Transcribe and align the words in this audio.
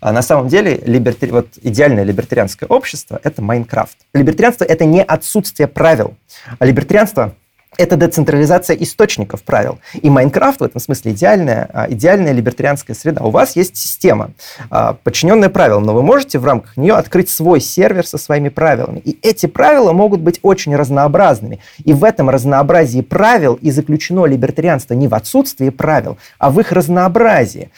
А 0.00 0.12
на 0.12 0.22
самом 0.22 0.48
деле 0.48 0.80
либертари... 0.84 1.30
вот 1.30 1.48
идеальное 1.62 2.04
либертарианское 2.04 2.68
общество– 2.68 3.20
это 3.24 3.42
Майнкрафт. 3.42 3.96
Либертарианство– 4.14 4.64
это 4.66 4.84
не 4.84 5.02
отсутствие 5.02 5.68
правил. 5.68 6.14
А 6.58 6.64
либертарианство 6.64 7.34
это 7.78 7.96
децентрализация 7.96 8.76
источников 8.76 9.42
правил. 9.42 9.78
И 9.94 10.10
Майнкрафт 10.10 10.60
в 10.60 10.64
этом 10.64 10.80
смысле 10.80 11.12
идеальная, 11.12 11.68
а, 11.72 11.86
идеальная 11.88 12.32
либертарианская 12.32 12.96
среда. 12.96 13.22
У 13.22 13.30
вас 13.30 13.56
есть 13.56 13.76
система, 13.76 14.32
а, 14.70 14.94
подчиненная 14.94 15.48
правилам, 15.48 15.84
но 15.84 15.94
вы 15.94 16.02
можете 16.02 16.38
в 16.38 16.44
рамках 16.44 16.76
нее 16.76 16.94
открыть 16.94 17.30
свой 17.30 17.60
сервер 17.60 18.06
со 18.06 18.18
своими 18.18 18.48
правилами. 18.48 18.98
И 18.98 19.18
эти 19.22 19.46
правила 19.46 19.92
могут 19.92 20.20
быть 20.20 20.40
очень 20.42 20.74
разнообразными. 20.74 21.60
И 21.84 21.92
в 21.92 22.04
этом 22.04 22.28
разнообразии 22.28 23.00
правил 23.02 23.54
и 23.54 23.70
заключено 23.70 24.26
либертарианство 24.26 24.94
не 24.94 25.08
в 25.08 25.14
отсутствии 25.14 25.70
правил, 25.70 26.18
а 26.38 26.50
в 26.50 26.58
их 26.60 26.72
разнообразии. 26.72 27.70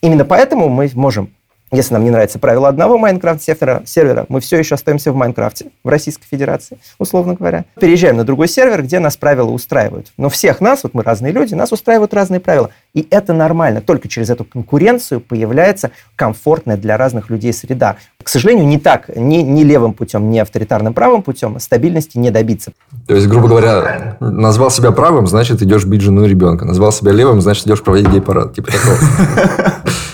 Именно 0.00 0.24
поэтому 0.24 0.68
мы 0.68 0.90
можем 0.94 1.30
если 1.70 1.92
нам 1.94 2.04
не 2.04 2.10
нравится 2.10 2.38
правило 2.38 2.68
одного 2.68 2.96
Майнкрафт-сервера, 2.96 3.82
сервера, 3.84 4.24
мы 4.28 4.40
все 4.40 4.58
еще 4.58 4.74
остаемся 4.74 5.12
в 5.12 5.16
Майнкрафте, 5.16 5.66
в 5.84 5.88
Российской 5.88 6.26
Федерации, 6.26 6.78
условно 6.98 7.34
говоря. 7.34 7.66
Переезжаем 7.78 8.16
на 8.16 8.24
другой 8.24 8.48
сервер, 8.48 8.82
где 8.82 8.98
нас 9.00 9.18
правила 9.18 9.50
устраивают. 9.50 10.12
Но 10.16 10.30
всех 10.30 10.60
нас, 10.62 10.82
вот 10.82 10.94
мы 10.94 11.02
разные 11.02 11.32
люди, 11.32 11.54
нас 11.54 11.70
устраивают 11.70 12.14
разные 12.14 12.40
правила. 12.40 12.70
И 12.94 13.06
это 13.10 13.34
нормально. 13.34 13.82
Только 13.82 14.08
через 14.08 14.30
эту 14.30 14.44
конкуренцию 14.44 15.20
появляется 15.20 15.90
комфортная 16.16 16.78
для 16.78 16.96
разных 16.96 17.28
людей 17.28 17.52
среда. 17.52 17.96
К 18.22 18.28
сожалению, 18.28 18.66
не 18.66 18.78
так, 18.78 19.14
не, 19.14 19.42
не 19.42 19.62
левым 19.62 19.92
путем, 19.92 20.30
не 20.30 20.40
авторитарным 20.40 20.94
правым 20.94 21.22
путем 21.22 21.58
стабильности 21.60 22.16
не 22.16 22.30
добиться. 22.30 22.72
То 23.06 23.14
есть, 23.14 23.26
грубо 23.26 23.48
говоря, 23.48 24.16
назвал 24.20 24.70
себя 24.70 24.90
правым, 24.90 25.26
значит, 25.26 25.60
идешь 25.60 25.84
бить 25.84 26.00
жену 26.00 26.24
и 26.24 26.28
ребенка. 26.28 26.64
Назвал 26.64 26.92
себя 26.92 27.12
левым, 27.12 27.42
значит, 27.42 27.66
идешь 27.66 27.82
проводить 27.82 28.08
гей-парад. 28.08 28.54
Типа 28.54 28.72
такого. 28.72 28.96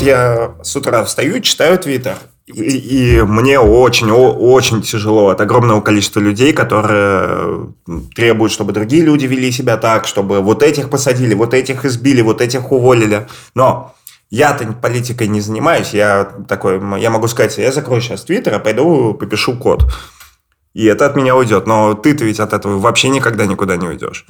Вот 0.00 0.06
я 0.06 0.54
с 0.62 0.74
утра 0.76 1.04
встаю, 1.04 1.40
читаю 1.40 1.78
Твиттер, 1.78 2.16
и, 2.46 2.52
и 2.52 3.22
мне 3.22 3.60
очень-очень 3.60 4.80
тяжело 4.80 5.28
от 5.28 5.42
огромного 5.42 5.82
количества 5.82 6.20
людей, 6.20 6.54
которые 6.54 7.74
требуют, 8.16 8.50
чтобы 8.50 8.72
другие 8.72 9.02
люди 9.02 9.26
вели 9.26 9.52
себя 9.52 9.76
так, 9.76 10.06
чтобы 10.06 10.40
вот 10.40 10.62
этих 10.62 10.88
посадили, 10.88 11.34
вот 11.34 11.52
этих 11.52 11.84
избили, 11.84 12.22
вот 12.22 12.40
этих 12.40 12.72
уволили. 12.72 13.28
Но 13.54 13.94
я-то 14.30 14.72
политикой 14.72 15.28
не 15.28 15.42
занимаюсь, 15.42 15.90
я 15.92 16.24
такой, 16.48 16.80
я 16.98 17.10
могу 17.10 17.28
сказать, 17.28 17.58
я 17.58 17.70
закрою 17.70 18.00
сейчас 18.00 18.24
Твиттер, 18.24 18.54
а 18.54 18.58
пойду 18.58 19.12
попишу 19.12 19.58
код. 19.58 19.84
И 20.72 20.86
это 20.86 21.04
от 21.04 21.16
меня 21.16 21.36
уйдет. 21.36 21.66
Но 21.66 21.92
ты-то 21.92 22.24
ведь 22.24 22.40
от 22.40 22.54
этого 22.54 22.78
вообще 22.78 23.10
никогда 23.10 23.44
никуда 23.44 23.76
не 23.76 23.88
уйдешь. 23.88 24.24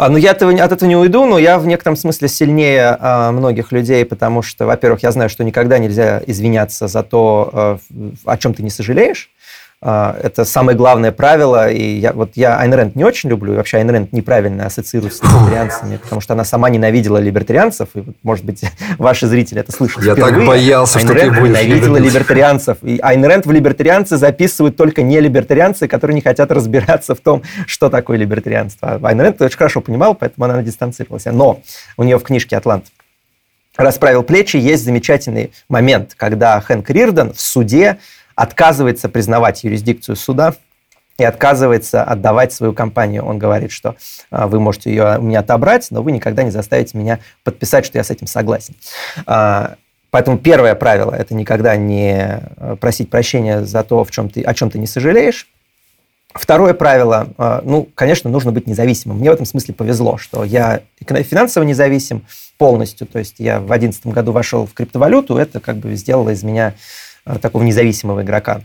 А, 0.00 0.08
ну, 0.08 0.16
я 0.16 0.30
от 0.30 0.42
этого 0.42 0.88
не 0.88 0.96
уйду, 0.96 1.26
но 1.26 1.38
я 1.38 1.58
в 1.58 1.66
некотором 1.66 1.94
смысле 1.94 2.26
сильнее 2.28 2.96
а, 2.98 3.32
многих 3.32 3.70
людей, 3.70 4.02
потому 4.06 4.40
что, 4.40 4.64
во-первых, 4.64 5.02
я 5.02 5.12
знаю, 5.12 5.28
что 5.28 5.44
никогда 5.44 5.76
нельзя 5.76 6.22
извиняться 6.26 6.88
за 6.88 7.02
то, 7.02 7.50
а, 7.52 7.78
о 8.24 8.38
чем 8.38 8.54
ты 8.54 8.62
не 8.62 8.70
сожалеешь. 8.70 9.28
А, 9.82 10.14
это 10.22 10.44
самое 10.44 10.76
главное 10.76 11.10
правило. 11.10 11.70
И 11.70 11.82
я, 11.82 12.12
вот 12.12 12.32
я 12.34 12.58
Айн 12.58 12.74
Рэнд 12.74 12.96
не 12.96 13.04
очень 13.04 13.30
люблю, 13.30 13.54
и 13.54 13.56
вообще 13.56 13.78
Айн 13.78 13.88
Рэнд 13.88 14.12
неправильно 14.12 14.66
ассоциируется 14.66 15.20
с 15.20 15.22
либертарианцами, 15.22 15.96
потому 15.96 16.20
что 16.20 16.34
она 16.34 16.44
сама 16.44 16.68
ненавидела 16.68 17.16
либертарианцев, 17.16 17.88
и, 17.94 18.04
может 18.22 18.44
быть, 18.44 18.62
ваши 18.98 19.26
зрители 19.26 19.60
это 19.60 19.72
слышат 19.72 20.04
Я 20.04 20.12
впервые. 20.12 20.36
так 20.36 20.46
боялся, 20.46 20.98
Айн 20.98 21.06
что 21.06 21.14
Рэнд 21.16 21.34
ты 21.34 21.40
будешь 21.40 21.58
ненавидела 21.58 21.96
либертарианцев. 21.96 22.76
И 22.82 22.98
Айн 22.98 23.24
Рэнд 23.24 23.46
в 23.46 23.50
либертарианцы 23.50 24.18
записывают 24.18 24.76
только 24.76 25.00
не 25.00 25.18
либертарианцы, 25.18 25.88
которые 25.88 26.14
не 26.14 26.20
хотят 26.20 26.52
разбираться 26.52 27.14
в 27.14 27.20
том, 27.20 27.42
что 27.66 27.88
такое 27.88 28.18
либертарианство. 28.18 29.00
Айн 29.02 29.20
Рэнд 29.20 29.40
очень 29.40 29.56
хорошо 29.56 29.80
понимала, 29.80 30.12
поэтому 30.12 30.44
она 30.44 30.62
дистанцировалась. 30.62 31.24
Но 31.24 31.62
у 31.96 32.02
нее 32.02 32.18
в 32.18 32.22
книжке 32.22 32.58
«Атлант» 32.58 32.86
расправил 33.78 34.24
плечи, 34.24 34.58
есть 34.58 34.84
замечательный 34.84 35.52
момент, 35.70 36.12
когда 36.16 36.60
Хэнк 36.60 36.90
Рирден 36.90 37.32
в 37.32 37.40
суде 37.40 37.98
отказывается 38.40 39.10
признавать 39.10 39.64
юрисдикцию 39.64 40.16
суда 40.16 40.54
и 41.18 41.24
отказывается 41.24 42.02
отдавать 42.02 42.54
свою 42.54 42.72
компанию. 42.72 43.22
Он 43.22 43.38
говорит, 43.38 43.70
что 43.70 43.96
а, 44.30 44.46
вы 44.46 44.60
можете 44.60 44.88
ее 44.88 45.18
у 45.18 45.22
меня 45.22 45.40
отобрать, 45.40 45.88
но 45.90 46.02
вы 46.02 46.10
никогда 46.10 46.42
не 46.42 46.50
заставите 46.50 46.96
меня 46.96 47.18
подписать, 47.44 47.84
что 47.84 47.98
я 47.98 48.04
с 48.04 48.10
этим 48.10 48.26
согласен. 48.26 48.74
А, 49.26 49.74
поэтому 50.10 50.38
первое 50.38 50.74
правило– 50.74 51.12
это 51.18 51.34
никогда 51.34 51.76
не 51.76 52.40
а, 52.56 52.76
просить 52.80 53.10
прощения 53.10 53.62
за 53.66 53.82
то, 53.82 54.04
в 54.04 54.10
чем 54.10 54.30
ты, 54.30 54.40
о 54.40 54.54
чем 54.54 54.70
ты 54.70 54.78
не 54.78 54.86
сожалеешь. 54.86 55.46
Второе 56.32 56.74
правило, 56.74 57.26
ну, 57.64 57.88
конечно, 57.96 58.30
нужно 58.30 58.52
быть 58.52 58.68
независимым. 58.68 59.18
Мне 59.18 59.30
в 59.30 59.34
этом 59.34 59.46
смысле 59.46 59.74
повезло, 59.74 60.16
что 60.16 60.44
я 60.44 60.80
финансово 61.04 61.64
независим 61.64 62.24
полностью. 62.56 63.08
То 63.08 63.18
есть 63.18 63.40
я 63.40 63.58
в 63.58 63.66
2011 63.66 64.06
году 64.06 64.30
вошел 64.30 64.64
в 64.64 64.72
криптовалюту, 64.72 65.36
это 65.36 65.58
как 65.58 65.78
бы 65.78 65.96
сделало 65.96 66.30
из 66.30 66.44
меня 66.44 66.74
такого 67.38 67.62
независимого 67.62 68.22
игрока 68.22 68.62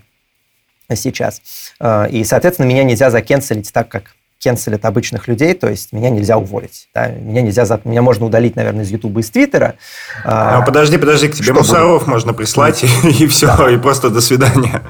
сейчас. 0.94 1.42
Э, 1.80 2.10
и, 2.10 2.24
соответственно, 2.24 2.68
меня 2.68 2.84
нельзя 2.84 3.10
закенселить 3.10 3.72
так, 3.74 3.90
как 3.90 4.16
кенселят 4.38 4.86
обычных 4.86 5.28
людей, 5.28 5.54
то 5.54 5.68
есть 5.68 5.92
меня 5.92 6.10
нельзя 6.10 6.38
уволить. 6.38 6.90
Да? 6.94 7.08
Меня 7.08 7.42
нельзя, 7.42 7.66
за... 7.66 7.82
меня 7.84 8.02
можно 8.02 8.26
удалить, 8.26 8.56
наверное, 8.56 8.84
из 8.84 8.92
Ютуба 8.92 9.20
и 9.20 9.24
из 9.24 9.30
Твиттера. 9.32 9.76
А, 10.24 10.62
подожди, 10.62 10.98
подожди, 10.98 11.30
к 11.30 11.36
тебе 11.36 11.54
мусоров 11.54 12.02
будет? 12.02 12.08
можно 12.08 12.34
прислать, 12.34 12.84
и, 12.84 13.24
и 13.24 13.28
все, 13.28 13.48
да. 13.58 13.72
и 13.72 13.78
просто 13.78 14.10
до 14.10 14.22
свидания. 14.22 14.84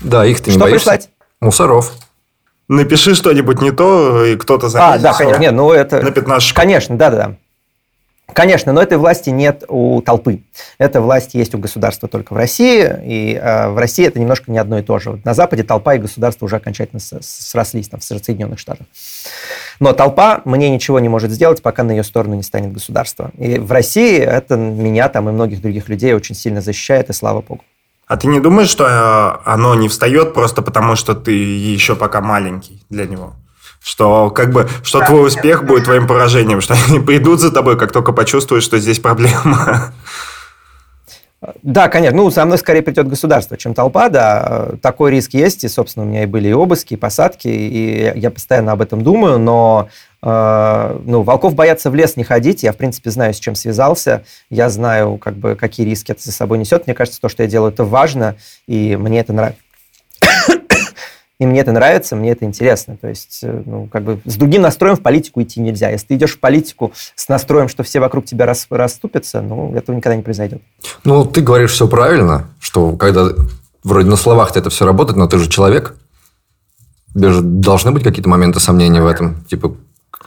Да, 0.00 0.24
их 0.24 0.40
ты 0.40 0.50
не 0.50 0.56
Что 0.56 0.60
боишься? 0.60 0.90
прислать? 0.90 1.10
Мусоров. 1.40 1.92
Напиши 2.68 3.14
что-нибудь 3.14 3.60
не 3.60 3.70
то, 3.70 4.24
и 4.24 4.36
кто-то 4.36 4.68
заметит. 4.68 5.00
А, 5.00 5.02
да, 5.02 5.12
конечно, 5.12 5.40
нет, 5.40 5.52
ну 5.52 5.72
это... 5.72 6.02
На 6.02 6.10
пятнашечку. 6.10 6.56
Конечно, 6.56 6.96
да-да-да. 6.96 7.36
Конечно, 8.36 8.74
но 8.74 8.82
этой 8.82 8.98
власти 8.98 9.30
нет 9.30 9.64
у 9.66 10.02
толпы. 10.02 10.42
Эта 10.76 11.00
власть 11.00 11.32
есть 11.32 11.54
у 11.54 11.58
государства 11.58 12.06
только 12.06 12.34
в 12.34 12.36
России, 12.36 12.82
и 13.02 13.32
э, 13.32 13.70
в 13.70 13.78
России 13.78 14.06
это 14.06 14.20
немножко 14.20 14.52
не 14.52 14.58
одно 14.58 14.78
и 14.78 14.82
то 14.82 14.98
же. 14.98 15.22
На 15.24 15.32
Западе 15.32 15.62
толпа 15.62 15.94
и 15.94 15.98
государство 15.98 16.44
уже 16.44 16.56
окончательно 16.56 17.00
срослись 17.00 17.88
там, 17.88 18.00
в 18.00 18.04
Соединенных 18.04 18.58
Штатах. 18.58 18.86
Но 19.80 19.94
толпа 19.94 20.42
мне 20.44 20.68
ничего 20.68 21.00
не 21.00 21.08
может 21.08 21.30
сделать, 21.30 21.62
пока 21.62 21.82
на 21.82 21.92
ее 21.92 22.04
сторону 22.04 22.34
не 22.34 22.42
станет 22.42 22.74
государство. 22.74 23.30
И 23.38 23.58
в 23.58 23.72
России 23.72 24.18
это 24.18 24.58
меня 24.58 25.08
там 25.08 25.30
и 25.30 25.32
многих 25.32 25.62
других 25.62 25.88
людей 25.88 26.12
очень 26.12 26.34
сильно 26.34 26.60
защищает, 26.60 27.08
и 27.08 27.14
слава 27.14 27.40
богу. 27.40 27.64
А 28.06 28.18
ты 28.18 28.26
не 28.26 28.40
думаешь, 28.40 28.68
что 28.68 28.84
э, 28.84 29.50
оно 29.50 29.74
не 29.76 29.88
встает 29.88 30.34
просто 30.34 30.60
потому, 30.60 30.94
что 30.94 31.14
ты 31.14 31.32
еще 31.32 31.96
пока 31.96 32.20
маленький 32.20 32.84
для 32.90 33.06
него? 33.06 33.32
Что 33.86 34.30
как 34.30 34.52
бы, 34.52 34.68
что 34.82 35.00
твой 35.00 35.28
успех 35.28 35.64
будет 35.64 35.84
твоим 35.84 36.08
поражением, 36.08 36.60
что 36.60 36.74
они 36.88 36.98
придут 36.98 37.40
за 37.40 37.52
тобой, 37.52 37.78
как 37.78 37.92
только 37.92 38.12
почувствуют, 38.12 38.64
что 38.64 38.78
здесь 38.78 38.98
проблема. 38.98 39.92
Да, 41.62 41.88
конечно. 41.88 42.16
Ну, 42.16 42.30
со 42.32 42.44
мной 42.44 42.58
скорее 42.58 42.82
придет 42.82 43.06
государство, 43.06 43.56
чем 43.56 43.74
толпа, 43.74 44.08
да. 44.08 44.70
Такой 44.82 45.12
риск 45.12 45.34
есть, 45.34 45.62
и, 45.62 45.68
собственно, 45.68 46.04
у 46.04 46.08
меня 46.08 46.24
и 46.24 46.26
были 46.26 46.48
и 46.48 46.52
обыски, 46.52 46.94
и 46.94 46.96
посадки, 46.96 47.46
и 47.46 48.12
я 48.16 48.30
постоянно 48.32 48.72
об 48.72 48.82
этом 48.82 49.02
думаю, 49.02 49.38
но 49.38 49.88
э, 50.20 51.00
ну, 51.04 51.22
волков 51.22 51.54
боятся 51.54 51.88
в 51.88 51.94
лес 51.94 52.16
не 52.16 52.24
ходить. 52.24 52.64
Я, 52.64 52.72
в 52.72 52.76
принципе, 52.76 53.10
знаю, 53.10 53.34
с 53.34 53.38
чем 53.38 53.54
связался. 53.54 54.24
Я 54.50 54.68
знаю, 54.68 55.18
как 55.18 55.36
бы, 55.36 55.54
какие 55.54 55.86
риски 55.86 56.10
это 56.10 56.22
за 56.24 56.32
собой 56.32 56.58
несет. 56.58 56.88
Мне 56.88 56.94
кажется, 56.94 57.20
то, 57.20 57.28
что 57.28 57.44
я 57.44 57.48
делаю, 57.48 57.70
это 57.70 57.84
важно, 57.84 58.34
и 58.66 58.96
мне 58.96 59.20
это 59.20 59.32
нравится. 59.32 59.60
И 61.38 61.44
мне 61.44 61.60
это 61.60 61.72
нравится, 61.72 62.16
мне 62.16 62.30
это 62.30 62.46
интересно. 62.46 62.96
То 62.96 63.08
есть, 63.08 63.40
э, 63.42 63.62
ну, 63.66 63.88
как 63.92 64.04
бы 64.04 64.20
с 64.24 64.36
другим 64.36 64.62
настроем 64.62 64.96
в 64.96 65.02
политику 65.02 65.42
идти 65.42 65.60
нельзя. 65.60 65.90
Если 65.90 66.06
ты 66.06 66.14
идешь 66.14 66.34
в 66.34 66.40
политику 66.40 66.92
с 67.14 67.28
настроем, 67.28 67.68
что 67.68 67.82
все 67.82 68.00
вокруг 68.00 68.24
тебя 68.24 68.46
рас, 68.46 68.66
расступятся, 68.70 69.42
ну, 69.42 69.74
этого 69.74 69.94
никогда 69.94 70.16
не 70.16 70.22
произойдет. 70.22 70.62
Ну, 71.04 71.26
ты 71.26 71.42
говоришь 71.42 71.72
все 71.72 71.88
правильно, 71.88 72.48
что 72.58 72.96
когда 72.96 73.28
вроде 73.84 74.08
на 74.08 74.16
словах 74.16 74.56
это 74.56 74.70
все 74.70 74.86
работает, 74.86 75.18
но 75.18 75.26
ты 75.26 75.38
же 75.38 75.48
человек. 75.48 75.96
Тебе 77.14 77.30
же 77.30 77.40
должны 77.42 77.92
быть 77.92 78.02
какие-то 78.02 78.28
моменты 78.28 78.60
сомнения 78.60 79.00
в 79.02 79.06
этом. 79.06 79.44
Типа, 79.44 79.74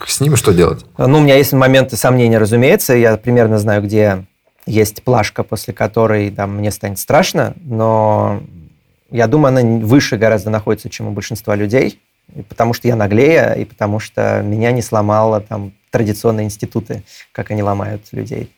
с 0.07 0.22
ними 0.22 0.36
что 0.36 0.54
делать? 0.54 0.86
Ну, 0.98 1.18
у 1.18 1.22
меня 1.22 1.36
есть 1.36 1.54
моменты 1.54 1.98
сомнения, 1.98 2.38
разумеется. 2.38 2.94
Я 2.94 3.18
примерно 3.18 3.60
знаю, 3.60 3.83
где 3.83 4.25
есть 4.66 5.04
плашка, 5.04 5.44
после 5.44 5.74
которой 5.74 6.30
там, 6.31 6.57
мне 6.57 6.72
станет 6.72 7.00
страшно, 7.00 7.54
но 7.62 8.42
я 9.11 9.27
думаю, 9.27 9.57
она 9.57 9.85
выше 9.85 10.17
гораздо 10.17 10.50
находится, 10.50 10.89
чем 10.89 11.07
у 11.07 11.11
большинства 11.11 11.56
людей, 11.56 12.00
потому 12.47 12.73
что 12.73 12.88
я 12.88 12.95
наглее, 12.95 13.56
и 13.59 13.65
потому 13.65 14.00
что 14.00 14.41
меня 14.44 14.71
не 14.71 14.81
сломало 14.81 15.41
там 15.41 15.73
традиционные 15.91 16.45
институты, 16.45 17.03
как 17.31 17.51
они 17.51 17.63
ломают 17.63 18.03
людей. 18.11 18.51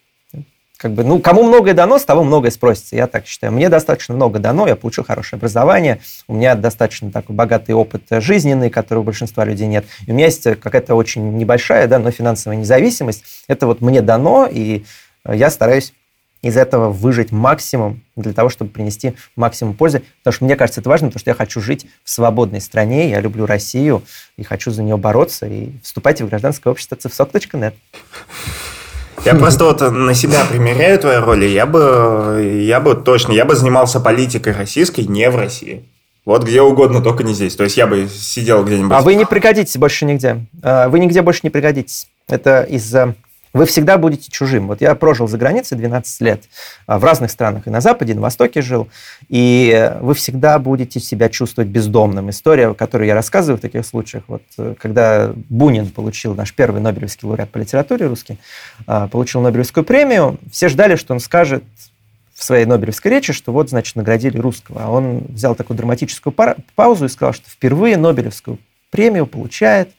как 0.77 0.93
бы, 0.93 1.03
ну, 1.03 1.19
кому 1.19 1.43
многое 1.43 1.75
дано, 1.75 1.99
с 1.99 2.05
того 2.05 2.23
многое 2.23 2.49
спросится, 2.49 2.95
я 2.95 3.05
так 3.05 3.27
считаю. 3.27 3.53
Мне 3.53 3.69
достаточно 3.69 4.15
много 4.15 4.39
дано, 4.39 4.67
я 4.67 4.75
получил 4.75 5.03
хорошее 5.03 5.37
образование, 5.37 6.01
у 6.27 6.33
меня 6.33 6.55
достаточно 6.55 7.11
такой 7.11 7.35
богатый 7.35 7.71
опыт 7.73 8.03
жизненный, 8.09 8.71
который 8.71 8.99
у 8.99 9.03
большинства 9.03 9.45
людей 9.45 9.67
нет. 9.67 9.85
И 10.07 10.11
у 10.11 10.15
меня 10.15 10.25
есть 10.25 10.43
какая-то 10.43 10.95
очень 10.95 11.37
небольшая, 11.37 11.87
да, 11.87 11.99
но 11.99 12.09
финансовая 12.09 12.57
независимость. 12.57 13.23
Это 13.47 13.67
вот 13.67 13.81
мне 13.81 14.01
дано, 14.01 14.49
и 14.51 14.83
я 15.23 15.51
стараюсь 15.51 15.93
из 16.41 16.57
этого 16.57 16.91
выжить 16.91 17.31
максимум 17.31 18.01
для 18.15 18.33
того, 18.33 18.49
чтобы 18.49 18.71
принести 18.71 19.13
максимум 19.35 19.73
пользы. 19.73 20.03
Потому 20.19 20.33
что 20.33 20.45
мне 20.45 20.55
кажется, 20.55 20.81
это 20.81 20.89
важно, 20.89 21.07
потому 21.07 21.19
что 21.19 21.29
я 21.29 21.35
хочу 21.35 21.61
жить 21.61 21.85
в 22.03 22.09
свободной 22.09 22.61
стране, 22.61 23.09
я 23.09 23.19
люблю 23.19 23.45
Россию 23.45 24.03
и 24.37 24.43
хочу 24.43 24.71
за 24.71 24.83
нее 24.83 24.97
бороться. 24.97 25.45
И 25.45 25.69
вступайте 25.83 26.25
в 26.25 26.29
гражданское 26.29 26.69
общество 26.69 26.97
цифсок.нет. 26.97 27.75
Я 29.23 29.35
просто 29.35 29.65
вот 29.65 29.81
на 29.81 30.15
себя 30.15 30.43
примеряю 30.49 30.97
твои 30.97 31.17
роли. 31.17 31.45
Я 31.45 31.67
бы, 31.67 32.63
я 32.65 32.79
бы 32.79 32.95
точно, 32.95 33.33
я 33.33 33.45
бы 33.45 33.55
занимался 33.55 33.99
политикой 33.99 34.53
российской 34.53 35.01
не 35.01 35.29
в 35.29 35.35
России. 35.35 35.85
Вот 36.25 36.43
где 36.43 36.61
угодно, 36.61 37.01
только 37.01 37.23
не 37.23 37.33
здесь. 37.33 37.55
То 37.55 37.63
есть 37.63 37.77
я 37.77 37.87
бы 37.87 38.07
сидел 38.07 38.63
где-нибудь. 38.63 38.91
А 38.91 39.01
вы 39.01 39.15
не 39.15 39.25
пригодитесь 39.25 39.77
больше 39.77 40.05
нигде. 40.05 40.45
А, 40.61 40.87
вы 40.87 40.99
нигде 40.99 41.21
больше 41.21 41.41
не 41.43 41.49
пригодитесь. 41.49 42.07
Это 42.27 42.61
из-за 42.63 43.15
вы 43.53 43.65
всегда 43.65 43.97
будете 43.97 44.31
чужим. 44.31 44.67
Вот 44.67 44.81
я 44.81 44.95
прожил 44.95 45.27
за 45.27 45.37
границей 45.37 45.77
12 45.77 46.21
лет 46.21 46.43
а, 46.87 46.99
в 46.99 47.03
разных 47.03 47.31
странах, 47.31 47.67
и 47.67 47.69
на 47.69 47.81
Западе, 47.81 48.13
и 48.13 48.15
на 48.15 48.21
Востоке 48.21 48.61
жил, 48.61 48.87
и 49.27 49.93
вы 49.99 50.13
всегда 50.13 50.57
будете 50.59 50.99
себя 50.99 51.29
чувствовать 51.29 51.69
бездомным. 51.69 52.29
История, 52.29 52.73
которую 52.73 53.07
я 53.07 53.15
рассказываю 53.15 53.57
в 53.57 53.61
таких 53.61 53.85
случаях, 53.85 54.23
вот 54.27 54.43
э, 54.57 54.75
когда 54.79 55.33
Бунин 55.49 55.89
получил, 55.89 56.33
наш 56.33 56.53
первый 56.53 56.81
Нобелевский 56.81 57.27
лауреат 57.27 57.49
по 57.49 57.57
литературе 57.57 58.07
русский, 58.07 58.37
а, 58.87 59.07
получил 59.07 59.41
Нобелевскую 59.41 59.83
премию, 59.83 60.39
все 60.51 60.69
ждали, 60.69 60.95
что 60.95 61.13
он 61.13 61.19
скажет 61.19 61.63
в 62.33 62.43
своей 62.43 62.65
Нобелевской 62.65 63.11
речи, 63.11 63.33
что 63.33 63.51
вот, 63.51 63.69
значит, 63.69 63.95
наградили 63.95 64.37
русского. 64.37 64.85
А 64.85 64.89
он 64.89 65.25
взял 65.29 65.55
такую 65.55 65.77
драматическую 65.77 66.33
паузу 66.75 67.05
и 67.05 67.09
сказал, 67.09 67.33
что 67.33 67.49
впервые 67.49 67.97
Нобелевскую 67.97 68.57
премию 68.89 69.27
получает 69.27 69.91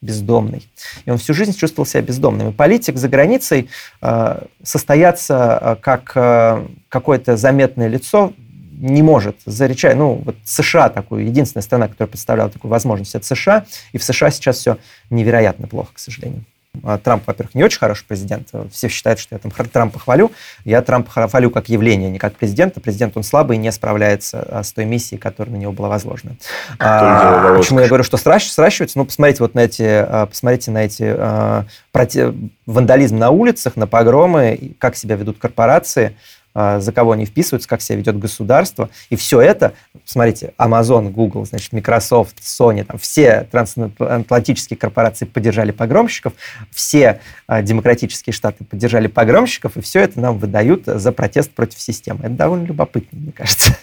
бездомный. 0.00 0.68
И 1.04 1.10
он 1.10 1.18
всю 1.18 1.34
жизнь 1.34 1.56
чувствовал 1.56 1.86
себя 1.86 2.02
бездомным. 2.02 2.50
И 2.50 2.52
политик 2.52 2.96
за 2.96 3.08
границей 3.08 3.68
э, 4.02 4.42
состояться 4.62 5.58
э, 5.60 5.76
как 5.80 6.12
э, 6.14 6.66
какое-то 6.88 7.36
заметное 7.36 7.88
лицо 7.88 8.32
не 8.78 9.02
может. 9.02 9.36
Заречай, 9.46 9.94
ну, 9.94 10.22
вот 10.24 10.36
США 10.44 10.90
такую, 10.90 11.26
единственная 11.26 11.62
страна, 11.62 11.88
которая 11.88 12.08
представляла 12.08 12.50
такую 12.50 12.70
возможность, 12.70 13.14
это 13.14 13.24
США. 13.24 13.64
И 13.92 13.98
в 13.98 14.04
США 14.04 14.30
сейчас 14.30 14.58
все 14.58 14.78
невероятно 15.08 15.66
плохо, 15.66 15.94
к 15.94 15.98
сожалению. 15.98 16.44
А, 16.84 16.98
Трамп, 16.98 17.26
во-первых, 17.26 17.54
не 17.54 17.64
очень 17.64 17.78
хороший 17.78 18.04
президент. 18.06 18.48
Все 18.70 18.88
считают, 18.88 19.18
что 19.18 19.34
я 19.34 19.38
там 19.38 19.50
Трампа 19.50 19.98
хвалю. 19.98 20.32
Я 20.64 20.82
Трампа 20.82 21.28
хвалю 21.28 21.50
как 21.50 21.68
явление, 21.68 22.10
не 22.10 22.18
как 22.18 22.34
президента. 22.36 22.80
Президент, 22.80 23.16
он 23.16 23.22
слабый 23.22 23.56
и 23.56 23.60
не 23.60 23.72
справляется 23.72 24.46
а, 24.48 24.62
с 24.62 24.72
той 24.72 24.84
миссией, 24.84 25.18
которая 25.18 25.54
на 25.54 25.58
него 25.58 25.72
была 25.72 25.88
возложена. 25.88 26.36
А, 26.78 27.56
почему 27.56 27.80
я 27.80 27.88
говорю, 27.88 28.04
что 28.04 28.16
сращивается? 28.16 28.98
Ну, 28.98 29.04
посмотрите 29.04 29.42
вот 29.42 29.54
на 29.54 29.60
эти, 29.60 29.82
а, 29.82 30.26
посмотрите 30.26 30.70
на 30.70 30.84
эти 30.84 31.04
а, 31.06 31.64
проти... 31.92 32.32
вандализм 32.66 33.18
на 33.18 33.30
улицах, 33.30 33.76
на 33.76 33.86
погромы, 33.86 34.72
как 34.78 34.96
себя 34.96 35.16
ведут 35.16 35.38
корпорации. 35.38 36.16
А, 36.58 36.80
за 36.80 36.90
кого 36.90 37.12
они 37.12 37.26
вписываются, 37.26 37.68
как 37.68 37.82
себя 37.82 37.98
ведет 37.98 38.18
государство. 38.18 38.88
И 39.10 39.16
все 39.16 39.42
это, 39.42 39.74
смотрите, 40.06 40.54
Amazon, 40.56 41.10
Google, 41.10 41.44
значит, 41.44 41.74
Microsoft, 41.74 42.38
Sony, 42.40 42.82
там 42.82 42.96
все 42.96 43.46
трансатлантические 43.52 44.78
корпорации 44.78 45.26
поддержали 45.26 45.70
погромщиков, 45.70 46.32
все 46.70 47.20
а, 47.46 47.60
демократические 47.60 48.32
штаты 48.32 48.64
поддержали 48.64 49.06
погромщиков, 49.06 49.76
и 49.76 49.82
все 49.82 50.00
это 50.00 50.18
нам 50.18 50.38
выдают 50.38 50.86
за 50.86 51.12
протест 51.12 51.50
против 51.50 51.78
системы. 51.78 52.20
Это 52.20 52.30
довольно 52.30 52.64
любопытно, 52.64 53.18
мне 53.20 53.32
кажется. 53.32 53.76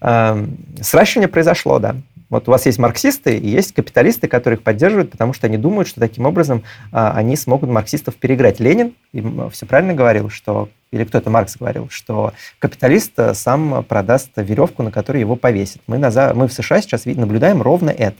Сращивание 0.82 1.28
произошло, 1.28 1.78
да. 1.78 1.96
Вот 2.30 2.48
у 2.48 2.52
вас 2.52 2.64
есть 2.64 2.78
марксисты 2.78 3.36
и 3.36 3.48
есть 3.48 3.74
капиталисты, 3.74 4.28
которые 4.28 4.56
их 4.56 4.62
поддерживают, 4.62 5.10
потому 5.10 5.32
что 5.32 5.48
они 5.48 5.58
думают, 5.58 5.88
что 5.88 6.00
таким 6.00 6.26
образом 6.26 6.62
а, 6.92 7.12
они 7.12 7.36
смогут 7.36 7.68
марксистов 7.68 8.14
переиграть. 8.14 8.60
Ленин 8.60 8.94
им 9.12 9.50
все 9.50 9.66
правильно 9.66 9.94
говорил, 9.94 10.30
что 10.30 10.68
или 10.92 11.04
кто-то 11.04 11.30
Маркс 11.30 11.56
говорил, 11.56 11.88
что 11.90 12.32
капиталист 12.58 13.12
э, 13.16 13.34
сам 13.34 13.84
продаст 13.84 14.30
веревку, 14.36 14.82
на 14.82 14.90
которой 14.90 15.18
его 15.18 15.36
повесит. 15.36 15.80
Мы, 15.86 15.98
на, 15.98 16.34
мы 16.34 16.48
в 16.48 16.52
США 16.52 16.82
сейчас 16.82 17.04
наблюдаем 17.04 17.62
ровно 17.62 17.90
это. 17.90 18.16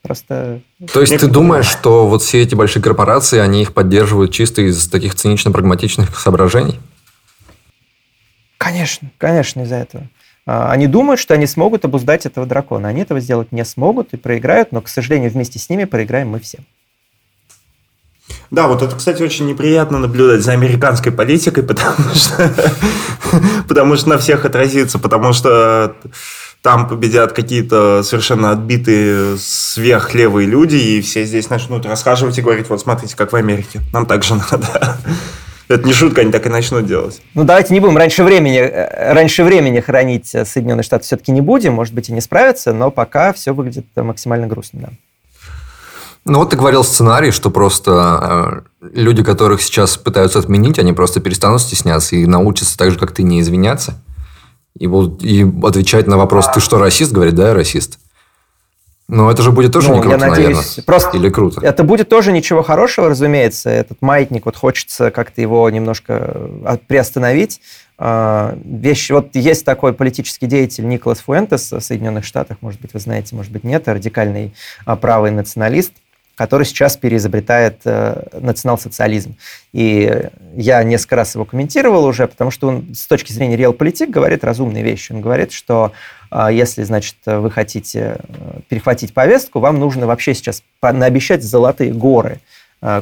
Просто... 0.00 0.60
То 0.92 1.00
есть 1.00 1.18
ты 1.18 1.26
думаешь, 1.26 1.66
что 1.66 2.06
вот 2.06 2.22
все 2.22 2.42
эти 2.42 2.54
большие 2.54 2.82
корпорации, 2.82 3.38
они 3.38 3.62
их 3.62 3.72
поддерживают 3.74 4.32
чисто 4.32 4.62
из 4.62 4.88
таких 4.88 5.14
цинично-прагматичных 5.14 6.18
соображений? 6.18 6.78
Конечно, 8.58 9.10
конечно, 9.18 9.62
из-за 9.62 9.76
этого. 9.76 10.08
А, 10.46 10.70
они 10.70 10.86
думают, 10.86 11.20
что 11.20 11.34
они 11.34 11.46
смогут 11.46 11.84
обуздать 11.84 12.26
этого 12.26 12.46
дракона. 12.46 12.88
Они 12.88 13.02
этого 13.02 13.20
сделать 13.20 13.52
не 13.52 13.64
смогут 13.64 14.12
и 14.12 14.16
проиграют, 14.16 14.72
но, 14.72 14.80
к 14.80 14.88
сожалению, 14.88 15.30
вместе 15.30 15.58
с 15.58 15.68
ними 15.68 15.84
проиграем 15.84 16.28
мы 16.28 16.40
все. 16.40 16.58
Да, 18.50 18.68
вот 18.68 18.82
это, 18.82 18.94
кстати, 18.94 19.22
очень 19.22 19.46
неприятно 19.46 19.98
наблюдать 19.98 20.42
за 20.42 20.52
американской 20.52 21.12
политикой, 21.12 21.62
потому 21.66 22.14
что, 22.14 22.54
потому 23.68 23.96
что 23.96 24.10
на 24.10 24.18
всех 24.18 24.44
отразится, 24.44 24.98
потому 24.98 25.32
что 25.32 25.96
там 26.62 26.88
победят 26.88 27.32
какие-то 27.32 28.02
совершенно 28.02 28.50
отбитые 28.50 29.36
сверхлевые 29.38 30.46
люди, 30.46 30.76
и 30.76 31.00
все 31.02 31.24
здесь 31.24 31.50
начнут 31.50 31.84
расхаживать 31.84 32.38
и 32.38 32.42
говорить, 32.42 32.68
вот 32.70 32.80
смотрите, 32.80 33.16
как 33.16 33.32
в 33.32 33.36
Америке, 33.36 33.80
нам 33.92 34.06
так 34.06 34.24
же 34.24 34.34
надо. 34.34 34.98
Это 35.68 35.86
не 35.86 35.92
шутка, 35.92 36.20
они 36.20 36.30
так 36.30 36.44
и 36.46 36.48
начнут 36.48 36.86
делать. 36.86 37.20
Ну, 37.34 37.44
давайте 37.44 37.72
не 37.72 37.80
будем 37.80 37.96
раньше 37.96 38.22
времени, 38.22 38.58
э, 38.58 39.12
раньше 39.12 39.44
времени 39.44 39.80
хранить 39.80 40.34
э, 40.34 40.44
Соединенные 40.44 40.82
Штаты 40.84 41.04
все-таки 41.04 41.32
не 41.32 41.40
будем, 41.40 41.72
может 41.72 41.94
быть, 41.94 42.08
и 42.10 42.12
не 42.12 42.20
справятся, 42.20 42.72
но 42.72 42.90
пока 42.90 43.32
все 43.32 43.54
выглядит 43.54 43.86
э, 43.96 44.02
максимально 44.02 44.46
грустно, 44.46 44.80
да. 44.82 44.88
Ну 46.26 46.38
вот 46.38 46.50
ты 46.50 46.56
говорил 46.56 46.84
сценарий, 46.84 47.30
что 47.30 47.50
просто 47.50 48.64
э, 48.80 48.88
люди, 48.94 49.22
которых 49.22 49.60
сейчас 49.62 49.96
пытаются 49.96 50.38
отменить, 50.38 50.78
они 50.78 50.92
просто 50.92 51.20
перестанут 51.20 51.60
стесняться 51.60 52.16
и 52.16 52.26
научатся 52.26 52.78
так 52.78 52.90
же, 52.90 52.98
как 52.98 53.12
ты, 53.12 53.22
не 53.22 53.40
извиняться. 53.40 54.02
И 54.78 54.86
будут 54.86 55.22
и 55.22 55.46
отвечать 55.62 56.06
на 56.06 56.16
вопрос, 56.16 56.48
ты 56.48 56.60
что, 56.60 56.78
расист? 56.78 57.12
Говорит, 57.12 57.34
да, 57.34 57.48
я 57.48 57.54
расист. 57.54 57.98
Но 59.06 59.30
это 59.30 59.42
же 59.42 59.52
будет 59.52 59.72
тоже 59.72 59.90
ну, 59.90 59.96
не 59.96 60.00
круто, 60.00 60.16
я 60.16 60.30
надеюсь, 60.30 60.56
наверное. 60.56 60.84
Просто 60.86 61.16
Или 61.18 61.28
круто? 61.28 61.60
Это 61.62 61.84
будет 61.84 62.08
тоже 62.08 62.32
ничего 62.32 62.62
хорошего, 62.62 63.10
разумеется. 63.10 63.68
Этот 63.68 64.00
маятник, 64.00 64.46
вот 64.46 64.56
хочется 64.56 65.10
как-то 65.10 65.42
его 65.42 65.68
немножко 65.68 66.32
э, 66.64 66.78
приостановить. 66.86 67.60
А, 67.96 68.58
вещь, 68.64 69.10
вот 69.10 69.36
есть 69.36 69.64
такой 69.64 69.92
политический 69.92 70.46
деятель 70.46 70.88
Николас 70.88 71.20
Фуэнтес 71.20 71.72
в 71.72 71.80
Соединенных 71.80 72.24
Штатах, 72.24 72.56
может 72.60 72.80
быть, 72.80 72.92
вы 72.92 72.98
знаете, 72.98 73.36
может 73.36 73.52
быть, 73.52 73.62
нет, 73.62 73.86
радикальный 73.86 74.52
а, 74.84 74.96
правый 74.96 75.30
националист, 75.30 75.92
который 76.34 76.64
сейчас 76.64 76.96
переизобретает 76.96 77.80
э, 77.84 78.22
национал-социализм. 78.40 79.36
И 79.72 80.28
я 80.56 80.82
несколько 80.82 81.16
раз 81.16 81.34
его 81.34 81.44
комментировал 81.44 82.04
уже, 82.04 82.26
потому 82.26 82.50
что 82.50 82.68
он 82.68 82.94
с 82.94 83.06
точки 83.06 83.32
зрения 83.32 83.56
реал-политик 83.56 84.10
говорит 84.10 84.44
разумные 84.44 84.82
вещи. 84.82 85.12
Он 85.12 85.20
говорит, 85.20 85.52
что 85.52 85.92
э, 86.30 86.48
если, 86.52 86.82
значит, 86.82 87.16
вы 87.24 87.50
хотите 87.50 88.16
э, 88.18 88.60
перехватить 88.68 89.14
повестку, 89.14 89.60
вам 89.60 89.78
нужно 89.78 90.06
вообще 90.06 90.34
сейчас 90.34 90.62
наобещать 90.82 91.42
золотые 91.42 91.92
горы– 91.92 92.40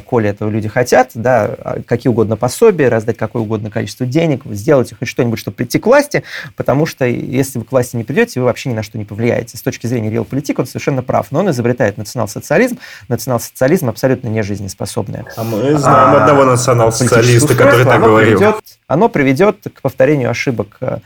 коли 0.05 0.29
этого 0.29 0.49
люди 0.49 0.69
хотят, 0.69 1.11
да, 1.13 1.43
а, 1.43 1.81
какие 1.85 2.09
угодно 2.09 2.37
пособия, 2.37 2.87
раздать 2.87 3.17
какое 3.17 3.41
угодно 3.41 3.69
количество 3.69 4.05
денег, 4.05 4.43
сделать 4.45 4.93
хоть 4.97 5.09
что-нибудь, 5.09 5.37
чтобы 5.37 5.57
прийти 5.57 5.77
к 5.77 5.85
власти, 5.85 6.23
потому 6.55 6.85
что 6.85 7.03
если 7.05 7.59
вы 7.59 7.65
к 7.65 7.71
власти 7.71 7.97
не 7.97 8.05
придете, 8.05 8.39
вы 8.39 8.45
вообще 8.45 8.69
ни 8.69 8.73
на 8.73 8.83
что 8.83 8.97
не 8.97 9.03
повлияете. 9.03 9.57
С 9.57 9.61
точки 9.61 9.85
зрения 9.87 10.09
реал-политик 10.09 10.59
он 10.59 10.67
совершенно 10.67 11.03
прав, 11.03 11.31
но 11.31 11.39
он 11.39 11.49
изобретает 11.49 11.97
национал-социализм. 11.97 12.79
Национал-социализм 13.09 13.89
абсолютно 13.89 14.29
не 14.29 14.41
жизнеспособный. 14.41 15.25
А 15.35 15.43
мы 15.43 15.77
знаем 15.77 16.15
а, 16.15 16.23
одного 16.23 16.45
национал-социалиста, 16.45 17.53
который 17.53 17.83
так 17.83 18.01
говорил. 18.01 18.37
Приведет, 18.37 18.55
оно 18.87 19.09
приведет 19.09 19.57
к 19.73 19.81
повторению 19.81 20.29
ошибок 20.29 20.77
э, 20.79 20.99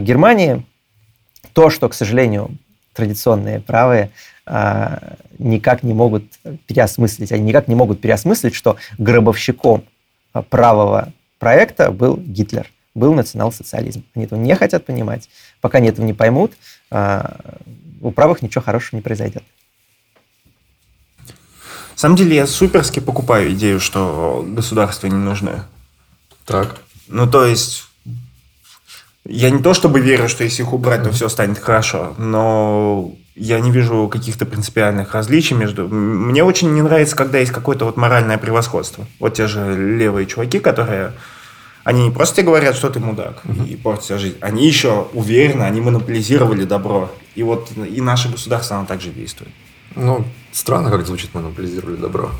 Германии. 0.00 0.66
То, 1.52 1.70
что, 1.70 1.88
к 1.88 1.94
сожалению, 1.94 2.50
традиционные 2.96 3.60
правые 3.60 4.10
а, 4.46 5.16
никак 5.38 5.82
не 5.82 5.92
могут 5.92 6.24
переосмыслить, 6.66 7.30
они 7.30 7.44
никак 7.44 7.68
не 7.68 7.74
могут 7.74 8.00
переосмыслить, 8.00 8.54
что 8.54 8.76
гробовщиком 8.98 9.84
правого 10.50 11.12
проекта 11.38 11.90
был 11.90 12.16
Гитлер, 12.16 12.70
был 12.94 13.14
национал-социализм. 13.14 14.04
Они 14.14 14.24
этого 14.24 14.38
не 14.38 14.54
хотят 14.54 14.86
понимать. 14.86 15.28
Пока 15.60 15.78
они 15.78 15.88
этого 15.88 16.04
не 16.04 16.14
поймут, 16.14 16.52
а, 16.90 17.38
у 18.00 18.10
правых 18.10 18.42
ничего 18.42 18.62
хорошего 18.62 18.96
не 18.96 19.02
произойдет. 19.02 19.44
На 21.28 22.00
самом 22.00 22.16
деле 22.16 22.36
я 22.36 22.46
суперски 22.46 23.00
покупаю 23.00 23.52
идею, 23.52 23.80
что 23.80 24.44
государство 24.46 25.06
не 25.06 25.14
нужно. 25.14 25.66
Так. 26.44 26.82
Ну, 27.08 27.26
то 27.26 27.46
есть 27.46 27.85
Я 29.28 29.50
не 29.50 29.62
то 29.62 29.74
чтобы 29.74 30.00
верю, 30.00 30.28
что 30.28 30.44
если 30.44 30.62
их 30.62 30.72
убрать, 30.72 31.02
то 31.02 31.10
все 31.10 31.28
станет 31.28 31.58
хорошо, 31.58 32.14
но 32.16 33.12
я 33.34 33.60
не 33.60 33.70
вижу 33.70 34.08
каких-то 34.08 34.46
принципиальных 34.46 35.14
различий 35.14 35.56
между... 35.56 35.88
Мне 35.88 36.44
очень 36.44 36.72
не 36.72 36.82
нравится, 36.82 37.16
когда 37.16 37.38
есть 37.38 37.52
какое-то 37.52 37.84
вот 37.84 37.96
моральное 37.96 38.38
превосходство. 38.38 39.06
Вот 39.18 39.34
те 39.34 39.46
же 39.46 39.76
левые 39.76 40.26
чуваки, 40.26 40.58
которые... 40.58 41.12
Они 41.84 42.04
не 42.04 42.10
просто 42.10 42.36
тебе 42.36 42.46
говорят, 42.46 42.74
что 42.74 42.90
ты 42.90 42.98
мудак 42.98 43.42
и 43.68 43.76
портят 43.76 44.06
тебе 44.06 44.18
жизнь. 44.18 44.36
Они 44.40 44.66
еще 44.66 45.06
уверены, 45.12 45.62
они 45.62 45.80
монополизировали 45.80 46.64
добро. 46.64 47.12
И 47.36 47.42
вот 47.42 47.70
и 47.76 48.00
наше 48.00 48.28
государство, 48.28 48.76
оно 48.76 48.86
также 48.86 49.10
действует. 49.10 49.52
Ну, 49.94 50.24
странно, 50.50 50.90
как 50.90 51.06
звучит 51.06 51.32
монополизировали 51.34 51.96
добро. 51.96 52.30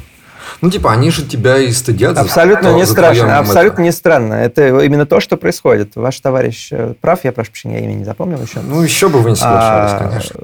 Ну, 0.60 0.70
типа, 0.70 0.92
они 0.92 1.10
же 1.10 1.24
тебя 1.24 1.58
и 1.58 1.70
стыдят. 1.70 2.16
Абсолютно 2.18 2.70
за, 2.70 2.76
не 2.76 2.84
за 2.84 2.92
страшно. 2.92 3.38
Абсолютно 3.38 3.80
это. 3.80 3.82
не 3.82 3.92
странно. 3.92 4.34
Это 4.34 4.80
именно 4.80 5.06
то, 5.06 5.20
что 5.20 5.36
происходит. 5.36 5.96
Ваш 5.96 6.18
товарищ 6.20 6.68
э, 6.70 6.94
прав, 7.00 7.24
я 7.24 7.32
прошу 7.32 7.50
прощения, 7.50 7.80
я 7.80 7.84
имя 7.84 7.94
не 7.94 8.04
запомнил 8.04 8.40
еще. 8.40 8.60
Ну, 8.60 8.82
еще 8.82 9.08
бы 9.08 9.20
вы 9.20 9.30
не 9.30 9.36
соглашались, 9.36 9.92
а, 9.92 10.08
конечно. 10.08 10.40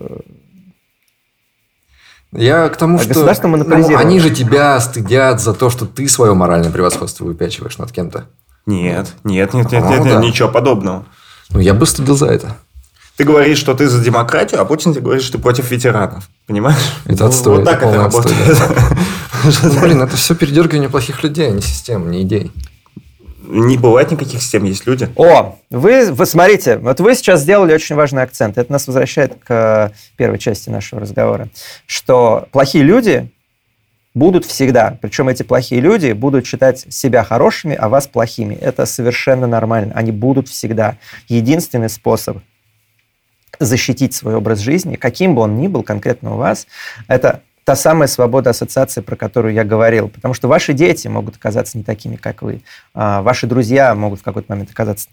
Я 2.32 2.68
к 2.71 2.76
тому, 2.76 2.99
а 2.99 3.02
что 3.02 3.47
ну, 3.47 3.97
они 3.99 4.18
же 4.18 4.30
тебя 4.30 4.80
стыдят 4.80 5.40
за 5.40 5.52
то, 5.52 5.68
что 5.68 5.85
ты 5.85 6.09
свое 6.09 6.32
моральное 6.32 6.71
превосходство 6.71 7.25
выпячиваешь 7.25 7.76
над 7.76 7.92
кем-то. 7.92 8.25
Нет, 8.64 9.12
нет, 9.25 9.52
нет, 9.52 9.71
нет, 9.71 9.85
нет, 9.85 10.04
нет, 10.04 10.21
ничего 10.21 10.49
подобного. 10.49 11.04
Ну, 11.50 11.61
я 11.61 11.75
бы 11.75 11.85
стыдил 11.85 12.16
за 12.16 12.26
это. 12.26 12.56
Ты 13.16 13.25
говоришь, 13.25 13.59
что 13.59 13.75
ты 13.75 13.88
за 13.88 14.02
демократию, 14.02 14.61
а 14.61 14.64
Путин 14.64 14.92
тебе 14.92 15.02
говорит, 15.02 15.23
что 15.23 15.37
ты 15.37 15.42
против 15.42 15.71
ветеранов. 15.71 16.28
Понимаешь? 16.47 16.78
Это 17.04 17.26
отстой. 17.26 17.57
Вот 17.57 17.64
так 17.64 17.83
это 17.83 17.97
работает. 17.97 18.35
Ну, 19.45 19.81
блин, 19.83 20.02
это 20.02 20.16
все 20.16 20.35
передергивание 20.35 20.88
плохих 20.88 21.23
людей, 21.23 21.49
а 21.49 21.50
не 21.50 21.61
систем, 21.61 22.11
не 22.11 22.23
идей. 22.23 22.50
Не 23.45 23.76
бывает 23.76 24.11
никаких 24.11 24.40
систем, 24.40 24.64
есть 24.64 24.87
люди. 24.87 25.11
О, 25.16 25.59
вы, 25.69 26.11
вы 26.11 26.26
смотрите, 26.26 26.78
вот 26.78 27.00
вы 27.00 27.14
сейчас 27.14 27.42
сделали 27.42 27.75
очень 27.75 27.97
важный 27.97 28.23
акцент. 28.23 28.57
Это 28.57 28.73
нас 28.73 28.87
возвращает 28.87 29.35
к 29.45 29.92
первой 30.16 30.38
части 30.38 30.71
нашего 30.71 31.00
разговора. 31.00 31.49
Что 31.87 32.47
плохие 32.50 32.83
люди 32.83 33.31
будут 34.14 34.47
всегда. 34.47 34.97
Причем 35.02 35.28
эти 35.28 35.42
плохие 35.42 35.81
люди 35.81 36.12
будут 36.12 36.47
считать 36.47 36.87
себя 36.92 37.25
хорошими, 37.25 37.75
а 37.75 37.88
вас 37.88 38.07
плохими. 38.07 38.54
Это 38.54 38.87
совершенно 38.87 39.47
нормально. 39.47 39.92
Они 39.95 40.12
будут 40.12 40.49
всегда. 40.49 40.97
Единственный 41.28 41.88
способ 41.90 42.38
защитить 43.59 44.14
свой 44.14 44.35
образ 44.35 44.61
жизни, 44.61 44.97
каким 44.97 45.35
бы 45.35 45.42
он 45.42 45.56
ни 45.56 45.68
был 45.68 45.82
конкретно 45.82 46.35
у 46.35 46.37
вас, 46.37 46.66
это 47.09 47.42
та 47.64 47.76
самая 47.76 48.09
свобода 48.09 48.50
ассоциации, 48.50 49.00
про 49.00 49.16
которую 49.16 49.54
я 49.54 49.64
говорил. 49.64 50.09
Потому 50.09 50.35
что 50.35 50.49
ваши 50.49 50.73
дети 50.73 51.09
могут 51.09 51.37
оказаться 51.37 51.78
не 51.78 51.85
такими, 51.85 52.16
как 52.16 52.42
вы. 52.42 52.62
А 52.94 53.23
ваши 53.23 53.47
друзья 53.47 53.94
могут 53.94 54.21
в 54.21 54.23
какой-то 54.23 54.50
момент 54.50 54.71
оказаться 54.71 55.09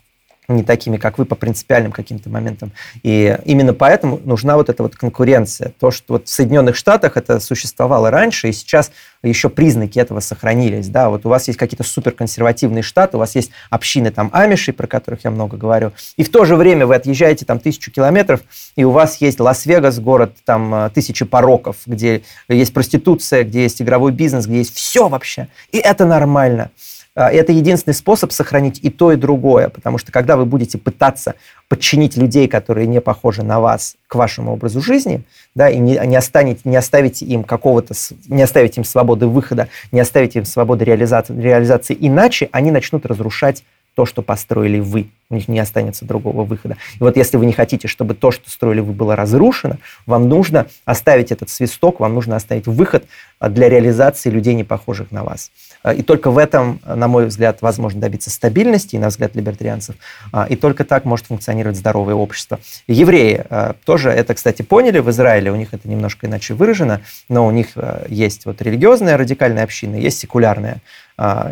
не 0.49 0.63
такими, 0.63 0.97
как 0.97 1.17
вы, 1.17 1.25
по 1.25 1.35
принципиальным 1.35 1.91
каким-то 1.91 2.29
моментам. 2.29 2.71
И 3.03 3.37
именно 3.45 3.73
поэтому 3.73 4.19
нужна 4.23 4.55
вот 4.55 4.69
эта 4.69 4.83
вот 4.83 4.95
конкуренция. 4.95 5.73
То, 5.79 5.91
что 5.91 6.13
вот 6.13 6.27
в 6.27 6.29
Соединенных 6.29 6.75
Штатах 6.75 7.17
это 7.17 7.39
существовало 7.39 8.11
раньше, 8.11 8.49
и 8.49 8.51
сейчас 8.51 8.91
еще 9.21 9.49
признаки 9.49 9.99
этого 9.99 10.19
сохранились. 10.19 10.87
Да, 10.87 11.09
вот 11.09 11.25
у 11.25 11.29
вас 11.29 11.47
есть 11.47 11.59
какие-то 11.59 11.83
суперконсервативные 11.83 12.83
штаты, 12.83 13.17
у 13.17 13.19
вас 13.19 13.35
есть 13.35 13.51
общины 13.69 14.11
там 14.11 14.29
амишей, 14.33 14.73
про 14.73 14.87
которых 14.87 15.23
я 15.23 15.31
много 15.31 15.57
говорю, 15.57 15.91
и 16.15 16.23
в 16.23 16.29
то 16.29 16.45
же 16.45 16.55
время 16.55 16.85
вы 16.85 16.95
отъезжаете 16.95 17.45
там 17.45 17.59
тысячу 17.59 17.91
километров, 17.91 18.41
и 18.75 18.83
у 18.83 18.91
вас 18.91 19.17
есть 19.17 19.39
Лас-Вегас, 19.39 19.99
город 19.99 20.35
там 20.45 20.73
э, 20.73 20.89
тысячи 20.89 21.25
пороков, 21.25 21.77
где 21.85 22.23
есть 22.47 22.73
проституция, 22.73 23.43
где 23.43 23.63
есть 23.63 23.81
игровой 23.81 24.11
бизнес, 24.11 24.47
где 24.47 24.57
есть 24.57 24.75
все 24.75 25.09
вообще. 25.09 25.47
И 25.71 25.77
это 25.77 26.05
нормально. 26.05 26.71
А, 27.19 27.29
это 27.29 27.51
единственный 27.51 27.93
способ 27.93 28.31
сохранить 28.31 28.79
и 28.81 28.89
то, 28.89 29.11
и 29.11 29.17
другое, 29.17 29.67
потому 29.67 29.97
что 29.97 30.09
когда 30.09 30.37
вы 30.37 30.45
будете 30.45 30.77
пытаться 30.77 31.35
подчинить 31.67 32.15
людей, 32.15 32.47
которые 32.47 32.87
не 32.87 33.01
похожи 33.01 33.43
на 33.43 33.59
вас, 33.59 33.97
к 34.07 34.15
вашему 34.15 34.53
образу 34.53 34.79
жизни, 34.79 35.23
да, 35.53 35.69
и 35.69 35.79
не, 35.79 35.99
не, 36.05 36.15
останете, 36.15 36.61
не 36.63 36.77
оставите 36.77 37.25
им 37.25 37.43
какого-то, 37.43 37.93
не 38.29 38.41
оставите 38.41 38.79
им 38.79 38.85
свободы 38.85 39.27
выхода, 39.27 39.67
не 39.91 39.99
оставите 39.99 40.39
им 40.39 40.45
свободы 40.45 40.85
реализации, 40.85 41.37
реализации 41.37 41.97
иначе, 41.99 42.47
они 42.53 42.71
начнут 42.71 43.05
разрушать 43.05 43.65
то, 43.99 44.05
что 44.05 44.21
построили 44.21 44.79
вы. 44.79 45.09
У 45.29 45.35
них 45.35 45.49
не 45.49 45.59
останется 45.59 46.05
другого 46.05 46.45
выхода. 46.45 46.77
И 46.95 47.03
вот 47.03 47.17
если 47.17 47.35
вы 47.35 47.45
не 47.45 47.51
хотите, 47.51 47.89
чтобы 47.89 48.13
то, 48.13 48.31
что 48.31 48.49
строили 48.49 48.79
вы, 48.79 48.93
было 48.93 49.13
разрушено, 49.13 49.75
вам 50.05 50.29
нужно 50.29 50.67
оставить 50.85 51.33
этот 51.33 51.49
свисток, 51.49 51.99
вам 51.99 52.13
нужно 52.13 52.37
оставить 52.37 52.65
выход 52.65 53.03
а, 53.39 53.49
для 53.49 53.67
реализации 53.67 54.29
людей, 54.29 54.53
не 54.53 54.63
похожих 54.63 55.11
на 55.11 55.25
вас. 55.25 55.51
А, 55.83 55.93
и 55.93 56.01
только 56.01 56.31
в 56.31 56.37
этом, 56.37 56.79
на 56.85 57.09
мой 57.09 57.25
взгляд, 57.25 57.61
возможно 57.61 57.99
добиться 57.99 58.29
стабильности, 58.29 58.95
и 58.95 58.99
на 58.99 59.09
взгляд 59.09 59.35
либертарианцев. 59.35 59.95
А, 60.31 60.47
и 60.49 60.55
только 60.55 60.85
так 60.85 61.03
может 61.03 61.25
функционировать 61.25 61.75
здоровое 61.75 62.15
общество. 62.15 62.61
Евреи 62.87 63.43
тоже 63.83 64.11
это, 64.11 64.33
кстати, 64.33 64.61
поняли 64.61 64.99
в 64.99 65.09
Израиле. 65.09 65.51
У 65.51 65.57
них 65.57 65.73
это 65.73 65.89
немножко 65.89 66.27
иначе 66.27 66.53
выражено, 66.53 67.01
но 67.27 67.45
у 67.45 67.51
них 67.51 67.73
есть 68.07 68.45
вот 68.45 68.61
религиозная 68.61 69.17
радикальная 69.17 69.65
община, 69.65 69.97
есть 69.97 70.19
секулярная 70.19 70.77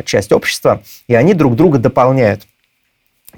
часть 0.04 0.32
общества, 0.32 0.82
и 1.06 1.14
они 1.14 1.34
друг 1.34 1.56
друга 1.56 1.78
дополняют. 1.78 2.46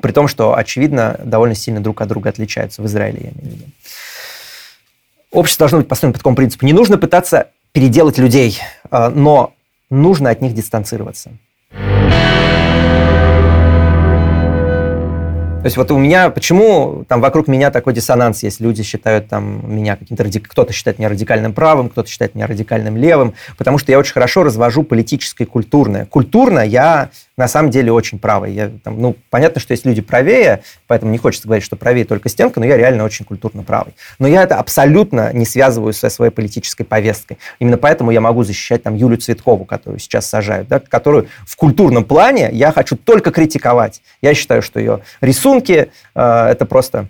При 0.01 0.13
том, 0.13 0.29
что, 0.29 0.57
очевидно, 0.57 1.19
довольно 1.25 1.55
сильно 1.55 1.81
друг 1.81 2.01
от 2.01 2.09
друга 2.09 2.31
отличаются 2.31 2.83
в 2.83 2.87
Израиле, 2.87 3.19
я 3.23 3.31
имею 3.31 3.57
в 3.57 3.61
виду. 3.61 3.65
Общество 5.33 5.65
должно 5.65 5.79
быть 5.79 5.89
построено 5.89 6.13
по 6.13 6.19
такому 6.19 6.37
принципу. 6.37 6.65
Не 6.67 6.73
нужно 6.73 6.99
пытаться 6.99 7.49
переделать 7.73 8.19
людей, 8.19 8.61
а, 8.91 9.11
но 9.11 9.53
нужно 9.91 10.31
от 10.31 10.41
них 10.41 10.55
дистанцироваться. 10.55 11.31
То 15.61 15.67
есть 15.67 15.77
вот 15.77 15.91
у 15.91 15.99
меня, 15.99 16.31
почему 16.31 17.05
там 17.07 17.21
вокруг 17.21 17.47
меня 17.47 17.71
такой 17.71 17.93
диссонанс 17.93 18.43
есть? 18.43 18.61
Люди 18.61 18.83
считают 18.83 19.29
там 19.29 19.61
меня 19.71 19.97
каким-то, 19.97 20.25
радик... 20.25 20.49
кто-то 20.49 20.73
считает 20.73 20.99
меня 20.99 21.11
радикальным 21.11 21.53
правым, 21.53 21.91
кто-то 21.91 22.09
считает 22.09 22.35
меня 22.35 22.47
радикальным 22.47 22.97
левым, 22.97 23.35
потому 23.59 23.77
что 23.77 23.93
я 23.93 23.99
очень 23.99 24.15
хорошо 24.15 24.43
развожу 24.43 24.85
политическое 24.85 25.45
и 25.45 25.47
культурное. 25.47 26.07
Культурно 26.07 26.61
я 26.61 27.11
на 27.41 27.49
самом 27.49 27.71
деле 27.71 27.91
очень 27.91 28.19
правый. 28.19 28.53
Я, 28.53 28.71
там, 28.85 29.01
ну, 29.01 29.17
понятно, 29.31 29.61
что 29.61 29.73
есть 29.73 29.87
люди 29.87 30.03
правее, 30.03 30.63
поэтому 30.87 31.11
не 31.11 31.19
хочется 31.19 31.49
говорить, 31.49 31.65
что 31.65 31.75
правее 31.77 32.05
только 32.05 32.29
стенка, 32.29 32.61
но 32.61 32.67
я 32.67 32.77
реально 32.77 33.05
очень 33.05 33.25
культурно 33.25 33.63
правый. 33.63 33.95
Но 34.19 34.29
я 34.29 34.43
это 34.43 34.57
абсолютно 34.57 35.33
не 35.33 35.47
связываю 35.47 35.93
со 35.93 36.11
своей 36.11 36.31
политической 36.31 36.85
повесткой. 36.85 37.39
Именно 37.59 37.79
поэтому 37.79 38.11
я 38.11 38.21
могу 38.21 38.45
защищать 38.45 38.83
там 38.83 38.95
Юлю 38.95 39.17
Цветкову, 39.17 39.65
которую 39.65 39.99
сейчас 39.99 40.27
сажают, 40.27 40.69
да, 40.69 40.81
которую 40.81 41.29
в 41.47 41.57
культурном 41.57 42.05
плане 42.05 42.51
я 42.53 42.73
хочу 42.73 42.97
только 42.97 43.31
критиковать. 43.31 44.03
Я 44.21 44.35
считаю, 44.35 44.63
что 44.63 44.79
ее 44.79 45.01
рисунки 45.51 45.91
э, 46.15 46.47
это 46.47 46.65
просто 46.67 47.09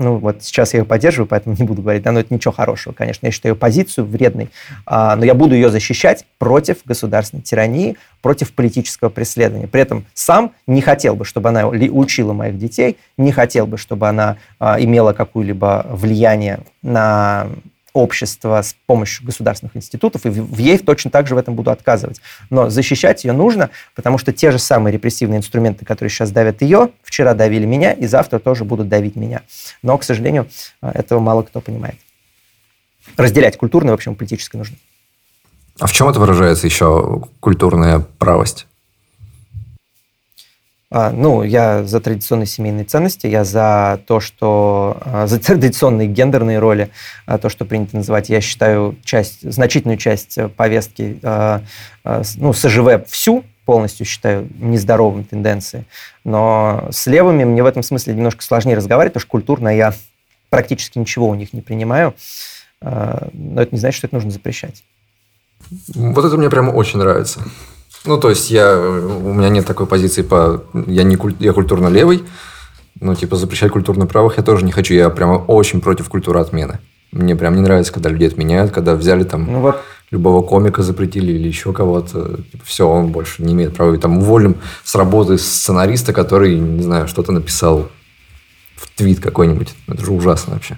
ну 0.00 0.16
вот 0.16 0.42
сейчас 0.42 0.74
я 0.74 0.80
ее 0.80 0.84
поддерживаю, 0.84 1.28
поэтому 1.28 1.54
не 1.58 1.64
буду 1.64 1.80
говорить, 1.80 2.02
да, 2.02 2.10
но 2.10 2.18
это 2.18 2.34
ничего 2.34 2.52
хорошего, 2.52 2.92
конечно. 2.92 3.26
Я 3.26 3.32
считаю 3.32 3.54
ее 3.54 3.58
позицию 3.58 4.06
вредной, 4.06 4.50
а, 4.86 5.14
но 5.14 5.24
я 5.24 5.34
буду 5.34 5.54
ее 5.54 5.70
защищать 5.70 6.26
против 6.38 6.78
государственной 6.84 7.42
тирании, 7.42 7.96
против 8.20 8.52
политического 8.52 9.08
преследования. 9.08 9.68
При 9.68 9.80
этом 9.80 10.04
сам 10.12 10.50
не 10.66 10.82
хотел 10.82 11.14
бы, 11.14 11.24
чтобы 11.24 11.50
она 11.50 11.68
учила 11.68 12.32
моих 12.32 12.58
детей, 12.58 12.96
не 13.16 13.30
хотел 13.30 13.68
бы, 13.68 13.78
чтобы 13.78 14.08
она 14.08 14.36
а, 14.58 14.80
имела 14.80 15.12
какое-либо 15.12 15.86
влияние 15.88 16.60
на 16.82 17.46
общества 17.94 18.60
с 18.60 18.76
помощью 18.86 19.24
государственных 19.24 19.76
институтов, 19.76 20.26
и 20.26 20.28
в 20.28 20.58
ей 20.58 20.76
точно 20.78 21.10
так 21.10 21.26
же 21.26 21.34
в 21.34 21.38
этом 21.38 21.54
буду 21.54 21.70
отказывать. 21.70 22.20
Но 22.50 22.68
защищать 22.68 23.24
ее 23.24 23.32
нужно, 23.32 23.70
потому 23.94 24.18
что 24.18 24.32
те 24.32 24.50
же 24.50 24.58
самые 24.58 24.92
репрессивные 24.92 25.38
инструменты, 25.38 25.86
которые 25.86 26.10
сейчас 26.10 26.30
давят 26.32 26.60
ее, 26.60 26.90
вчера 27.02 27.32
давили 27.32 27.64
меня, 27.64 27.92
и 27.92 28.06
завтра 28.06 28.40
тоже 28.40 28.64
будут 28.64 28.88
давить 28.88 29.16
меня. 29.16 29.42
Но, 29.82 29.96
к 29.96 30.04
сожалению, 30.04 30.48
этого 30.82 31.20
мало 31.20 31.42
кто 31.42 31.60
понимает. 31.60 31.96
Разделять 33.16 33.56
культурное, 33.56 33.92
в 33.92 33.94
общем, 33.94 34.16
политическое 34.16 34.58
нужно. 34.58 34.76
А 35.78 35.86
в 35.86 35.92
чем 35.92 36.08
это 36.08 36.20
выражается 36.20 36.66
еще 36.66 37.22
культурная 37.40 38.00
правость? 38.00 38.66
А, 40.96 41.10
ну, 41.10 41.42
я 41.42 41.82
за 41.82 41.98
традиционные 41.98 42.46
семейные 42.46 42.84
ценности, 42.84 43.26
я 43.26 43.42
за 43.42 44.00
то, 44.06 44.20
что 44.20 44.96
а, 45.00 45.26
за 45.26 45.40
традиционные 45.40 46.06
гендерные 46.06 46.60
роли, 46.60 46.90
а, 47.26 47.38
то, 47.38 47.48
что 47.48 47.64
принято 47.64 47.96
называть, 47.96 48.28
я 48.28 48.40
считаю 48.40 48.94
часть, 49.04 49.40
значительную 49.42 49.98
часть 49.98 50.38
повестки, 50.56 51.18
ну, 51.24 52.52
СЖВ 52.52 53.08
всю 53.08 53.44
полностью 53.66 54.06
считаю 54.06 54.48
нездоровым 54.56 55.24
тенденцией. 55.24 55.84
Но 56.22 56.86
с 56.92 57.08
левыми 57.08 57.42
мне 57.42 57.64
в 57.64 57.66
этом 57.66 57.82
смысле 57.82 58.14
немножко 58.14 58.44
сложнее 58.44 58.76
разговаривать, 58.76 59.14
потому 59.14 59.22
что 59.22 59.30
культурно 59.30 59.76
я 59.76 59.94
практически 60.48 60.98
ничего 60.98 61.26
у 61.28 61.34
них 61.34 61.52
не 61.52 61.60
принимаю. 61.60 62.14
Но 62.80 63.62
это 63.62 63.68
не 63.72 63.78
значит, 63.78 63.98
что 63.98 64.06
это 64.06 64.14
нужно 64.14 64.30
запрещать. 64.30 64.84
Вот 65.94 66.24
это 66.24 66.36
мне 66.36 66.50
прямо 66.50 66.70
очень 66.70 67.00
нравится. 67.00 67.42
Ну, 68.06 68.18
то 68.18 68.28
есть, 68.28 68.50
я, 68.50 68.78
у 68.78 69.32
меня 69.32 69.48
нет 69.48 69.66
такой 69.66 69.86
позиции 69.86 70.22
по... 70.22 70.62
Я, 70.86 71.04
не 71.04 71.16
куль, 71.16 71.34
я 71.38 71.52
культурно 71.52 71.88
левый, 71.88 72.24
но, 73.00 73.14
типа, 73.14 73.36
запрещать 73.36 73.72
культурно 73.72 74.06
правых 74.06 74.36
я 74.36 74.42
тоже 74.42 74.64
не 74.64 74.72
хочу. 74.72 74.94
Я 74.94 75.08
прямо 75.10 75.36
очень 75.36 75.80
против 75.80 76.08
культуры 76.08 76.40
отмены. 76.40 76.80
Мне 77.12 77.34
прям 77.36 77.54
не 77.54 77.62
нравится, 77.62 77.92
когда 77.92 78.10
людей 78.10 78.28
отменяют, 78.28 78.72
когда 78.72 78.94
взяли 78.94 79.24
там 79.24 79.50
ну, 79.50 79.60
вот. 79.60 79.80
любого 80.10 80.42
комика 80.42 80.82
запретили 80.82 81.32
или 81.32 81.48
еще 81.48 81.72
кого-то. 81.72 82.42
Типа, 82.50 82.64
все, 82.64 82.88
он 82.88 83.12
больше 83.12 83.42
не 83.42 83.54
имеет 83.54 83.74
права. 83.74 83.94
И 83.94 83.98
там 83.98 84.18
уволим 84.18 84.56
с 84.82 84.94
работы 84.96 85.38
сценариста, 85.38 86.12
который, 86.12 86.58
не 86.58 86.82
знаю, 86.82 87.08
что-то 87.08 87.32
написал 87.32 87.88
в 88.76 88.88
твит 88.96 89.20
какой-нибудь. 89.20 89.74
Это 89.86 90.04
же 90.04 90.12
ужасно 90.12 90.54
вообще. 90.54 90.76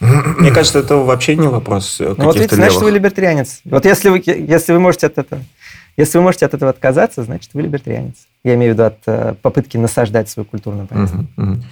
Мне 0.00 0.50
кажется, 0.50 0.80
это 0.80 0.96
вообще 0.96 1.36
не 1.36 1.46
вопрос 1.46 1.98
ну, 2.00 2.14
вот 2.24 2.34
видите, 2.34 2.56
значит, 2.56 2.80
вы 2.80 2.90
либертарианец. 2.90 3.60
Вот 3.64 3.84
если 3.84 4.08
вы, 4.08 4.22
если 4.26 4.72
вы 4.72 4.80
можете 4.80 5.06
от 5.06 5.18
этого, 5.18 5.42
если 5.96 6.18
вы 6.18 6.24
можете 6.24 6.46
от 6.46 6.54
этого 6.54 6.70
отказаться, 6.70 7.22
значит, 7.22 7.50
вы 7.54 7.62
либертарианец. 7.62 8.16
Я 8.44 8.54
имею 8.54 8.72
в 8.72 8.74
виду 8.74 8.84
от 8.84 8.98
э, 9.06 9.34
попытки 9.42 9.76
насаждать 9.76 10.28
свою 10.28 10.46
культурную 10.46 10.86
позицию. 10.86 11.28
Угу, 11.36 11.50
угу. 11.50 11.62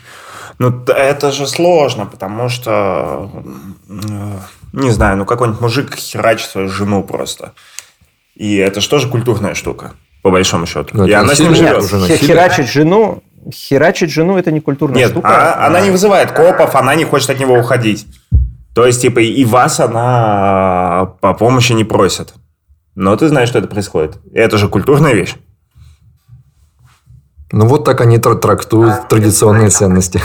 Ну, 0.58 0.84
это 0.86 1.32
же 1.32 1.46
сложно, 1.46 2.06
потому 2.06 2.48
что, 2.48 3.30
э, 3.88 4.38
не 4.74 4.90
знаю, 4.90 5.16
ну, 5.16 5.24
какой-нибудь 5.24 5.60
мужик 5.60 5.94
херачит 5.94 6.50
свою 6.50 6.68
жену 6.68 7.02
просто. 7.02 7.52
И 8.34 8.56
это 8.56 8.80
же 8.80 8.88
тоже 8.88 9.08
культурная 9.08 9.54
штука, 9.54 9.92
по 10.22 10.30
большому 10.30 10.66
счету. 10.66 10.96
Но 10.96 11.06
и 11.06 11.12
она 11.12 11.34
с 11.34 11.40
ним 11.40 11.54
живет. 11.54 11.84
Херачить 12.18 12.68
жену, 12.68 13.22
херачить 13.52 14.10
жену– 14.10 14.36
это 14.38 14.50
не 14.50 14.60
культурная 14.60 14.98
Нет, 14.98 15.10
штука. 15.12 15.54
А, 15.54 15.66
она 15.66 15.80
не 15.80 15.90
вызывает 15.90 16.32
копов, 16.32 16.74
она 16.74 16.94
не 16.94 17.04
хочет 17.04 17.30
от 17.30 17.40
него 17.40 17.58
уходить. 17.58 18.06
То 18.74 18.86
есть, 18.86 19.02
типа, 19.02 19.20
и 19.20 19.44
вас 19.44 19.80
она 19.80 21.14
по 21.20 21.34
помощи 21.34 21.72
не 21.72 21.84
просит. 21.84 22.34
Но 22.94 23.16
ты 23.16 23.28
знаешь, 23.28 23.48
что 23.48 23.58
это 23.58 23.68
происходит. 23.68 24.18
Это 24.32 24.58
же 24.58 24.68
культурная 24.68 25.14
вещь. 25.14 25.34
Ну, 27.52 27.66
вот 27.66 27.84
так 27.84 28.00
они 28.00 28.18
трактуют 28.18 29.08
традиционные 29.08 29.70
ценности. 29.70 30.20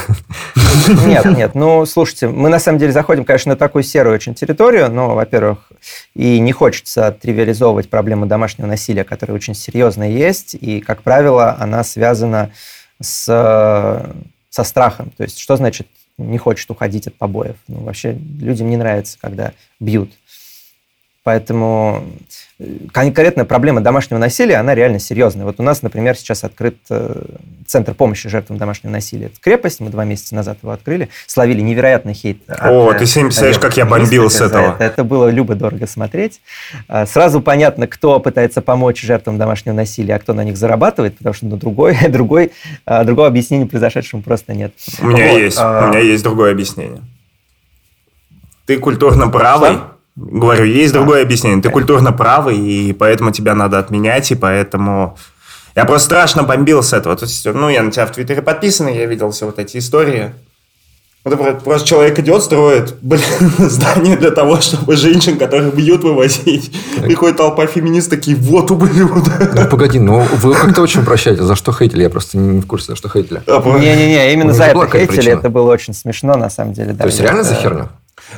Нет, 1.06 1.26
нет. 1.26 1.56
Ну, 1.56 1.84
слушайте, 1.88 2.28
мы 2.28 2.50
на 2.50 2.60
самом 2.60 2.78
деле 2.78 2.92
заходим, 2.92 3.26
конечно, 3.26 3.54
на 3.54 3.56
такую 3.56 3.82
серую 3.82 4.14
очень 4.14 4.36
территорию, 4.36 4.92
но, 4.92 5.16
во-первых, 5.16 5.72
и 6.14 6.40
не 6.40 6.52
хочется 6.52 7.12
тривиализовывать 7.20 7.90
проблему 7.90 8.28
домашнего 8.28 8.68
насилия, 8.68 9.04
которая 9.04 9.36
очень 9.36 9.56
серьезная 9.56 10.10
есть, 10.10 10.54
и, 10.54 10.80
как 10.82 11.02
правило, 11.02 11.58
она 11.60 11.84
связана 11.84 12.52
с, 13.02 13.26
со 14.50 14.64
страхом. 14.64 15.12
То 15.18 15.24
есть, 15.24 15.40
что 15.40 15.56
значит 15.56 15.88
не 16.20 16.38
хочет 16.38 16.70
уходить 16.70 17.08
от 17.08 17.16
побоев? 17.16 17.56
Ну, 17.68 17.80
вообще, 17.80 18.14
людям 18.14 18.70
не 18.70 18.78
нравится, 18.78 19.18
когда 19.20 19.54
бьют. 19.80 20.12
Поэтому 21.26 22.04
конкретная 22.94 23.46
проблема 23.46 23.82
домашнего 23.82 24.20
насилия, 24.20 24.58
она 24.58 24.76
реально 24.76 25.00
серьезная. 25.00 25.44
Вот 25.44 25.60
у 25.60 25.64
нас, 25.64 25.82
например, 25.82 26.16
сейчас 26.16 26.44
открыт 26.44 26.78
э, 26.92 27.24
Центр 27.66 27.96
помощи 27.96 28.30
жертвам 28.30 28.60
домашнего 28.60 28.92
насилия. 28.92 29.26
Это 29.26 29.38
крепость, 29.42 29.80
мы 29.80 29.90
два 29.90 30.06
месяца 30.06 30.36
назад 30.36 30.60
его 30.62 30.72
открыли, 30.72 31.10
словили 31.26 31.62
невероятный 31.62 32.14
хейт. 32.14 32.38
О, 32.48 32.92
от, 32.92 33.00
ты 33.00 33.08
себе 33.08 33.26
представляешь, 33.26 33.58
как 33.58 33.76
я 33.76 33.88
бомбил 33.88 34.30
с 34.30 34.40
этого. 34.40 34.76
Это, 34.76 34.84
это 34.84 35.04
было 35.04 35.28
любо-дорого 35.30 35.88
смотреть. 35.88 36.42
А, 36.88 37.08
сразу 37.08 37.42
понятно, 37.42 37.88
кто 37.88 38.20
пытается 38.20 38.62
помочь 38.62 39.02
жертвам 39.02 39.40
домашнего 39.40 39.74
насилия, 39.74 40.18
а 40.18 40.20
кто 40.20 40.34
на 40.34 40.44
них 40.44 40.58
зарабатывает, 40.58 41.18
потому 41.18 41.34
что 41.34 41.48
ну, 41.48 41.58
другой, 41.58 41.98
другой, 42.08 42.52
а, 42.86 43.04
другого 43.04 43.28
объяснения 43.28 43.66
произошедшему 43.66 44.22
просто 44.22 44.54
нет. 44.54 44.74
У 45.02 45.08
меня 45.08 45.32
вот. 45.32 45.40
есть, 45.40 45.58
а... 45.60 45.88
у 45.88 45.90
меня 45.90 46.02
есть 46.02 46.24
другое 46.24 46.52
объяснение. 46.52 47.02
Ты 48.68 48.78
культурно 48.78 49.28
правый, 49.28 49.74
Что? 49.74 49.95
Говорю, 50.16 50.64
есть 50.64 50.94
другое 50.94 51.24
объяснение. 51.24 51.62
Ты 51.62 51.70
культурно 51.70 52.14
правый, 52.14 52.58
и 52.58 52.94
поэтому 52.94 53.32
тебя 53.32 53.54
надо 53.54 53.80
отменять, 53.80 54.32
и 54.32 54.36
поэтому... 54.36 55.18
Я 55.76 55.84
просто 55.84 56.06
страшно 56.06 56.44
бомбил 56.44 56.82
с 56.82 56.94
этого. 56.94 57.18
То 57.18 57.26
есть, 57.26 57.46
ну, 57.46 57.68
я 57.68 57.84
на 57.84 57.92
тебя 57.92 58.06
в 58.06 58.12
Твиттере 58.12 58.42
подписан, 58.42 58.88
я 58.88 59.06
видел 59.06 59.32
все 59.32 59.46
вот 59.46 59.60
эти 59.60 59.78
истории. 59.78 60.32
Вот 61.26 61.64
просто 61.64 61.88
человек 61.88 62.20
идет, 62.20 62.44
строит, 62.44 62.94
блин, 63.02 63.24
здание 63.58 64.16
для 64.16 64.30
того, 64.30 64.62
чтобы 64.62 64.96
женщин, 64.96 65.38
которых 65.38 65.74
бьют, 65.74 66.04
вывозить. 66.04 66.72
Приходит 67.02 67.38
толпа 67.38 67.66
феминист, 67.66 68.12
такие, 68.12 68.38
вот 68.38 68.70
ублюдок. 68.70 69.56
Ну, 69.56 69.68
погоди, 69.68 70.00
ну 70.00 70.20
вы 70.20 70.54
как-то 70.54 70.84
очень 70.84 71.04
прощаете. 71.04 71.44
За 71.44 71.56
что 71.56 71.74
хейтили? 71.74 72.04
Я 72.04 72.10
просто 72.12 72.38
не 72.38 72.62
в 72.62 72.68
курсе, 72.68 72.92
за 72.92 72.96
что 72.96 73.10
хейтили. 73.10 73.42
Не-не-не, 73.48 74.34
именно 74.34 74.54
за 74.54 74.66
это 74.66 74.88
хейтили. 74.88 75.32
Это 75.34 75.50
было 75.50 75.72
очень 75.72 75.96
смешно, 75.96 76.38
на 76.38 76.50
самом 76.50 76.74
деле. 76.74 76.94
То 76.94 77.08
есть, 77.08 77.20
реально 77.20 77.44
за 77.44 77.56
херню? 77.56 77.90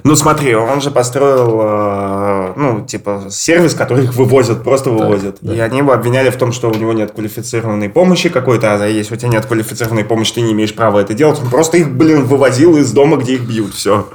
Ну, 0.04 0.16
смотри, 0.16 0.56
он 0.56 0.82
же 0.82 0.92
построил, 0.92 1.60
э, 1.62 2.54
ну, 2.56 2.86
типа, 2.86 3.26
сервис, 3.30 3.74
который 3.74 4.06
их 4.06 4.16
вывозят, 4.16 4.64
просто 4.64 4.90
вывозят. 4.90 5.38
Да, 5.42 5.52
да. 5.52 5.56
И 5.56 5.60
они 5.60 5.80
его 5.80 5.94
обвиняли 5.94 6.30
в 6.30 6.38
том, 6.38 6.52
что 6.52 6.70
у 6.70 6.74
него 6.74 6.94
нет 6.94 7.12
квалифицированной 7.12 7.90
помощи 7.90 8.30
какой-то, 8.30 8.76
а 8.76 8.88
если 8.88 9.14
у 9.14 9.18
тебя 9.18 9.30
нет 9.30 9.46
квалифицированной 9.46 10.04
помощи, 10.04 10.34
ты 10.34 10.42
не 10.42 10.54
имеешь 10.54 10.74
права 10.74 11.00
это 11.00 11.14
делать. 11.14 11.40
Он 11.40 11.50
просто 11.50 11.78
их, 11.78 11.92
блин, 11.92 12.26
вывозил 12.26 12.78
из 12.78 12.92
дома, 12.92 13.18
где 13.18 13.36
их 13.36 13.42
бьют, 13.42 13.74
все. 13.74 14.08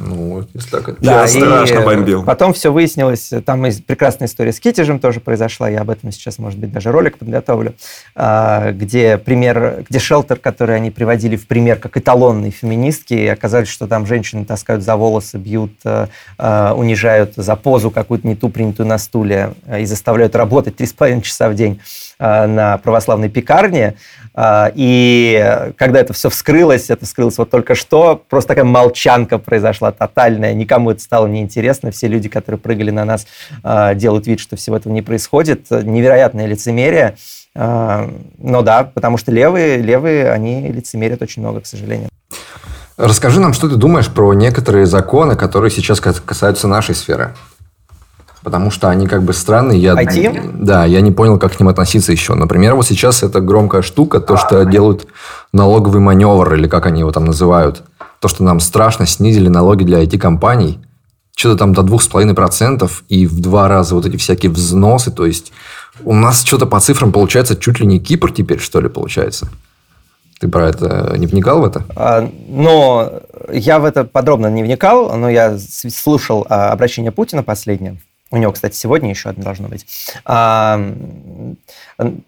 Ну, 0.00 0.46
если 0.54 0.70
так, 0.70 0.88
это 0.88 1.02
да, 1.02 1.26
страшно 1.26 1.82
бомбил. 1.82 2.24
Потом 2.24 2.54
все 2.54 2.72
выяснилось, 2.72 3.32
там 3.44 3.62
прекрасная 3.86 4.28
история 4.28 4.52
с 4.52 4.58
Китежем 4.58 4.98
тоже 4.98 5.20
произошла, 5.20 5.68
я 5.68 5.82
об 5.82 5.90
этом 5.90 6.10
сейчас, 6.10 6.38
может 6.38 6.58
быть, 6.58 6.72
даже 6.72 6.90
ролик 6.90 7.18
подготовлю, 7.18 7.74
а, 8.14 8.72
где 8.72 9.18
пример, 9.18 9.84
где 9.88 9.98
шелтер, 9.98 10.38
который 10.38 10.76
они 10.76 10.90
приводили 10.90 11.36
в 11.36 11.46
пример 11.46 11.78
как 11.78 11.98
эталонные 11.98 12.50
феминистки, 12.50 13.12
и 13.12 13.26
оказалось, 13.26 13.68
что 13.68 13.86
там 13.86 14.06
женщины 14.06 14.44
таскают 14.46 14.82
за 14.82 14.96
волосы, 14.96 15.36
бьют, 15.36 15.72
э, 15.84 16.06
э, 16.38 16.72
унижают 16.72 17.34
за 17.36 17.54
позу 17.56 17.90
какую-то 17.90 18.26
не 18.26 18.36
ту 18.36 18.48
принятую 18.48 18.86
на 18.86 18.96
стуле 18.96 19.52
и 19.78 19.84
заставляют 19.84 20.34
работать 20.34 20.76
3,5 20.76 21.20
часа 21.22 21.50
в 21.50 21.54
день 21.54 21.80
на 22.20 22.78
православной 22.78 23.30
пекарне, 23.30 23.96
а, 24.34 24.70
и 24.74 25.72
когда 25.76 26.00
это 26.00 26.12
все 26.12 26.30
вскрылось, 26.30 26.90
это 26.90 27.04
вскрылось 27.04 27.38
вот 27.38 27.50
только 27.50 27.74
что, 27.74 28.22
просто 28.28 28.48
такая 28.48 28.64
молчанка 28.64 29.38
произошла 29.38 29.90
тотальная, 29.90 30.54
никому 30.54 30.92
это 30.92 31.00
стало 31.02 31.26
неинтересно, 31.26 31.90
все 31.90 32.06
люди, 32.08 32.28
которые 32.28 32.58
прыгали 32.58 32.90
на 32.90 33.04
нас, 33.04 33.26
а, 33.62 33.94
делают 33.94 34.26
вид, 34.26 34.40
что 34.40 34.56
всего 34.56 34.76
этого 34.76 34.92
не 34.92 35.02
происходит. 35.02 35.70
Невероятное 35.70 36.46
лицемерие. 36.46 37.16
Но 37.54 38.62
да, 38.62 38.84
потому 38.84 39.18
что 39.18 39.32
левые, 39.32 39.78
левые, 39.78 40.30
они 40.30 40.68
лицемерят 40.68 41.20
очень 41.20 41.42
много, 41.42 41.60
к 41.60 41.66
сожалению. 41.66 42.08
Расскажи 42.96 43.40
нам, 43.40 43.54
что 43.54 43.68
ты 43.68 43.74
думаешь 43.74 44.08
про 44.08 44.32
некоторые 44.34 44.86
законы, 44.86 45.34
которые 45.34 45.72
сейчас 45.72 46.00
касаются 46.00 46.68
нашей 46.68 46.94
сферы 46.94 47.34
потому 48.42 48.70
что 48.70 48.88
они 48.88 49.06
как 49.06 49.22
бы 49.22 49.32
странные. 49.32 49.80
Я, 49.80 49.94
IT? 49.94 50.62
Да, 50.64 50.84
я 50.84 51.00
не 51.00 51.12
понял, 51.12 51.38
как 51.38 51.56
к 51.56 51.60
ним 51.60 51.68
относиться 51.68 52.12
еще. 52.12 52.34
Например, 52.34 52.74
вот 52.74 52.86
сейчас 52.86 53.22
это 53.22 53.40
громкая 53.40 53.82
штука, 53.82 54.20
то, 54.20 54.36
что 54.36 54.64
делают 54.64 55.06
налоговый 55.52 56.00
маневр, 56.00 56.54
или 56.54 56.68
как 56.68 56.86
они 56.86 57.00
его 57.00 57.12
там 57.12 57.24
называют. 57.24 57.82
То, 58.20 58.28
что 58.28 58.44
нам 58.44 58.60
страшно 58.60 59.06
снизили 59.06 59.48
налоги 59.48 59.84
для 59.84 60.02
IT-компаний. 60.02 60.78
Что-то 61.36 61.58
там 61.58 61.72
до 61.72 61.82
2,5% 61.82 62.90
и 63.08 63.26
в 63.26 63.40
два 63.40 63.68
раза 63.68 63.94
вот 63.94 64.04
эти 64.04 64.16
всякие 64.16 64.52
взносы. 64.52 65.10
То 65.10 65.24
есть, 65.24 65.52
у 66.04 66.14
нас 66.14 66.42
что-то 66.42 66.66
по 66.66 66.80
цифрам 66.80 67.12
получается 67.12 67.56
чуть 67.56 67.80
ли 67.80 67.86
не 67.86 67.98
Кипр 67.98 68.30
теперь, 68.30 68.58
что 68.58 68.80
ли, 68.80 68.88
получается. 68.88 69.48
Ты 70.38 70.48
про 70.48 70.68
это 70.68 71.14
не 71.18 71.26
вникал 71.26 71.60
в 71.60 71.64
это? 71.66 71.84
А, 71.96 72.28
но 72.48 73.20
я 73.52 73.78
в 73.78 73.84
это 73.84 74.04
подробно 74.04 74.46
не 74.46 74.62
вникал, 74.62 75.14
но 75.16 75.28
я 75.28 75.58
слушал 75.58 76.46
а, 76.48 76.72
обращение 76.72 77.12
Путина 77.12 77.42
последнее 77.42 78.00
у 78.32 78.36
него, 78.36 78.52
кстати, 78.52 78.76
сегодня 78.76 79.10
еще 79.10 79.30
одно 79.30 79.42
должно 79.42 79.68
быть. 79.68 79.86
А, 80.24 80.80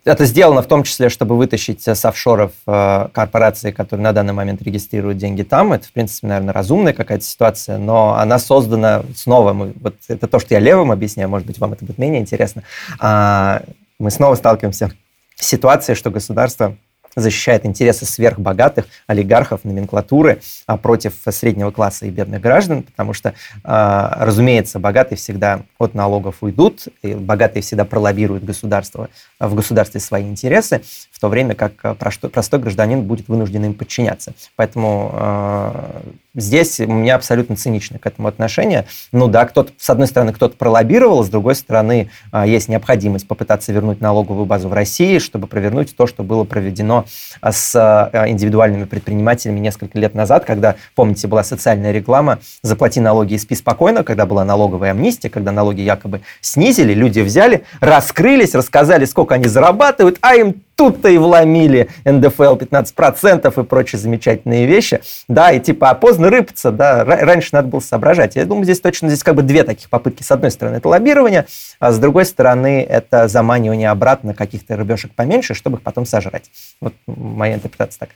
это 0.05 0.25
сделано 0.25 0.63
в 0.63 0.67
том 0.67 0.83
числе, 0.83 1.09
чтобы 1.09 1.37
вытащить 1.37 1.87
с 1.87 2.05
офшоров 2.05 2.53
э, 2.67 3.09
корпорации, 3.13 3.71
которые 3.71 4.03
на 4.03 4.13
данный 4.13 4.33
момент 4.33 4.63
регистрируют 4.63 5.19
деньги 5.19 5.43
там. 5.43 5.73
Это, 5.73 5.87
в 5.87 5.93
принципе, 5.93 6.27
наверное, 6.27 6.53
разумная 6.53 6.93
какая-то 6.93 7.25
ситуация, 7.25 7.79
но 7.79 8.15
она 8.15 8.41
создана 8.41 9.03
снова. 9.15 9.53
Мы, 9.53 9.75
вот 9.81 9.95
это 10.09 10.27
то, 10.27 10.41
что 10.41 10.55
я 10.55 10.61
левым 10.61 10.91
объясняю, 10.91 11.29
может 11.29 11.47
быть, 11.47 11.59
вам 11.59 11.73
это 11.73 11.85
будет 11.85 11.99
менее 11.99 12.21
интересно. 12.21 12.65
А, 12.99 13.63
мы 14.01 14.11
снова 14.11 14.35
сталкиваемся 14.35 14.93
с 15.37 15.47
ситуацией, 15.47 15.95
что 15.95 16.11
государство 16.11 16.77
защищает 17.17 17.67
интересы 17.67 18.07
сверхбогатых 18.07 18.87
олигархов, 19.07 19.65
номенклатуры 19.65 20.41
а 20.67 20.77
против 20.77 21.15
среднего 21.31 21.71
класса 21.71 22.07
и 22.07 22.11
бедных 22.11 22.41
граждан, 22.41 22.83
потому 22.83 23.13
что, 23.13 23.35
а, 23.65 24.17
разумеется, 24.25 24.79
богатые 24.79 25.19
всегда 25.19 25.63
от 25.79 25.95
налогов 25.95 26.37
уйдут, 26.41 26.89
и 27.03 27.15
богатые 27.15 27.63
всегда 27.63 27.85
пролоббируют 27.85 28.45
государство, 28.45 29.09
в 29.39 29.55
государстве 29.55 30.01
свои 30.01 30.25
интересы, 30.25 30.83
в 31.11 31.21
то 31.21 31.29
время 31.29 31.55
как 31.55 31.97
простой 31.99 32.61
гражданин 32.61 33.03
будет 33.03 33.29
вынужден 33.29 33.65
им 33.65 33.75
подчиняться. 33.75 34.35
Поэтому 34.57 35.11
а, 35.15 36.03
здесь 36.35 36.81
у 36.81 36.87
меня 36.87 37.17
абсолютно 37.17 37.57
циничное 37.57 37.99
к 37.99 38.07
этому 38.07 38.29
отношение. 38.29 38.87
Ну 39.13 39.29
да, 39.29 39.45
кто-то, 39.45 39.73
с 39.79 39.91
одной 39.91 40.07
стороны, 40.07 40.33
кто-то 40.33 40.57
пролоббировал, 40.57 41.25
с 41.25 41.29
другой 41.29 41.55
стороны, 41.55 42.11
есть 42.45 42.69
необходимость 42.69 43.27
попытаться 43.29 43.73
вернуть 43.73 44.01
налоговую 44.01 44.47
базу 44.47 44.69
в 44.69 44.73
России, 44.73 45.19
чтобы 45.19 45.47
провернуть 45.47 45.97
то, 45.97 46.07
что 46.07 46.23
было 46.23 46.45
проведено 46.45 47.05
с 47.43 47.75
э, 47.75 48.29
индивидуальными 48.29 48.85
предпринимателями 48.85 49.61
несколько 49.61 49.99
лет 49.99 50.15
назад, 50.15 50.45
когда, 50.45 50.77
помните, 50.95 51.29
была 51.29 51.45
социальная 51.45 51.93
реклама 51.93 52.39
«Заплати 52.63 53.01
налоги 53.01 53.35
и 53.35 53.39
спи 53.39 53.55
спокойно», 53.55 54.05
когда 54.05 54.27
была 54.27 54.45
налоговая 54.45 54.91
амнистия, 54.91 55.29
когда 55.29 55.53
налоги 55.53 55.81
якобы 55.81 56.23
снизили, 56.41 56.95
люди 56.95 57.21
взяли, 57.21 57.65
раскрылись, 57.81 58.55
рассказали, 58.55 59.05
сколько 59.05 59.35
они 59.35 59.47
зарабатывают, 59.47 60.19
а 60.21 60.35
им 60.35 60.63
тут-то 60.77 61.09
и 61.09 61.19
вломили 61.19 61.89
НДФЛ 62.05 62.57
15% 62.57 63.61
и 63.61 63.65
прочие 63.65 63.99
замечательные 63.99 64.67
вещи. 64.67 65.01
Да, 65.29 65.53
и 65.53 65.61
типа, 65.61 65.91
а 65.91 65.95
поздно 65.95 66.31
рыпаться, 66.31 66.71
да, 66.71 67.05
раньше 67.05 67.51
надо 67.53 67.69
было 67.69 67.81
соображать. 67.81 68.37
Я 68.37 68.45
думаю, 68.45 68.65
здесь 68.65 68.81
точно 68.81 69.09
здесь 69.09 69.23
как 69.23 69.35
бы 69.35 69.43
две 69.43 69.65
таких 69.65 69.89
попытки. 69.91 70.23
С 70.23 70.31
одной 70.31 70.51
стороны, 70.51 70.77
это 70.77 70.89
лоббирование, 70.89 71.47
а 71.79 71.93
с 71.93 71.99
другой 71.99 72.25
стороны, 72.25 72.83
это 72.89 73.29
заманивание 73.29 73.91
обратно 73.91 74.35
каких-то 74.35 74.77
рыбешек 74.77 75.13
поменьше, 75.15 75.55
чтобы 75.55 75.79
их 75.79 75.83
потом 75.83 76.07
сожрать. 76.07 76.51
Вот 76.81 76.95
моя 77.07 77.55
интерпретация 77.55 78.01
так. 78.01 78.09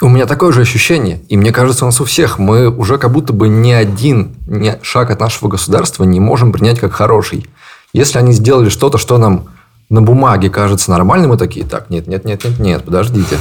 У 0.00 0.08
меня 0.08 0.26
такое 0.26 0.50
же 0.50 0.62
ощущение, 0.62 1.20
и 1.28 1.36
мне 1.36 1.52
кажется, 1.52 1.84
у 1.84 1.88
нас 1.88 2.00
у 2.00 2.04
всех. 2.04 2.40
Мы 2.40 2.68
уже 2.68 2.98
как 2.98 3.12
будто 3.12 3.32
бы 3.32 3.46
ни 3.46 3.70
один 3.70 4.34
шаг 4.82 5.10
от 5.12 5.20
нашего 5.20 5.48
государства 5.48 6.02
не 6.02 6.18
можем 6.18 6.52
принять 6.52 6.80
как 6.80 6.92
хороший. 6.92 7.46
Если 7.92 8.18
они 8.18 8.32
сделали 8.32 8.68
что-то, 8.68 8.98
что 8.98 9.16
нам 9.18 9.48
на 9.92 10.00
бумаге 10.00 10.48
кажется 10.48 10.90
нормальным, 10.90 11.30
мы 11.30 11.36
такие, 11.36 11.66
так, 11.66 11.90
нет, 11.90 12.06
нет, 12.06 12.24
нет, 12.24 12.44
нет, 12.44 12.58
нет, 12.58 12.84
подождите. 12.84 13.36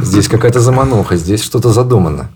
Здесь 0.00 0.28
какая-то 0.28 0.58
замануха, 0.58 1.16
здесь 1.16 1.42
что-то 1.42 1.68
задумано. 1.70 2.30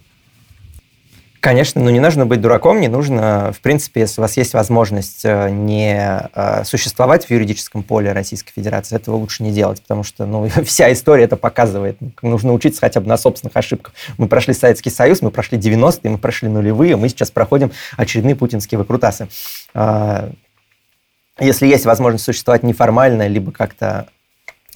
Конечно, 1.40 1.80
но 1.80 1.90
не 1.90 2.00
нужно 2.00 2.26
быть 2.26 2.40
дураком, 2.40 2.80
не 2.80 2.88
нужно, 2.88 3.52
в 3.54 3.60
принципе, 3.60 4.02
если 4.02 4.20
у 4.20 4.22
вас 4.22 4.36
есть 4.36 4.54
возможность 4.54 5.24
э, 5.24 5.50
не 5.50 6.28
э, 6.34 6.64
существовать 6.64 7.26
в 7.26 7.30
юридическом 7.30 7.82
поле 7.82 8.12
Российской 8.12 8.52
Федерации, 8.52 8.96
этого 8.96 9.16
лучше 9.16 9.42
не 9.42 9.50
делать, 9.50 9.82
потому 9.82 10.04
что 10.04 10.24
ну, 10.24 10.48
вся 10.64 10.90
история 10.92 11.24
это 11.24 11.36
показывает. 11.36 11.98
Нужно 12.22 12.54
учиться 12.54 12.80
хотя 12.80 13.00
бы 13.00 13.08
на 13.08 13.18
собственных 13.18 13.54
ошибках. 13.56 13.94
Мы 14.16 14.26
прошли 14.26 14.54
Советский 14.54 14.90
Союз, 14.90 15.20
мы 15.20 15.30
прошли 15.30 15.58
90-е, 15.58 16.10
мы 16.10 16.18
прошли 16.18 16.48
нулевые, 16.48 16.96
мы 16.96 17.10
сейчас 17.10 17.30
проходим 17.30 17.72
очередные 17.96 18.36
путинские 18.36 18.78
выкрутасы. 18.78 19.28
Если 21.40 21.66
есть 21.66 21.84
возможность 21.84 22.24
существовать 22.24 22.62
неформально, 22.62 23.26
либо 23.26 23.50
как-то 23.50 24.06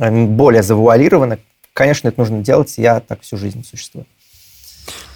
э, 0.01 0.27
более 0.27 0.63
завуалированно, 0.63 1.39
конечно, 1.73 2.09
это 2.09 2.19
нужно 2.19 2.41
делать. 2.41 2.75
Я 2.79 3.01
так 3.01 3.21
всю 3.21 3.37
жизнь 3.37 3.65
существую. 3.65 4.07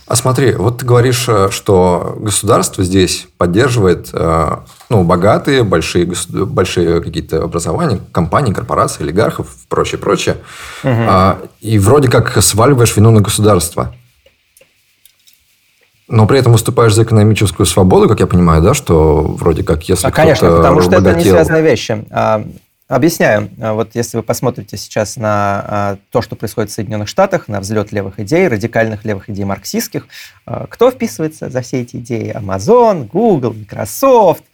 А 0.07 0.17
смотри, 0.17 0.53
вот 0.55 0.79
ты 0.79 0.87
говоришь, 0.87 1.25
э, 1.29 1.49
что 1.51 2.17
государство 2.21 2.85
здесь 2.85 3.27
поддерживает 3.39 4.11
э, 4.13 4.57
ну, 4.89 5.03
богатые, 5.03 5.65
большие, 5.65 6.13
большие 6.29 7.03
какие-то 7.03 7.43
образования, 7.43 8.01
компании, 8.13 8.53
корпорации, 8.53 9.03
олигархов, 9.03 9.49
прочее, 9.69 9.99
прочее. 9.99 10.37
Угу. 10.85 11.49
И 11.61 11.79
вроде 11.81 12.09
как 12.09 12.41
сваливаешь 12.41 12.97
вину 12.97 13.11
на 13.11 13.21
государство 13.21 13.95
но 16.13 16.27
при 16.27 16.39
этом 16.39 16.53
выступаешь 16.53 16.95
за 16.95 17.05
экономическую 17.05 17.65
свободу, 17.65 18.07
как 18.07 18.21
я 18.21 18.27
понимаю, 18.27 18.63
да, 18.63 18.75
что 18.75 19.23
вроде 19.23 19.65
как 19.65 19.89
если 19.89 20.07
а, 20.07 20.11
Конечно, 20.11 20.51
потому 20.51 20.83
что 20.83 20.97
это 20.97 21.15
не 21.15 21.25
связанные 21.25 21.63
вещи. 21.63 22.05
Объясняю. 22.93 23.49
А, 23.59 23.73
вот 23.73 23.95
если 23.95 24.19
вы 24.19 24.23
посмотрите 24.23 24.77
сейчас 24.77 25.17
на 25.17 25.65
а, 25.67 25.99
то, 26.11 26.21
что 26.21 26.37
происходит 26.37 26.71
в 26.71 26.75
Соединенных 26.75 27.09
Штатах, 27.09 27.49
на 27.49 27.59
взлет 27.59 27.91
левых 27.91 28.21
идей, 28.21 28.47
радикальных 28.49 29.07
левых 29.07 29.31
идей 29.31 29.47
марксистских, 29.47 30.09
а, 30.45 30.67
кто 30.67 30.91
вписывается 30.91 31.49
за 31.49 31.63
все 31.63 31.81
эти 31.81 31.97
идеи? 31.97 32.37
Amazon, 32.37 33.09
Google, 33.11 33.55
Microsoft, 33.55 34.45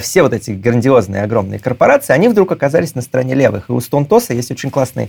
все 0.00 0.20
вот 0.20 0.34
эти 0.34 0.50
грандиозные, 0.50 1.22
огромные 1.22 1.58
корпорации, 1.58 2.12
они 2.12 2.28
вдруг 2.28 2.52
оказались 2.52 2.94
на 2.94 3.00
стороне 3.00 3.34
левых. 3.34 3.70
И 3.70 3.72
у 3.72 3.80
Стон 3.80 4.04
Тоса 4.04 4.34
есть 4.34 4.50
очень 4.50 4.70
классный, 4.70 5.08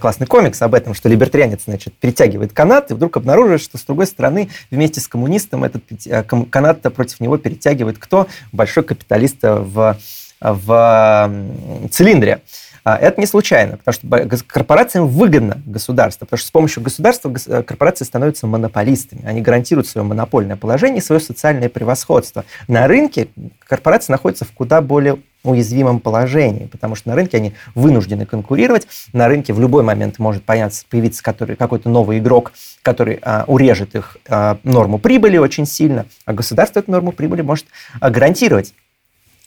классный 0.00 0.26
комикс 0.26 0.60
об 0.60 0.74
этом, 0.74 0.94
что 0.94 1.08
либертарианец, 1.08 1.60
значит, 1.66 1.94
перетягивает 1.94 2.52
канат 2.52 2.90
и 2.90 2.94
вдруг 2.94 3.16
обнаруживает, 3.16 3.62
что 3.62 3.78
с 3.78 3.82
другой 3.82 4.08
стороны 4.08 4.48
вместе 4.72 5.00
с 5.00 5.06
коммунистом 5.06 5.62
этот 5.62 5.84
канат 6.50 6.82
против 6.94 7.20
него 7.20 7.36
перетягивает 7.36 7.98
кто? 7.98 8.26
Большой 8.50 8.82
капиталист 8.82 9.38
в 9.40 9.96
в 10.52 11.30
цилиндре. 11.90 12.40
А, 12.84 12.98
это 12.98 13.18
не 13.18 13.26
случайно, 13.26 13.78
потому 13.78 13.94
что 13.94 14.42
корпорациям 14.46 15.08
выгодно 15.08 15.62
государство, 15.64 16.26
потому 16.26 16.38
что 16.38 16.48
с 16.48 16.50
помощью 16.50 16.82
государства 16.82 17.34
э, 17.46 17.62
корпорации 17.62 18.04
становятся 18.04 18.46
монополистами. 18.46 19.24
Они 19.24 19.40
гарантируют 19.40 19.88
свое 19.88 20.06
монопольное 20.06 20.56
положение 20.56 20.98
и 20.98 21.02
свое 21.02 21.20
социальное 21.20 21.70
превосходство. 21.70 22.44
На 22.68 22.86
рынке 22.86 23.28
корпорации 23.60 24.12
находятся 24.12 24.44
в 24.44 24.52
куда 24.52 24.82
более 24.82 25.18
уязвимом 25.44 25.98
положении, 25.98 26.66
потому 26.66 26.94
что 26.94 27.08
на 27.08 27.14
рынке 27.14 27.38
они 27.38 27.54
вынуждены 27.74 28.26
конкурировать. 28.26 28.86
На 29.14 29.28
рынке 29.28 29.54
в 29.54 29.60
любой 29.60 29.82
момент 29.82 30.18
может 30.18 30.42
появиться, 30.44 31.22
который, 31.22 31.56
какой-то 31.56 31.88
новый 31.88 32.18
игрок, 32.18 32.52
который 32.82 33.18
а, 33.22 33.44
урежет 33.46 33.94
их 33.94 34.16
а, 34.28 34.58
норму 34.62 34.98
прибыли 34.98 35.36
очень 35.36 35.66
сильно, 35.66 36.06
а 36.24 36.32
государство 36.32 36.80
эту 36.80 36.90
норму 36.90 37.12
прибыли 37.12 37.42
может 37.42 37.66
а, 38.00 38.10
гарантировать. 38.10 38.74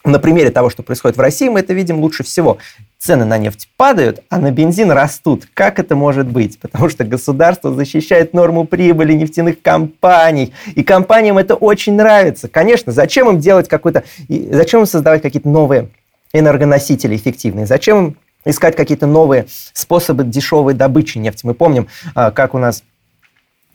На 0.07 0.19
примере 0.19 0.51
того, 0.51 0.69
что 0.69 0.83
происходит 0.83 1.17
в 1.17 1.19
России, 1.19 1.49
мы 1.49 1.59
это 1.59 1.73
видим 1.73 1.99
лучше 1.99 2.23
всего. 2.23 2.59
Цены 2.97 3.25
на 3.25 3.37
нефть 3.37 3.67
падают, 3.75 4.23
а 4.29 4.37
на 4.37 4.51
бензин 4.51 4.89
растут. 4.89 5.49
Как 5.53 5.79
это 5.79 5.97
может 5.97 6.27
быть? 6.27 6.57
Потому 6.59 6.87
что 6.87 7.03
государство 7.03 7.73
защищает 7.73 8.33
норму 8.33 8.63
прибыли 8.63 9.11
нефтяных 9.11 9.61
компаний. 9.61 10.53
И 10.75 10.83
компаниям 10.83 11.37
это 11.37 11.55
очень 11.55 11.95
нравится. 11.95 12.47
Конечно, 12.47 12.93
зачем 12.93 13.29
им 13.29 13.39
делать 13.39 13.67
какой-то... 13.67 14.05
Зачем 14.29 14.79
им 14.79 14.85
создавать 14.85 15.21
какие-то 15.21 15.49
новые 15.49 15.89
энергоносители 16.31 17.17
эффективные? 17.17 17.65
Зачем 17.65 17.97
им 17.97 18.17
искать 18.45 18.77
какие-то 18.77 19.07
новые 19.07 19.47
способы 19.73 20.23
дешевой 20.23 20.73
добычи 20.73 21.17
нефти? 21.17 21.45
Мы 21.45 21.53
помним, 21.53 21.87
а, 22.15 22.31
как 22.31 22.53
у 22.53 22.59
нас 22.59 22.81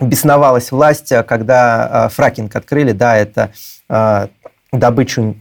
бесновалась 0.01 0.73
власть, 0.73 1.12
а, 1.12 1.25
когда 1.25 2.05
а, 2.07 2.09
фракинг 2.09 2.57
открыли. 2.57 2.92
Да, 2.92 3.18
это 3.18 3.51
добычу, 4.72 5.37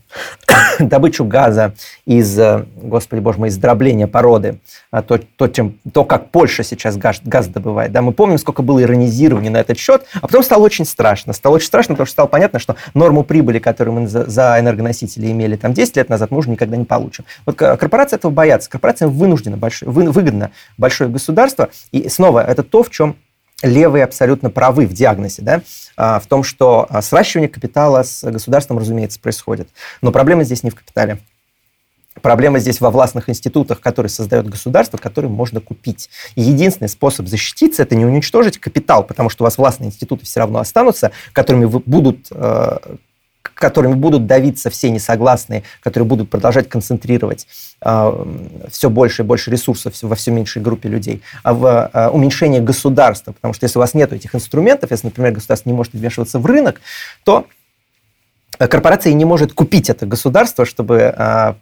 добычу 0.80 1.24
газа 1.24 1.74
из, 2.06 2.38
э, 2.38 2.66
господи 2.76 3.22
боже 3.22 3.40
мой, 3.40 3.48
из 3.48 3.58
дробления 3.58 4.06
породы, 4.06 4.60
а 4.92 5.02
то, 5.02 5.18
то, 5.18 5.48
чем, 5.48 5.80
то, 5.94 6.04
как 6.04 6.32
Польша 6.32 6.64
сейчас 6.64 6.98
газ, 6.98 7.22
газ 7.24 7.48
добывает. 7.48 7.94
Да, 7.94 8.02
мы 8.02 8.12
помним, 8.12 8.38
сколько 8.38 8.62
было 8.62 8.82
иронизирования 8.82 9.50
на 9.50 9.58
этот 9.58 9.78
счет, 9.78 10.06
а 10.16 10.28
потом 10.28 10.44
стало 10.44 10.64
очень 10.64 10.84
страшно. 10.84 11.32
Стало 11.32 11.56
очень 11.56 11.68
страшно, 11.68 11.96
потому 11.96 12.08
что 12.08 12.12
стало 12.12 12.28
понятно, 12.28 12.60
что 12.60 12.76
норму 12.94 13.24
прибыли, 13.24 13.60
которую 13.60 14.02
мы 14.02 14.08
за, 14.08 14.30
за 14.30 14.58
энергоносители 14.60 15.32
имели 15.32 15.56
там 15.56 15.72
10 15.72 15.96
лет 15.96 16.10
назад, 16.10 16.32
мы 16.32 16.40
уже 16.40 16.50
никогда 16.50 16.76
не 16.76 16.86
получим. 16.86 17.24
Вот 17.46 17.56
корпорации 17.56 18.18
этого 18.18 18.32
боятся. 18.32 18.70
Корпорациям 18.70 19.12
вынуждено, 19.12 19.56
большое, 19.56 19.90
выгодно 19.90 20.52
большое 20.78 21.10
государство. 21.10 21.70
И 21.94 22.10
снова, 22.10 22.44
это 22.46 22.64
то, 22.64 22.84
в 22.84 22.90
чем 22.90 23.16
левые 23.62 24.04
абсолютно 24.04 24.50
правы 24.50 24.88
в 24.88 24.94
диагнозе, 24.94 25.42
да, 25.42 25.62
а, 25.98 26.20
в 26.20 26.28
том, 26.28 26.44
что 26.44 26.88
а, 26.90 27.02
сращивание 27.02 27.50
капитала 27.50 28.04
с 28.04 28.24
государством, 28.30 28.78
разумеется, 28.78 29.20
происходит. 29.20 29.70
Но 30.02 30.12
проблема 30.12 30.44
здесь 30.44 30.64
не 30.64 30.70
в 30.70 30.76
капитале. 30.76 31.20
Проблема 32.22 32.60
здесь 32.60 32.82
во 32.82 32.92
властных 32.92 33.30
институтах, 33.30 33.80
которые 33.80 34.10
создает 34.10 34.50
государство, 34.50 34.98
которые 34.98 35.32
можно 35.32 35.62
купить. 35.62 36.10
Единственный 36.36 36.90
способ 36.90 37.28
защититься– 37.28 37.84
это 37.84 37.96
не 37.96 38.06
уничтожить 38.06 38.58
капитал, 38.58 39.04
потому 39.04 39.30
что 39.30 39.44
у 39.44 39.46
вас 39.46 39.58
властные 39.58 39.88
институты 39.88 40.26
все 40.26 40.42
равно 40.42 40.60
останутся, 40.60 41.12
которыми 41.32 41.66
вы 41.66 41.80
будут 41.80 42.28
э, 42.32 42.78
которыми 43.42 43.94
будут 43.94 44.26
давиться 44.26 44.70
все 44.70 44.90
несогласные, 44.90 45.64
которые 45.82 46.08
будут 46.08 46.30
продолжать 46.30 46.70
концентрировать 46.70 47.48
э, 47.82 48.26
все 48.70 48.90
больше 48.90 49.22
и 49.22 49.26
больше 49.26 49.52
ресурсов 49.52 49.94
во 50.02 50.16
все 50.16 50.32
меньшей 50.32 50.62
группе 50.62 50.90
людей, 50.90 51.22
а 51.44 51.54
в 51.54 51.90
э, 51.94 52.10
уменьшение 52.10 52.62
государства. 52.62 53.34
Потому 53.34 53.54
что 53.54 53.66
если 53.66 53.80
у 53.80 53.82
вас 53.82 53.94
нет 53.94 54.14
этих 54.14 54.36
инструментов, 54.36 54.92
если, 54.92 55.08
например, 55.08 55.34
государство 55.34 55.70
не 55.70 55.76
может 55.76 55.94
вмешиваться 55.94 56.40
в 56.40 56.46
рынок, 56.46 56.82
то 57.24 57.46
корпорация 58.58 59.14
не 59.14 59.26
может 59.26 59.54
купить 59.54 59.90
это 59.90 60.06
государство, 60.06 60.66
чтобы, 60.66 61.14
э, 61.18 61.54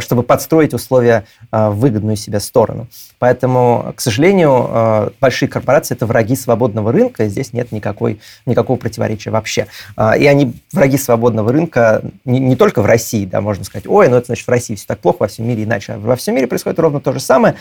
чтобы 0.00 0.22
подстроить 0.22 0.74
условия 0.74 1.24
э, 1.50 1.68
в 1.68 1.78
выгодную 1.80 2.16
себе 2.16 2.40
сторону. 2.40 2.86
Поэтому, 3.18 3.92
к 3.96 4.00
сожалению, 4.00 5.12
большие 5.20 5.48
корпорации– 5.48 5.94
это 5.96 6.06
враги 6.06 6.36
свободного 6.36 6.92
рынка, 6.92 7.24
и 7.24 7.28
здесь 7.28 7.52
нет 7.52 7.72
никакой, 7.72 8.20
никакого 8.46 8.76
противоречия 8.76 9.30
вообще. 9.30 9.66
И 9.96 10.26
они 10.26 10.54
враги 10.72 10.96
свободного 10.96 11.52
рынка 11.52 12.02
не, 12.24 12.38
не 12.38 12.54
только 12.54 12.80
в 12.80 12.86
России, 12.86 13.26
да, 13.26 13.40
можно 13.40 13.64
сказать, 13.64 13.88
ой, 13.88 14.08
ну 14.08 14.16
это 14.16 14.26
значит 14.26 14.46
в 14.46 14.50
России 14.50 14.76
все 14.76 14.86
так 14.86 15.00
плохо, 15.00 15.16
во 15.20 15.26
всем 15.26 15.48
мире 15.48 15.64
иначе. 15.64 15.96
Во 15.96 16.14
всем 16.14 16.36
мире 16.36 16.46
происходит 16.46 16.78
ровно 16.78 17.00
то 17.00 17.12
же 17.12 17.18
самое 17.18 17.56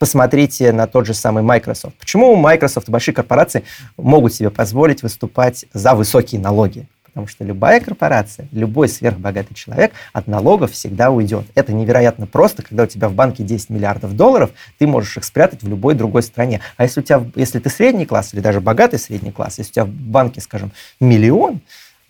посмотрите 0.00 0.72
на 0.72 0.86
тот 0.86 1.06
же 1.06 1.14
самый 1.14 1.42
Microsoft. 1.42 1.94
Почему 1.96 2.34
Microsoft 2.34 2.88
и 2.88 2.90
большие 2.90 3.14
корпорации 3.14 3.64
могут 3.98 4.34
себе 4.34 4.50
позволить 4.50 5.02
выступать 5.02 5.66
за 5.74 5.94
высокие 5.94 6.40
налоги? 6.40 6.88
Потому 7.12 7.26
что 7.26 7.44
любая 7.44 7.80
корпорация, 7.80 8.48
любой 8.52 8.88
сверхбогатый 8.88 9.54
человек 9.54 9.92
от 10.12 10.26
налогов 10.26 10.72
всегда 10.72 11.10
уйдет. 11.10 11.44
Это 11.54 11.72
невероятно 11.72 12.26
просто, 12.26 12.62
когда 12.62 12.84
у 12.84 12.86
тебя 12.86 13.08
в 13.08 13.14
банке 13.14 13.42
10 13.42 13.70
миллиардов 13.70 14.14
долларов, 14.14 14.50
ты 14.78 14.86
можешь 14.86 15.16
их 15.16 15.24
спрятать 15.24 15.62
в 15.62 15.68
любой 15.68 15.94
другой 15.94 16.22
стране. 16.22 16.60
А 16.76 16.84
если, 16.84 17.00
у 17.00 17.02
тебя, 17.02 17.24
если 17.34 17.58
ты 17.58 17.68
средний 17.68 18.06
класс 18.06 18.32
или 18.32 18.40
даже 18.40 18.60
богатый 18.60 18.98
средний 18.98 19.32
класс, 19.32 19.58
если 19.58 19.70
у 19.70 19.74
тебя 19.74 19.84
в 19.84 19.90
банке, 19.90 20.40
скажем, 20.40 20.70
миллион, 21.00 21.60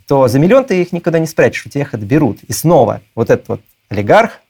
то 0.07 0.29
за 0.29 0.39
миллион 0.39 0.65
ты 0.65 0.83
их 0.83 0.93
никогда 0.93 1.19
не 1.19 1.27
спрячешь, 1.27 1.65
у 1.67 1.69
тебя 1.71 1.83
их 1.83 1.95
отберут. 1.95 2.43
И 2.43 2.53
снова 2.53 3.01
вот 3.15 3.31
этот 3.31 3.49
вот 3.49 3.61
олигарх, 3.89 4.41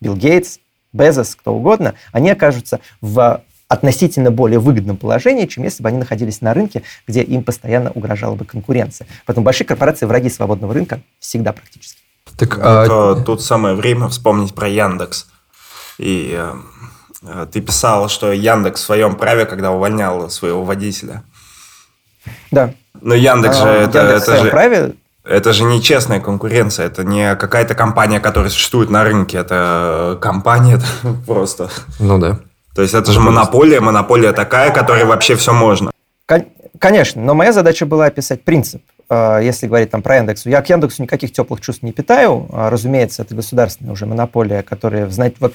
Билл 0.00 0.14
Гейтс, 0.14 0.58
Безос, 0.92 1.34
кто 1.34 1.54
угодно, 1.54 1.94
они 2.12 2.30
окажутся 2.30 2.80
в 3.00 3.42
относительно 3.68 4.30
более 4.30 4.58
выгодном 4.58 4.96
положении, 4.96 5.46
чем 5.46 5.64
если 5.64 5.82
бы 5.82 5.90
они 5.90 5.98
находились 5.98 6.40
на 6.40 6.54
рынке, 6.54 6.82
где 7.06 7.22
им 7.22 7.44
постоянно 7.44 7.90
угрожала 7.90 8.34
бы 8.34 8.44
конкуренция. 8.44 9.06
Поэтому 9.26 9.44
большие 9.44 9.66
корпорации 9.66 10.06
враги 10.06 10.30
свободного 10.30 10.72
рынка 10.72 11.00
всегда 11.20 11.52
практически. 11.52 12.00
Так, 12.36 12.58
а... 12.60 12.84
Это 12.84 13.22
тут 13.24 13.42
самое 13.42 13.74
время 13.74 14.08
вспомнить 14.08 14.54
про 14.54 14.68
Яндекс. 14.68 15.26
И 15.98 16.38
э, 17.22 17.46
ты 17.52 17.60
писал, 17.60 18.08
что 18.08 18.32
Яндекс 18.32 18.80
в 18.80 18.84
своем 18.84 19.16
праве, 19.16 19.44
когда 19.44 19.70
увольнял 19.70 20.30
своего 20.30 20.64
водителя. 20.64 21.24
Да. 22.50 22.72
Но 23.00 23.14
Яндекс 23.14 23.58
а, 23.60 23.62
же 23.62 23.68
это, 23.68 23.98
Яндекс 23.98 24.28
это 24.28 24.44
же 24.44 24.50
праве 24.50 24.94
это 25.28 25.52
же 25.52 25.64
не 25.64 25.82
честная 25.82 26.20
конкуренция, 26.20 26.86
это 26.86 27.04
не 27.04 27.36
какая-то 27.36 27.74
компания, 27.74 28.18
которая 28.18 28.50
существует 28.50 28.88
на 28.88 29.04
рынке, 29.04 29.36
это 29.36 30.16
компания 30.22 30.76
это 30.76 30.86
просто. 31.26 31.68
Ну 31.98 32.18
да. 32.18 32.40
То 32.78 32.82
есть 32.82 32.94
это 32.94 33.10
же 33.10 33.18
монополия, 33.18 33.80
монополия 33.80 34.32
такая, 34.32 34.70
которой 34.70 35.04
вообще 35.04 35.34
все 35.34 35.52
можно. 35.52 35.90
Конечно, 36.78 37.20
но 37.20 37.34
моя 37.34 37.52
задача 37.52 37.86
была 37.86 38.06
описать 38.06 38.44
принцип. 38.44 38.82
А, 39.08 39.40
если 39.40 39.66
говорить 39.66 39.90
там 39.90 40.00
про 40.00 40.18
индекс, 40.18 40.46
я 40.46 40.62
к 40.62 40.70
Яндексу 40.70 41.02
никаких 41.02 41.32
теплых 41.32 41.60
чувств 41.60 41.82
не 41.82 41.90
питаю. 41.90 42.46
А, 42.52 42.70
разумеется, 42.70 43.22
это 43.22 43.34
государственная 43.34 43.92
уже 43.92 44.06
монополия, 44.06 44.62
которая, 44.62 45.10
знаете, 45.10 45.38
вот 45.40 45.54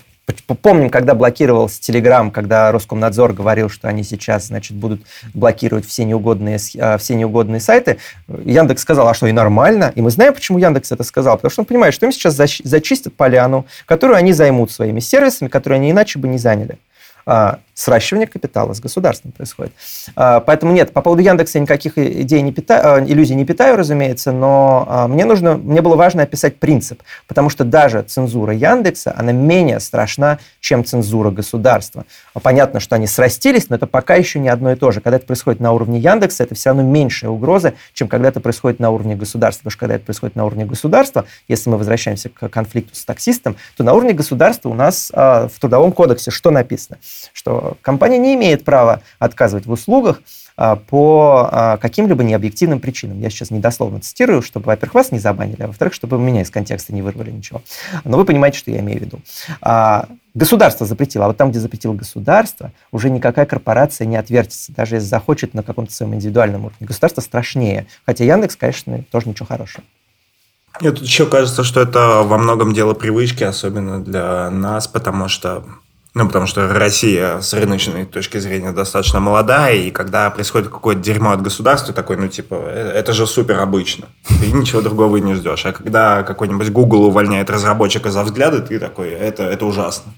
помним, 0.61 0.89
когда 0.89 1.15
блокировался 1.15 1.81
Телеграм, 1.81 2.29
когда 2.29 2.73
Роскомнадзор 2.73 3.31
говорил, 3.31 3.69
что 3.69 3.87
они 3.87 4.03
сейчас, 4.03 4.47
значит, 4.47 4.75
будут 4.75 5.03
блокировать 5.33 5.85
все 5.85 6.03
неугодные, 6.03 6.59
а, 6.77 6.97
все 6.97 7.15
неугодные 7.15 7.61
сайты, 7.61 7.99
Яндекс 8.27 8.81
сказал, 8.81 9.07
а 9.07 9.13
что, 9.13 9.27
и 9.27 9.31
нормально? 9.31 9.93
И 9.95 10.01
мы 10.01 10.11
знаем, 10.11 10.33
почему 10.33 10.57
Яндекс 10.57 10.91
это 10.91 11.05
сказал. 11.05 11.37
Потому 11.37 11.51
что 11.51 11.61
он 11.61 11.67
понимает, 11.67 11.93
что 11.93 12.05
им 12.05 12.11
сейчас 12.11 12.33
зачистят 12.35 13.13
поляну, 13.15 13.65
которую 13.85 14.17
они 14.17 14.33
займут 14.33 14.71
своими 14.71 14.99
сервисами, 14.99 15.47
которые 15.47 15.77
они 15.77 15.91
иначе 15.91 16.19
бы 16.19 16.27
не 16.27 16.37
заняли 16.37 16.79
啊 17.25 17.57
сращивание 17.73 18.27
капитала 18.27 18.73
с 18.73 18.79
государством 18.79 19.31
происходит. 19.31 19.73
А, 20.15 20.39
поэтому 20.39 20.73
нет, 20.73 20.93
по 20.93 21.01
поводу 21.01 21.21
Яндекса 21.21 21.57
я 21.57 21.63
никаких 21.63 21.97
идей 21.97 22.41
не 22.41 22.51
питаю, 22.51 22.81
а, 22.85 23.03
иллюзий 23.03 23.35
не 23.35 23.45
питаю, 23.45 23.77
разумеется, 23.77 24.31
но 24.31 24.85
а, 24.87 25.07
мне 25.07 25.25
нужно, 25.25 25.55
мне 25.55 25.81
было 25.81 25.95
важно 25.95 26.23
описать 26.23 26.59
принцип, 26.59 27.01
потому 27.27 27.49
что 27.49 27.63
даже 27.63 28.03
цензура 28.03 28.53
Яндекса, 28.53 29.13
она 29.17 29.31
менее 29.31 29.79
страшна, 29.79 30.39
чем 30.59 30.85
цензура 30.85 31.31
государства. 31.31 32.05
Понятно, 32.41 32.79
что 32.79 32.95
они 32.95 33.07
срастились, 33.07 33.69
но 33.69 33.75
это 33.75 33.87
пока 33.87 34.15
еще 34.15 34.39
не 34.39 34.49
одно 34.49 34.71
и 34.71 34.75
то 34.75 34.91
же. 34.91 35.01
Когда 35.01 35.17
это 35.17 35.25
происходит 35.25 35.59
на 35.59 35.71
уровне 35.71 35.99
Яндекса, 35.99 36.43
это 36.43 36.55
все 36.55 36.69
равно 36.69 36.83
меньшая 36.83 37.31
угроза, 37.31 37.73
чем 37.93 38.07
когда 38.07 38.27
это 38.27 38.39
происходит 38.39 38.79
на 38.79 38.91
уровне 38.91 39.15
государства. 39.15 39.63
Потому 39.63 39.71
что 39.71 39.79
когда 39.79 39.95
это 39.95 40.05
происходит 40.05 40.35
на 40.35 40.45
уровне 40.45 40.65
государства, 40.65 41.25
если 41.47 41.69
мы 41.69 41.77
возвращаемся 41.77 42.29
к 42.29 42.49
конфликту 42.49 42.95
с 42.95 43.05
таксистом, 43.05 43.55
то 43.75 43.83
на 43.83 43.93
уровне 43.93 44.13
государства 44.13 44.69
у 44.69 44.73
нас 44.73 45.11
в 45.13 45.51
Трудовом 45.59 45.91
кодексе 45.91 46.31
что 46.31 46.51
написано? 46.51 46.97
Что 47.33 47.62
компания 47.81 48.17
не 48.17 48.35
имеет 48.35 48.63
права 48.63 49.01
отказывать 49.19 49.65
в 49.65 49.71
услугах 49.71 50.21
а, 50.55 50.75
по 50.75 51.49
а, 51.51 51.77
каким-либо 51.77 52.23
необъективным 52.23 52.79
причинам. 52.79 53.19
Я 53.19 53.29
сейчас 53.29 53.49
недословно 53.49 53.99
цитирую, 53.99 54.41
чтобы, 54.41 54.67
во-первых, 54.67 54.93
вас 54.93 55.11
не 55.11 55.19
забанили, 55.19 55.63
а 55.63 55.67
во-вторых, 55.67 55.93
чтобы 55.93 56.19
меня 56.19 56.41
из 56.41 56.51
контекста 56.51 56.93
не 56.93 57.01
вырвали 57.01 57.31
ничего. 57.31 57.63
Но 58.03 58.17
вы 58.17 58.25
понимаете, 58.25 58.59
что 58.59 58.69
я 58.69 58.79
имею 58.79 58.99
в 58.99 59.01
виду. 59.01 59.19
А, 59.61 60.07
государство 60.35 60.85
запретило, 60.85 61.25
а 61.25 61.27
вот 61.29 61.37
там, 61.37 61.49
где 61.49 61.59
запретило 61.59 61.93
государство, 61.93 62.71
уже 62.91 63.09
никакая 63.09 63.45
корпорация 63.45 64.05
не 64.05 64.15
отвертится, 64.15 64.71
даже 64.73 64.95
если 64.95 65.07
захочет 65.07 65.55
на 65.55 65.63
каком-то 65.63 65.91
своем 65.91 66.13
индивидуальном 66.13 66.65
уровне. 66.65 66.85
Государство 66.85 67.21
страшнее. 67.21 67.87
Хотя 68.05 68.23
Яндекс, 68.23 68.55
конечно, 68.55 69.03
тоже 69.11 69.29
ничего 69.29 69.47
хорошего. 69.47 69.83
Мне 70.81 70.91
тут 70.91 71.03
еще 71.03 71.25
кажется, 71.27 71.63
что 71.63 71.81
это 71.81 72.23
во 72.23 72.37
многом 72.37 72.73
дело 72.73 72.93
привычки, 72.93 73.43
особенно 73.43 74.03
для 74.03 74.49
нас, 74.49 74.87
потому 74.87 75.27
что 75.27 75.63
ну, 76.15 76.27
потому 76.27 76.45
что 76.45 76.71
Россия 76.71 77.41
с 77.41 77.53
рыночной 77.53 78.05
точки 78.05 78.37
зрения 78.37 78.71
достаточно 78.71 79.19
молодая, 79.19 79.75
и 79.75 79.89
когда 79.89 80.29
происходит 80.29 80.69
какое-то 80.69 81.01
дерьмо 81.01 81.31
от 81.31 81.41
государства, 81.41 81.91
такой, 81.91 82.17
ну, 82.17 82.27
типа, 82.27 82.55
«Э, 82.67 82.91
это 82.95 83.13
же 83.13 83.25
супер 83.25 83.59
обычно. 83.59 84.05
Ты 84.27 84.51
ничего 84.51 84.81
другого 84.81 85.17
и 85.17 85.21
не 85.21 85.33
ждешь. 85.33 85.65
А 85.65 85.71
когда 85.71 86.21
какой-нибудь 86.21 86.69
Google 86.69 87.05
увольняет 87.05 87.49
разработчика 87.49 88.11
за 88.11 88.21
взгляды, 88.23 88.61
ты 88.61 88.77
такой, 88.77 89.09
это, 89.09 89.43
это 89.43 89.65
ужасно. 89.65 90.13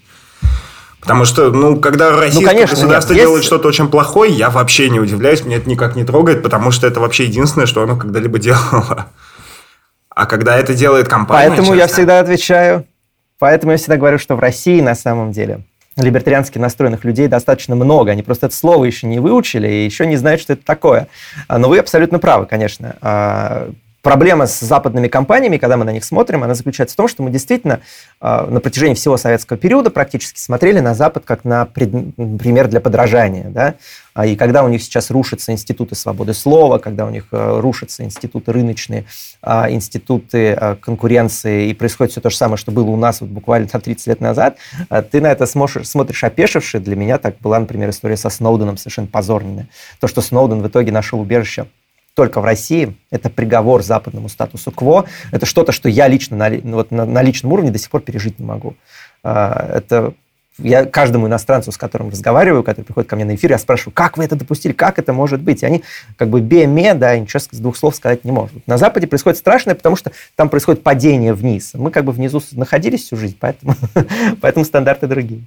Потому 0.99 1.23
что, 1.23 1.49
ну, 1.51 1.79
когда 1.79 2.09
российское 2.09 2.41
ну, 2.41 2.51
конечно, 2.51 2.75
государство 2.75 3.13
нет, 3.13 3.21
делает 3.21 3.37
есть... 3.37 3.47
что-то 3.47 3.69
очень 3.69 3.87
плохое, 3.87 4.33
я 4.33 4.49
вообще 4.49 4.89
не 4.89 4.99
удивляюсь, 4.99 5.45
меня 5.45 5.57
это 5.57 5.69
никак 5.69 5.95
не 5.95 6.03
трогает, 6.03 6.43
потому 6.43 6.71
что 6.71 6.87
это 6.87 6.99
вообще 6.99 7.23
единственное, 7.23 7.67
что 7.67 7.83
оно 7.83 7.95
когда-либо 7.95 8.37
делало. 8.39 9.11
А 10.09 10.25
когда 10.25 10.57
это 10.57 10.73
делает 10.73 11.07
компания... 11.07 11.47
Поэтому 11.47 11.67
честно... 11.67 11.79
я 11.79 11.87
всегда 11.87 12.19
отвечаю, 12.19 12.85
поэтому 13.39 13.71
я 13.71 13.77
всегда 13.77 13.95
говорю, 13.95 14.19
что 14.19 14.35
в 14.35 14.39
России 14.39 14.81
на 14.81 14.95
самом 14.95 15.31
деле 15.31 15.63
либертариански 15.97 16.57
настроенных 16.57 17.03
людей 17.05 17.27
достаточно 17.27 17.75
много. 17.75 18.11
Они 18.11 18.23
просто 18.23 18.47
это 18.47 18.55
слово 18.55 18.85
еще 18.85 19.07
не 19.07 19.19
выучили 19.19 19.67
и 19.67 19.85
еще 19.85 20.05
не 20.05 20.17
знают, 20.17 20.41
что 20.41 20.53
это 20.53 20.65
такое. 20.65 21.07
А, 21.47 21.57
но 21.57 21.69
вы 21.69 21.79
абсолютно 21.79 22.19
правы, 22.19 22.45
конечно. 22.45 22.95
А, 24.05 24.09
проблема 24.09 24.45
с 24.45 24.59
западными 24.59 25.07
компаниями, 25.07 25.57
когда 25.57 25.77
мы 25.77 25.85
на 25.85 25.91
них 25.91 26.03
смотрим, 26.03 26.43
она 26.43 26.53
заключается 26.53 26.93
в 26.93 26.97
том, 26.97 27.07
что 27.07 27.23
мы 27.23 27.31
действительно 27.31 27.81
а, 28.21 28.45
на 28.45 28.59
протяжении 28.59 28.93
всего 28.93 29.17
советского 29.17 29.57
периода 29.57 29.89
практически 29.89 30.39
смотрели 30.39 30.79
на 30.79 30.93
Запад 30.93 31.23
как 31.25 31.43
на 31.43 31.65
пример 31.65 32.67
для 32.67 32.81
подражания. 32.81 33.49
Да? 33.49 33.75
А, 34.15 34.25
и 34.25 34.35
когда 34.35 34.63
у 34.63 34.69
них 34.69 34.81
сейчас 34.81 35.11
рушатся 35.11 35.51
институты 35.51 35.95
свободы 35.95 36.33
слова, 36.33 36.77
когда 36.77 37.05
у 37.05 37.09
них 37.09 37.25
э, 37.31 37.59
рушатся 37.59 38.03
институты 38.03 38.53
рыночные, 38.53 39.05
а, 39.41 39.69
институты 39.69 40.57
э, 40.57 40.75
конкуренции, 40.75 41.69
и 41.69 41.73
происходит 41.73 42.11
все 42.11 42.21
то 42.21 42.29
же 42.29 42.37
самое, 42.37 42.57
что 42.57 42.71
было 42.71 42.89
у 42.89 42.95
нас 42.95 43.19
вот 43.19 43.29
буквально 43.29 43.67
30 43.67 44.07
лет 44.07 44.21
назад, 44.21 44.55
а, 44.87 45.01
ты 45.01 45.19
на 45.19 45.27
это 45.27 45.45
смотришь, 45.45 45.89
смотришь 45.89 46.23
опешивший. 46.23 46.79
Для 46.79 46.95
меня 46.95 47.17
так 47.17 47.39
была, 47.39 47.59
например, 47.59 47.89
история 47.89 48.15
со 48.15 48.29
Сноуденом 48.29 48.77
совершенно 48.77 49.07
позорная. 49.07 49.67
То, 49.99 50.07
что 50.07 50.21
Сноуден 50.21 50.61
в 50.61 50.67
итоге 50.67 50.93
нашел 50.93 51.19
убежище 51.19 51.65
только 52.15 52.41
в 52.41 52.45
России. 52.45 52.97
Это 53.11 53.29
приговор 53.29 53.83
западному 53.83 54.29
статусу 54.29 54.71
КВО. 54.71 55.05
Это 55.31 55.45
что-то, 55.45 55.71
что 55.71 55.87
я 55.89 56.07
лично 56.07 56.37
на, 56.37 56.49
вот 56.75 56.89
на, 56.89 57.05
на 57.05 57.21
личном 57.21 57.53
уровне 57.53 57.71
до 57.71 57.77
сих 57.77 57.91
пор 57.91 58.01
пережить 58.01 58.39
не 58.39 58.45
могу. 58.45 58.75
Это 59.21 60.13
я 60.57 60.85
каждому 60.85 61.27
иностранцу, 61.27 61.71
с 61.71 61.77
которым 61.77 62.09
разговариваю, 62.09 62.63
который 62.63 62.85
приходит 62.85 63.09
ко 63.09 63.15
мне 63.17 63.25
на 63.25 63.35
эфир, 63.35 63.51
я 63.51 63.57
спрашиваю, 63.57 63.93
как 63.93 64.17
вы 64.17 64.23
это 64.23 64.35
допустили, 64.35 64.71
как 64.71 64.99
это 64.99 65.11
может 65.11 65.41
быть? 65.41 65.63
И 65.63 65.65
они 65.65 65.83
как 66.15 66.29
бы 66.29 66.39
беме, 66.39 66.93
да, 66.93 67.17
ничего 67.17 67.39
с 67.39 67.47
двух 67.47 67.75
слов 67.75 67.95
сказать 67.95 68.23
не 68.23 68.31
могут. 68.31 68.65
На 68.65 68.77
Западе 68.77 69.07
происходит 69.07 69.37
страшное, 69.37 69.75
потому 69.75 69.97
что 69.97 70.11
там 70.35 70.47
происходит 70.47 70.81
падение 70.81 71.33
вниз. 71.33 71.71
Мы 71.73 71.91
как 71.91 72.05
бы 72.05 72.13
внизу 72.13 72.41
находились 72.53 73.03
всю 73.03 73.17
жизнь, 73.17 73.35
поэтому, 73.37 73.75
поэтому 74.41 74.63
стандарты 74.63 75.07
другие. 75.07 75.41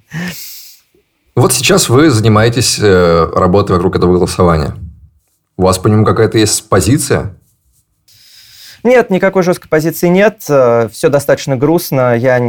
Вот 1.35 1.53
сейчас 1.53 1.89
вы 1.89 2.11
занимаетесь 2.11 2.77
э, 2.79 3.31
работой 3.33 3.71
вокруг 3.71 3.95
этого 3.95 4.13
голосования. 4.13 4.75
У 5.59 5.63
вас 5.63 5.77
по 5.77 5.89
нему 5.89 6.05
какая-то 6.05 6.37
есть 6.37 6.69
позиция? 6.69 7.35
Нет, 8.81 9.09
никакой 9.09 9.43
жесткой 9.43 9.67
позиции 9.67 10.07
нет. 10.07 10.45
Э, 10.47 10.87
Все 10.89 11.09
достаточно 11.09 11.57
грустно. 11.57 12.15
Я 12.15 12.41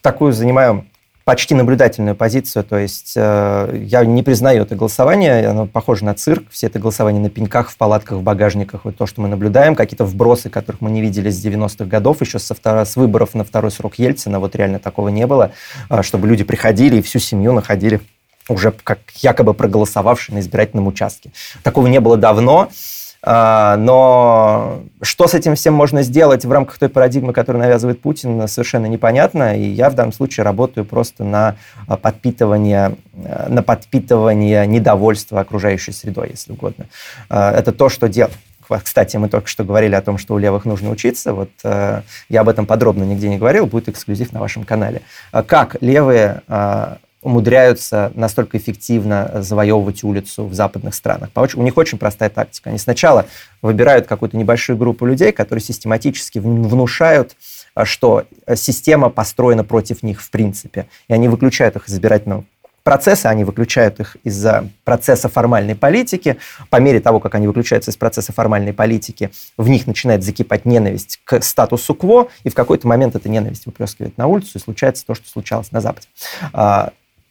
такую 0.00 0.32
занимаю 0.32 0.86
почти 1.24 1.56
наблюдательную 1.56 2.14
позицию, 2.14 2.62
то 2.62 2.78
есть 2.78 3.14
э, 3.16 3.80
я 3.82 4.04
не 4.04 4.22
признаю 4.22 4.62
это 4.62 4.76
голосование, 4.76 5.48
оно 5.48 5.66
похоже 5.66 6.04
на 6.04 6.14
цирк, 6.14 6.44
все 6.50 6.68
это 6.68 6.78
голосование 6.78 7.20
на 7.20 7.30
пеньках, 7.30 7.70
в 7.70 7.76
палатках, 7.76 8.18
в 8.18 8.22
багажниках, 8.22 8.84
вот 8.84 8.96
то, 8.96 9.06
что 9.06 9.20
мы 9.22 9.26
наблюдаем, 9.28 9.74
какие-то 9.74 10.04
вбросы, 10.04 10.50
которых 10.50 10.82
мы 10.82 10.90
не 10.90 11.00
видели 11.00 11.30
с 11.30 11.44
90-х 11.44 11.86
годов, 11.86 12.20
еще 12.20 12.38
со 12.38 12.54
втор... 12.54 12.86
с 12.86 12.94
выборов 12.94 13.34
на 13.34 13.42
второй 13.42 13.72
срок 13.72 13.94
Ельцина, 13.96 14.38
вот 14.38 14.54
реально 14.54 14.78
такого 14.78 15.08
не 15.08 15.26
было, 15.26 15.50
э, 15.90 16.02
чтобы 16.02 16.28
люди 16.28 16.44
приходили 16.44 16.98
и 16.98 17.02
всю 17.02 17.18
семью 17.18 17.54
находили 17.54 18.02
уже 18.48 18.72
как 18.72 18.98
якобы 19.16 19.54
проголосовавшие 19.54 20.36
на 20.36 20.40
избирательном 20.40 20.86
участке. 20.86 21.30
Такого 21.62 21.86
не 21.86 22.00
было 22.00 22.16
давно. 22.16 22.68
А, 23.26 23.76
но 23.78 24.82
что 25.00 25.26
с 25.26 25.34
этим 25.34 25.54
всем 25.54 25.72
можно 25.72 26.02
сделать 26.02 26.44
в 26.44 26.52
рамках 26.52 26.78
той 26.78 26.90
парадигмы, 26.90 27.32
которую 27.32 27.62
навязывает 27.62 28.02
Путин, 28.02 28.46
совершенно 28.48 28.84
непонятно. 28.86 29.56
И 29.58 29.62
я 29.62 29.88
в 29.88 29.94
данном 29.94 30.12
случае 30.12 30.44
работаю 30.44 30.84
просто 30.84 31.24
на 31.24 31.56
а, 31.88 31.96
подпитывание, 31.96 32.96
а, 33.16 33.48
на 33.48 33.62
подпитывание 33.62 34.66
недовольства 34.66 35.40
окружающей 35.40 35.92
средой, 35.92 36.30
если 36.30 36.52
угодно. 36.52 36.86
Это 37.30 37.72
то, 37.72 37.88
что 37.88 38.08
делать. 38.08 38.34
Кстати, 38.82 39.16
мы 39.18 39.28
только 39.28 39.46
что 39.46 39.62
говорили 39.62 39.94
о 39.94 40.00
том, 40.00 40.16
что 40.16 40.34
у 40.34 40.38
левых 40.38 40.64
нужно 40.64 40.90
учиться. 40.90 41.34
Вот 41.34 41.50
я 41.62 42.40
об 42.40 42.48
этом 42.48 42.64
подробно 42.64 43.04
нигде 43.04 43.28
не 43.28 43.36
говорил, 43.36 43.66
будет 43.66 43.90
эксклюзив 43.90 44.32
на 44.32 44.40
вашем 44.40 44.64
канале. 44.64 45.02
Как 45.46 45.76
левые 45.82 46.40
умудряются 47.24 48.12
настолько 48.14 48.58
эффективно 48.58 49.42
завоевывать 49.42 50.04
улицу 50.04 50.46
в 50.46 50.54
западных 50.54 50.94
странах. 50.94 51.30
У 51.54 51.62
них 51.62 51.76
очень 51.76 51.98
простая 51.98 52.30
тактика. 52.30 52.70
Они 52.70 52.78
сначала 52.78 53.26
выбирают 53.62 54.06
какую-то 54.06 54.36
небольшую 54.36 54.76
группу 54.76 55.06
людей, 55.06 55.32
которые 55.32 55.62
систематически 55.62 56.38
внушают, 56.38 57.34
а, 57.74 57.84
что 57.84 58.24
система 58.54 59.08
построена 59.08 59.64
против 59.64 60.02
них 60.02 60.22
в 60.22 60.30
принципе. 60.30 60.86
И 61.08 61.14
они 61.14 61.28
выключают 61.28 61.76
их 61.76 61.88
из 61.88 61.94
избирательного 61.94 62.44
процесса, 62.84 63.30
они 63.30 63.44
выключают 63.44 63.98
их 63.98 64.16
из-за 64.22 64.68
процесса 64.84 65.28
формальной 65.28 65.74
политики. 65.74 66.36
По 66.68 66.76
мере 66.76 67.00
того, 67.00 67.18
как 67.18 67.34
они 67.34 67.46
выключаются 67.46 67.90
из 67.90 67.96
процесса 67.96 68.32
формальной 68.32 68.74
политики, 68.74 69.30
в 69.56 69.68
них 69.68 69.86
начинает 69.86 70.22
закипать 70.22 70.66
ненависть 70.66 71.20
к 71.24 71.42
статусу 71.42 71.94
КВО, 71.94 72.28
и 72.44 72.50
в 72.50 72.54
какой-то 72.54 72.86
момент 72.86 73.16
эта 73.16 73.28
ненависть 73.28 73.64
выплескивает 73.66 74.18
на 74.18 74.26
улицу, 74.26 74.58
и 74.58 74.60
случается 74.60 75.06
то, 75.06 75.14
что 75.14 75.28
случалось 75.28 75.72
на 75.72 75.80
Западе. 75.80 76.06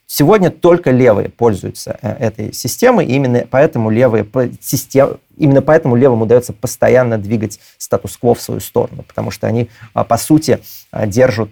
Сегодня 0.06 0.50
только 0.50 0.90
левые 0.90 1.28
пользуются 1.28 1.98
э, 2.02 2.12
этой 2.26 2.52
системой, 2.52 3.06
и 3.06 3.14
именно 3.14 3.46
поэтому 3.50 3.90
левые 3.90 4.26
систем, 4.60 5.18
именно 5.36 5.62
поэтому 5.62 5.96
левым 5.96 6.22
удается 6.22 6.52
постоянно 6.52 7.18
двигать 7.18 7.58
статус-кво 7.78 8.34
в 8.34 8.40
свою 8.40 8.60
сторону, 8.60 9.02
потому 9.02 9.30
что 9.30 9.46
они, 9.46 9.70
а, 9.94 10.04
по 10.04 10.18
сути, 10.18 10.60
а, 10.90 11.06
держат 11.06 11.50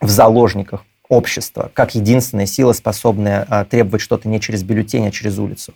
в 0.00 0.08
заложниках 0.08 0.84
общество 1.08 1.70
как 1.74 1.94
единственная 1.94 2.46
сила, 2.46 2.72
способная 2.72 3.46
а, 3.48 3.64
требовать 3.64 4.00
что-то 4.00 4.28
не 4.28 4.40
через 4.40 4.62
бюллетень, 4.62 5.06
а 5.06 5.10
через 5.10 5.38
улицу. 5.38 5.74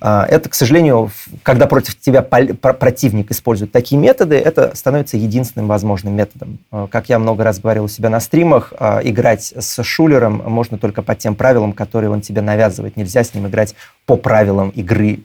А, 0.00 0.26
это, 0.26 0.48
к 0.48 0.54
сожалению, 0.54 1.10
когда 1.42 1.66
против 1.66 1.98
тебя 1.98 2.22
противник 2.22 3.30
использует 3.30 3.72
такие 3.72 4.00
методы, 4.00 4.36
это 4.36 4.74
становится 4.74 5.16
единственным 5.16 5.68
возможным 5.68 6.14
методом. 6.14 6.58
А, 6.70 6.86
как 6.86 7.08
я 7.08 7.18
много 7.18 7.44
раз 7.44 7.58
говорил 7.58 7.84
у 7.84 7.88
себя 7.88 8.10
на 8.10 8.20
стримах, 8.20 8.72
а, 8.78 9.00
играть 9.02 9.52
с 9.56 9.82
шулером 9.82 10.42
можно 10.46 10.78
только 10.78 11.02
по 11.02 11.14
тем 11.14 11.34
правилам, 11.34 11.72
которые 11.72 12.10
он 12.10 12.20
тебе 12.20 12.40
навязывает. 12.40 12.96
Нельзя 12.96 13.24
с 13.24 13.34
ним 13.34 13.46
играть 13.46 13.74
по 14.06 14.16
правилам 14.16 14.70
игры 14.70 15.20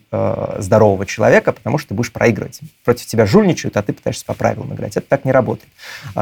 здорового 0.58 1.06
человека, 1.06 1.52
потому 1.52 1.78
что 1.78 1.90
ты 1.90 1.94
будешь 1.94 2.12
проигрывать. 2.12 2.60
Против 2.84 3.06
тебя 3.06 3.26
жульничают, 3.26 3.76
а 3.76 3.82
ты 3.82 3.92
пытаешься 3.92 4.24
по 4.24 4.34
правилам 4.34 4.74
играть. 4.74 4.96
Это 4.96 5.06
так 5.08 5.24
не 5.24 5.30
работает. 5.30 5.68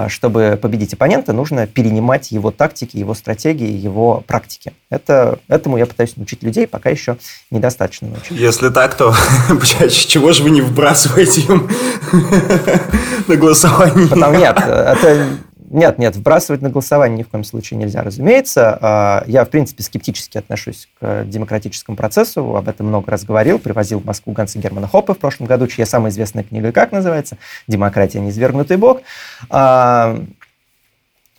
Чтобы 0.08 0.58
победить 0.60 0.92
оппонента, 0.92 1.32
нужно 1.32 1.66
перенимать 1.66 2.30
его 2.30 2.50
тактики, 2.50 2.98
его 2.98 3.14
стратегии, 3.14 3.70
его 3.70 4.22
практики. 4.26 4.74
Это, 4.90 5.38
этому 5.48 5.78
я 5.78 5.86
пытаюсь 5.86 6.16
научить 6.16 6.42
людей, 6.42 6.66
пока 6.66 6.90
еще 6.90 7.16
недостаточно 7.50 8.08
научить. 8.08 8.32
Если 8.32 8.68
так, 8.68 8.94
то 8.94 9.14
чего 9.88 10.32
же 10.32 10.42
вы 10.42 10.50
не 10.50 10.60
вбрасываете 10.60 11.40
им 11.40 11.70
на 13.26 13.36
голосование? 13.36 14.08
Потому 14.08 14.38
нет, 14.38 14.58
это 14.58 15.38
нет, 15.70 15.98
нет, 15.98 16.16
вбрасывать 16.16 16.62
на 16.62 16.68
голосование 16.68 17.18
ни 17.18 17.22
в 17.22 17.28
коем 17.28 17.44
случае 17.44 17.78
нельзя, 17.78 18.02
разумеется. 18.02 18.76
А, 18.82 19.24
я, 19.28 19.44
в 19.44 19.50
принципе, 19.50 19.84
скептически 19.84 20.36
отношусь 20.36 20.88
к 20.98 21.24
демократическому 21.24 21.96
процессу, 21.96 22.56
об 22.56 22.68
этом 22.68 22.88
много 22.88 23.08
раз 23.08 23.24
говорил, 23.24 23.60
привозил 23.60 24.00
в 24.00 24.04
Москву 24.04 24.32
Ганса 24.32 24.58
Германа 24.58 24.88
Хоппа 24.88 25.14
в 25.14 25.18
прошлом 25.18 25.46
году, 25.46 25.68
чья 25.68 25.86
самая 25.86 26.10
известная 26.10 26.42
книга 26.42 26.72
как 26.72 26.90
называется? 26.90 27.38
«Демократия. 27.68 28.18
Неизвергнутый 28.18 28.78
бог». 28.78 29.02
А, 29.48 30.20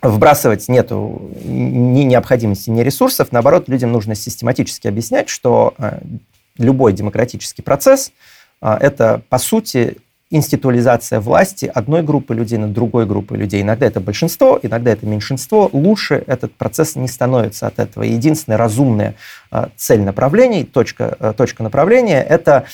вбрасывать 0.01 0.67
нету 0.69 1.29
ни 1.43 2.03
необходимости, 2.03 2.69
ни 2.69 2.81
ресурсов. 2.81 3.33
Наоборот, 3.33 3.67
людям 3.67 3.91
нужно 3.91 4.15
систематически 4.15 4.87
объяснять, 4.87 5.27
что 5.27 5.73
а, 5.77 5.99
любой 6.57 6.93
демократический 6.93 7.63
процесс 7.63 8.13
а,– 8.61 8.77
это, 8.81 9.21
по 9.27 9.37
сути, 9.37 9.97
институализация 10.31 11.19
власти 11.19 11.71
одной 11.71 12.01
группы 12.01 12.33
людей 12.33 12.57
над 12.57 12.73
другой 12.73 13.05
группой 13.05 13.37
людей. 13.37 13.61
Иногда 13.61 13.85
это 13.85 13.99
большинство, 13.99 14.59
иногда 14.61 14.91
это 14.91 15.05
меньшинство. 15.05 15.69
Лучше 15.71 16.23
этот 16.25 16.53
процесс 16.53 16.95
не 16.95 17.07
становится 17.07 17.67
от 17.67 17.77
этого. 17.77 18.03
Единственная 18.03 18.57
разумная 18.57 19.15
а, 19.51 19.69
цель 19.75 20.01
направлений, 20.01 20.63
точка, 20.63 21.15
а, 21.19 21.33
точка 21.33 21.61
направления– 21.63 22.21
это 22.29 22.65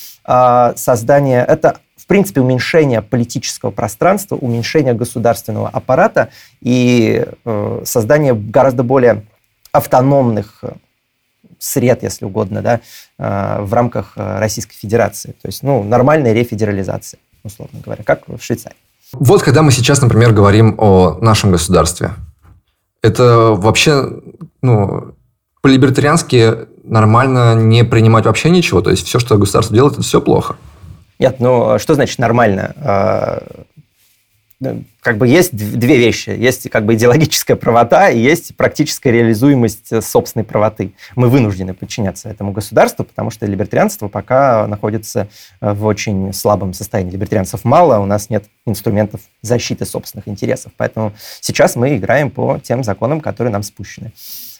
создание, 0.75 1.45
это 1.47 1.79
в 1.95 2.05
принципе, 2.05 2.39
уменьшение 2.39 3.01
политического 3.01 3.71
пространства, 3.71 4.35
уменьшение 4.35 4.93
государственного 4.93 5.67
аппарата 5.67 6.29
и 6.61 7.25
э, 7.43 7.81
создание 7.83 8.33
гораздо 8.33 8.83
более 8.83 9.25
автономных 9.73 10.63
сред, 11.59 12.03
если 12.03 12.25
угодно, 12.25 12.61
да, 12.61 12.81
э, 13.17 13.61
в 13.61 13.73
рамках 13.73 14.13
э, 14.15 14.39
Российской 14.39 14.75
Федерации. 14.75 15.31
То 15.41 15.47
есть, 15.47 15.63
ну, 15.63 15.83
нормальная 15.83 16.33
рефедерализация, 16.33 17.19
условно 17.47 17.79
говоря, 17.83 18.03
как 18.03 18.27
в 18.27 18.41
Швейцарии. 18.41 18.77
Вот 19.13 19.41
когда 19.41 19.61
мы 19.61 19.71
сейчас, 19.71 20.01
например, 20.01 20.33
говорим 20.33 20.75
о 20.77 21.17
нашем 21.21 21.51
государстве, 21.51 22.11
это 23.01 23.51
вообще, 23.51 24.09
ну, 24.61 25.15
по-либертариански 25.61 26.67
нормально 26.83 27.55
не 27.55 27.83
принимать 27.83 28.25
вообще 28.25 28.49
ничего. 28.49 28.81
То 28.81 28.91
есть 28.91 29.05
все, 29.05 29.19
что 29.19 29.37
государство 29.37 29.75
делает, 29.75 29.93
это 29.93 30.03
все 30.03 30.21
плохо. 30.21 30.55
Нет, 31.19 31.39
ну 31.39 31.71
а 31.71 31.79
что 31.79 31.95
значит 31.95 32.19
нормально? 32.19 33.41
Как 34.59 35.17
бы 35.17 35.27
есть 35.27 35.55
две 35.55 35.97
вещи. 35.97 36.31
Есть 36.31 36.69
как 36.71 36.85
бы 36.85 36.95
идеологическая 36.95 37.55
правота 37.55 38.09
и 38.09 38.19
есть 38.19 38.55
практическая 38.55 39.11
реализуемость 39.11 39.91
э, 39.91 40.01
собственной 40.01 40.43
правоты. 40.43 40.93
Мы 41.15 41.29
вынуждены 41.29 41.75
подчиняться 41.75 42.29
этому 42.29 42.53
государству, 42.53 43.05
потому 43.05 43.29
что 43.29 43.45
либертарианство 43.45 44.07
пока 44.07 44.65
находится 44.65 45.27
э, 45.61 45.73
в 45.73 45.85
очень 45.85 46.33
слабом 46.33 46.73
состоянии. 46.73 47.11
Либертарианцев 47.11 47.63
мало, 47.65 47.99
у 47.99 48.07
нас 48.07 48.31
нет 48.31 48.45
инструментов 48.65 49.21
защиты 49.43 49.85
собственных 49.85 50.27
интересов. 50.27 50.71
Поэтому 50.75 51.13
сейчас 51.39 51.75
мы 51.75 51.95
играем 51.95 52.31
по 52.31 52.57
тем 52.57 52.83
законам, 52.83 53.21
которые 53.21 53.53
нам 53.53 53.61
спущены. 53.61 54.11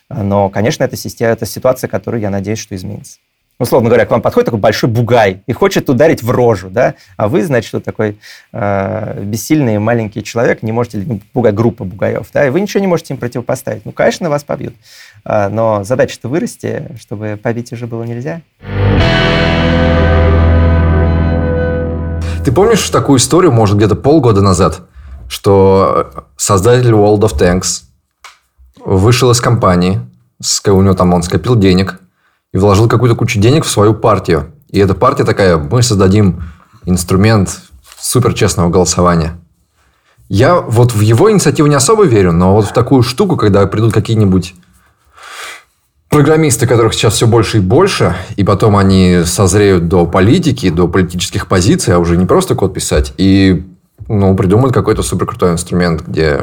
Но, 0.09 0.49
конечно, 0.49 0.83
это, 0.83 0.95
это 1.19 1.45
ситуация, 1.47 1.87
которую 1.87 2.21
я 2.21 2.29
надеюсь, 2.29 2.59
что 2.59 2.75
изменится 2.75 3.17
условно 3.59 3.89
говоря, 3.89 4.05
к 4.05 4.11
вам 4.11 4.21
подходит 4.21 4.45
такой 4.45 4.59
большой 4.59 4.89
бугай 4.89 5.41
и 5.47 5.53
хочет 5.53 5.89
ударить 5.89 6.23
в 6.23 6.31
рожу, 6.31 6.69
да, 6.69 6.95
а 7.15 7.27
вы, 7.27 7.43
значит, 7.43 7.67
что 7.67 7.79
такой 7.79 8.19
э, 8.53 9.23
бессильный 9.23 9.79
маленький 9.79 10.23
человек, 10.23 10.63
не 10.63 10.71
можете, 10.71 11.03
ну, 11.05 11.21
бугай, 11.33 11.51
группа 11.51 11.83
бугаев, 11.83 12.27
да, 12.33 12.47
и 12.47 12.49
вы 12.49 12.61
ничего 12.61 12.81
не 12.81 12.87
можете 12.87 13.13
им 13.13 13.19
противопоставить. 13.19 13.85
Ну, 13.85 13.91
конечно, 13.91 14.29
вас 14.29 14.43
побьют. 14.43 14.75
А, 15.23 15.49
но 15.49 15.83
задача-то 15.83 16.29
вырасти, 16.29 16.89
чтобы 16.99 17.39
побить 17.41 17.71
уже 17.73 17.87
было 17.87 18.03
нельзя. 18.03 18.41
Ты 22.45 22.51
помнишь 22.51 22.89
такую 22.89 23.19
историю, 23.19 23.51
может, 23.51 23.75
где-то 23.75 23.95
полгода 23.95 24.41
назад, 24.41 24.81
что 25.27 26.29
создатель 26.37 26.91
World 26.91 27.21
of 27.21 27.37
Tanks 27.37 27.83
вышел 28.85 29.31
из 29.31 29.41
компании, 29.41 29.99
у 30.65 30.81
него 30.81 30.93
там 30.93 31.13
он 31.13 31.23
скопил 31.23 31.55
денег, 31.55 31.99
и 32.57 32.59
вложил 32.59 32.89
какую-то 32.89 33.15
кучу 33.15 33.39
денег 33.39 33.65
в 33.65 33.69
свою 33.69 33.93
партию. 33.93 34.51
И 34.69 34.79
эта 34.79 34.95
партия 34.95 35.23
такая, 35.23 35.57
мы 35.57 35.83
создадим 35.83 36.41
инструмент 36.85 37.61
супер 37.99 38.33
честного 38.33 38.69
голосования. 38.69 39.39
Я 40.27 40.59
вот 40.59 40.91
в 40.93 41.01
его 41.01 41.31
инициативу 41.31 41.67
не 41.67 41.75
особо 41.75 42.05
верю, 42.05 42.31
но 42.31 42.53
вот 42.55 42.65
в 42.65 42.73
такую 42.73 43.03
штуку, 43.03 43.37
когда 43.37 43.65
придут 43.67 43.93
какие-нибудь 43.93 44.55
программисты, 46.09 46.65
которых 46.65 46.95
сейчас 46.95 47.13
все 47.13 47.27
больше 47.27 47.57
и 47.57 47.61
больше, 47.61 48.15
и 48.37 48.43
потом 48.43 48.75
они 48.75 49.21
созреют 49.23 49.87
до 49.87 50.07
политики, 50.07 50.71
до 50.71 50.87
политических 50.87 51.45
позиций, 51.47 51.93
а 51.93 51.99
уже 51.99 52.17
не 52.17 52.25
просто 52.25 52.55
код 52.55 52.73
писать, 52.73 53.13
и 53.17 53.67
ну, 54.07 54.35
придумают 54.35 54.73
какой-то 54.73 55.03
супер 55.03 55.27
крутой 55.27 55.51
инструмент, 55.51 56.01
где 56.07 56.41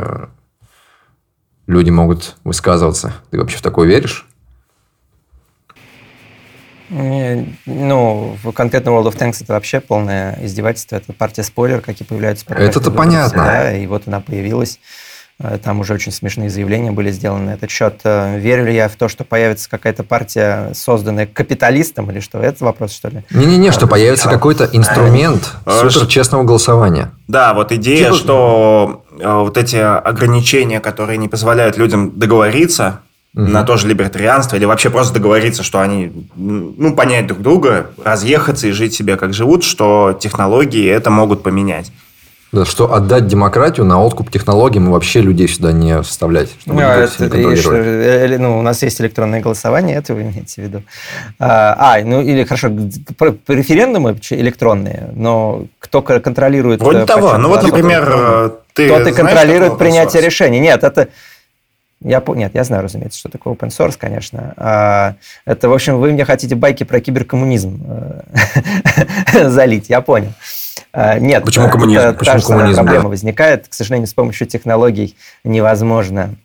люди 1.66 1.90
могут 1.90 2.36
высказываться. 2.44 3.14
Ты 3.32 3.38
вообще 3.38 3.58
в 3.58 3.62
такое 3.62 3.88
веришь? 3.88 4.28
Ну, 6.90 8.36
в 8.42 8.52
конкретно 8.52 8.90
World 8.90 9.06
of 9.06 9.16
Tanks 9.16 9.42
это 9.42 9.52
вообще 9.52 9.80
полное 9.80 10.38
издевательство. 10.42 10.96
Это 10.96 11.12
партия 11.12 11.42
спойлер, 11.42 11.80
какие 11.80 12.06
появляются. 12.06 12.44
Это-то 12.48 12.90
понятно. 12.90 13.44
Да, 13.44 13.72
и 13.72 13.86
вот 13.86 14.06
она 14.06 14.20
появилась. 14.20 14.78
Э, 15.40 15.58
там 15.62 15.80
уже 15.80 15.94
очень 15.94 16.12
смешные 16.12 16.48
заявления 16.48 16.92
были 16.92 17.10
сделаны 17.10 17.46
на 17.46 17.50
этот 17.54 17.70
счет. 17.70 18.00
Э, 18.04 18.38
верю 18.38 18.66
ли 18.66 18.74
я 18.74 18.88
в 18.88 18.94
то, 18.94 19.08
что 19.08 19.24
появится 19.24 19.68
какая-то 19.68 20.04
партия, 20.04 20.72
созданная 20.74 21.26
капиталистом, 21.26 22.10
или 22.10 22.20
что? 22.20 22.38
Это 22.38 22.64
вопрос, 22.64 22.92
что 22.92 23.08
ли? 23.08 23.24
Не-не-не, 23.30 23.72
что 23.72 23.86
появится 23.86 24.28
какой-то 24.28 24.68
инструмент 24.72 25.52
а, 25.64 25.88
супер 25.88 26.06
честного 26.06 26.44
голосования. 26.44 27.12
Да, 27.26 27.52
вот 27.54 27.72
идея, 27.72 28.06
типа... 28.06 28.16
что 28.16 29.04
э, 29.18 29.38
вот 29.40 29.58
эти 29.58 29.76
ограничения, 29.76 30.78
которые 30.78 31.18
не 31.18 31.28
позволяют 31.28 31.76
людям 31.76 32.12
договориться, 32.16 33.00
угу. 33.34 33.46
на 33.46 33.64
то 33.64 33.76
же 33.76 33.88
либертарианство, 33.88 34.56
или 34.56 34.64
вообще 34.64 34.90
просто 34.90 35.14
договориться, 35.14 35.62
что 35.62 35.80
они, 35.80 36.12
ну, 36.36 36.94
понять 36.94 37.26
друг 37.26 37.40
друга, 37.40 37.90
разъехаться 38.02 38.68
и 38.68 38.72
жить 38.72 38.94
себе 38.94 39.16
как 39.16 39.34
живут, 39.34 39.64
что 39.64 40.16
технологии 40.18 40.88
это 40.88 41.10
могут 41.10 41.42
поменять. 41.42 41.92
Да, 42.52 42.64
что 42.64 42.94
отдать 42.94 43.26
демократию 43.26 43.84
на 43.84 44.00
откуп 44.00 44.30
технологиям 44.30 44.86
и 44.86 44.90
вообще 44.92 45.20
людей 45.20 45.48
сюда 45.48 45.72
не 45.72 46.00
вставлять. 46.02 46.50
Чтобы 46.60 46.82
ну, 46.82 46.88
это, 46.88 47.36
и, 47.36 47.56
что, 47.56 47.74
э, 47.74 48.38
ну, 48.38 48.60
у 48.60 48.62
нас 48.62 48.80
есть 48.84 49.00
электронное 49.00 49.40
голосование, 49.40 49.96
это 49.96 50.14
вы 50.14 50.22
имеете 50.22 50.62
в 50.62 50.64
виду. 50.64 50.82
А, 51.40 51.96
а 51.96 52.04
ну 52.04 52.22
или 52.22 52.44
хорошо, 52.44 52.68
референдумы 52.68 54.16
электронные, 54.30 55.10
но 55.16 55.66
кто 55.80 56.00
контролирует... 56.00 56.80
Вроде 56.80 57.00
э, 57.00 57.06
того. 57.06 57.36
Ну 57.38 57.48
вот, 57.48 57.64
например, 57.64 58.08
э, 58.08 58.50
ты 58.72 58.86
Кто-то 58.86 59.10
контролирует 59.10 59.76
принятие 59.76 60.22
решений. 60.22 60.60
Нет, 60.60 60.84
это 60.84 61.08
я, 62.04 62.22
нет, 62.28 62.54
я 62.54 62.64
знаю, 62.64 62.82
разумеется, 62.82 63.18
что 63.18 63.28
такое 63.28 63.54
open 63.54 63.68
source, 63.68 63.96
конечно. 63.98 64.54
А, 64.56 65.14
это, 65.46 65.68
в 65.68 65.72
общем, 65.72 65.98
вы 65.98 66.12
мне 66.12 66.24
хотите 66.24 66.54
байки 66.54 66.84
про 66.84 67.00
киберкоммунизм 67.00 67.82
э, 69.32 69.48
залить, 69.48 69.88
я 69.88 70.00
понял. 70.02 70.32
А, 70.92 71.18
нет, 71.18 71.44
почему 71.44 71.68
коммунизм? 71.68 72.00
Это 72.00 72.18
почему 72.18 72.40
та 72.40 72.46
коммунизм, 72.46 72.76
проблема 72.76 73.04
да. 73.04 73.08
возникает. 73.08 73.68
К 73.68 73.74
сожалению, 73.74 74.06
с 74.06 74.14
помощью 74.14 74.46
технологий 74.46 75.16
невозможно 75.42 76.36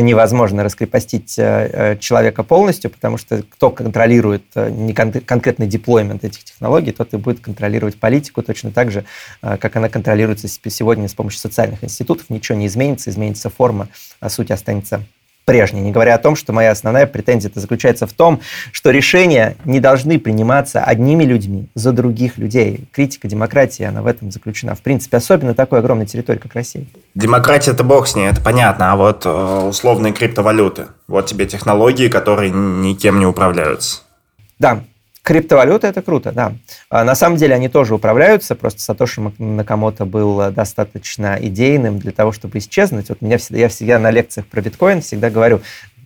невозможно 0.00 0.62
раскрепостить 0.62 1.38
э, 1.38 1.70
э, 1.72 1.96
человека 1.98 2.42
полностью, 2.42 2.90
потому 2.90 3.18
что 3.18 3.42
кто 3.42 3.70
контролирует 3.70 4.44
э, 4.54 4.70
не 4.70 4.92
конкретный 4.92 5.66
деплоймент 5.66 6.24
этих 6.24 6.44
технологий, 6.44 6.92
тот 6.92 7.14
и 7.14 7.16
будет 7.16 7.40
контролировать 7.40 7.98
политику 7.98 8.42
точно 8.42 8.70
так 8.70 8.90
же, 8.90 9.04
как 9.40 9.76
она 9.76 9.88
контролируется 9.88 10.48
сегодня 10.48 11.08
с 11.08 11.14
помощью 11.14 11.40
социальных 11.40 11.84
институтов. 11.84 12.30
Ничего 12.30 12.58
не 12.58 12.66
изменится, 12.66 13.10
изменится 13.10 13.50
форма, 13.50 13.88
а 14.20 14.28
суть 14.30 14.50
останется 14.50 15.02
прежней. 15.46 15.80
Не 15.80 15.92
говоря 15.92 16.16
о 16.16 16.18
том, 16.18 16.36
что 16.36 16.52
моя 16.52 16.72
основная 16.72 17.06
претензия 17.06 17.50
-то 17.50 17.60
заключается 17.60 18.06
в 18.06 18.12
том, 18.12 18.40
что 18.72 18.90
решения 18.90 19.56
не 19.64 19.80
должны 19.80 20.18
приниматься 20.18 20.82
одними 20.82 21.24
людьми 21.24 21.68
за 21.74 21.92
других 21.92 22.36
людей. 22.36 22.86
Критика 22.92 23.28
демократии, 23.28 23.84
она 23.84 24.02
в 24.02 24.06
этом 24.06 24.30
заключена. 24.30 24.74
В 24.74 24.82
принципе, 24.82 25.16
особенно 25.16 25.54
такой 25.54 25.78
огромной 25.78 26.06
территории, 26.06 26.38
как 26.38 26.54
Россия. 26.54 26.84
Демократия– 27.14 27.70
это 27.72 27.84
бог 27.84 28.08
с 28.08 28.16
ней, 28.16 28.28
это 28.28 28.40
понятно. 28.42 28.92
А 28.92 28.96
вот 28.96 29.24
э, 29.24 29.30
условные 29.68 30.12
криптовалюты, 30.12 30.88
вот 31.06 31.26
тебе 31.26 31.46
технологии, 31.46 32.08
которые 32.08 32.50
никем 32.50 33.20
не 33.20 33.26
управляются. 33.26 34.00
Да, 34.58 34.82
Криптовалюта– 35.26 35.86
это 35.88 36.02
круто, 36.02 36.30
да. 36.30 36.52
А 36.88 37.02
на 37.02 37.16
самом 37.16 37.36
деле 37.36 37.56
они 37.56 37.68
тоже 37.68 37.96
управляются, 37.96 38.54
просто 38.54 38.80
Сатоши 38.80 39.20
Накамото 39.38 40.04
был 40.04 40.52
достаточно 40.52 41.36
идейным 41.40 41.98
для 41.98 42.12
того, 42.12 42.30
чтобы 42.30 42.58
исчезнуть. 42.58 43.08
Вот 43.08 43.22
меня 43.22 43.36
всегда, 43.38 43.58
я 43.58 43.68
всегда 43.68 43.98
на 43.98 44.12
лекциях 44.12 44.46
про 44.46 44.60
биткоин 44.60 45.00
всегда 45.00 45.28
говорю, 45.28 45.62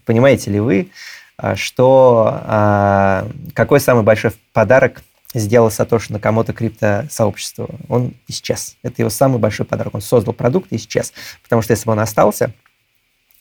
понимаете 0.06 0.50
ли 0.50 0.58
вы, 0.58 0.88
а, 1.36 1.54
что 1.54 2.40
а, 2.46 3.28
какой 3.52 3.80
самый 3.80 4.04
большой 4.04 4.32
подарок 4.54 5.02
сделал 5.34 5.70
Сатоши 5.70 6.14
Накамото 6.14 6.54
криптосообществу? 6.54 7.68
Он 7.90 8.14
исчез. 8.26 8.76
Это 8.82 9.02
его 9.02 9.10
самый 9.10 9.38
большой 9.38 9.66
подарок. 9.66 9.94
Он 9.94 10.00
создал 10.00 10.32
продукт 10.32 10.72
и 10.72 10.76
исчез. 10.76 11.12
Потому 11.42 11.60
что 11.60 11.74
если 11.74 11.84
бы 11.84 11.92
он 11.92 12.00
остался, 12.00 12.54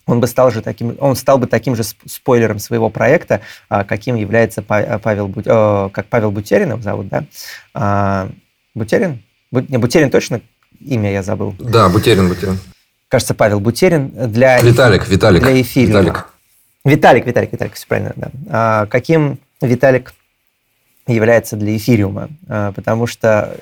он 0.05 0.19
бы 0.19 0.27
стал 0.27 0.51
же 0.51 0.61
таким, 0.61 0.95
он 0.99 1.15
стал 1.15 1.37
бы 1.37 1.47
таким 1.47 1.75
же 1.75 1.83
спойлером 1.83 2.59
своего 2.59 2.89
проекта, 2.89 3.41
а, 3.69 3.83
каким 3.83 4.15
является 4.15 4.61
Павел, 4.61 5.31
как 5.91 6.07
Павел 6.07 6.31
Бутерин 6.31 6.71
его 6.71 6.81
зовут, 6.81 7.09
да? 7.09 7.23
А, 7.73 8.29
Бутерин? 8.73 9.21
Не, 9.51 9.77
Бутерин 9.77 10.09
точно 10.09 10.41
имя 10.79 11.11
я 11.11 11.23
забыл. 11.23 11.55
Да, 11.59 11.89
Бутерин, 11.89 12.27
Бутерин. 12.27 12.59
Кажется, 13.07 13.33
Павел 13.33 13.59
Бутерин 13.59 14.11
для... 14.31 14.59
Виталик, 14.61 15.07
Виталик. 15.07 15.41
Для 15.41 15.61
эфира. 15.61 15.87
Виталик. 15.87 16.27
Виталик, 16.85 17.25
Виталик, 17.25 17.51
Виталик, 17.51 17.73
все 17.73 17.87
правильно, 17.87 18.13
да. 18.15 18.29
А, 18.49 18.85
каким 18.85 19.39
Виталик 19.61 20.13
является 21.07 21.55
для 21.55 21.75
эфириума? 21.75 22.29
А, 22.47 22.71
потому 22.71 23.07
что 23.07 23.57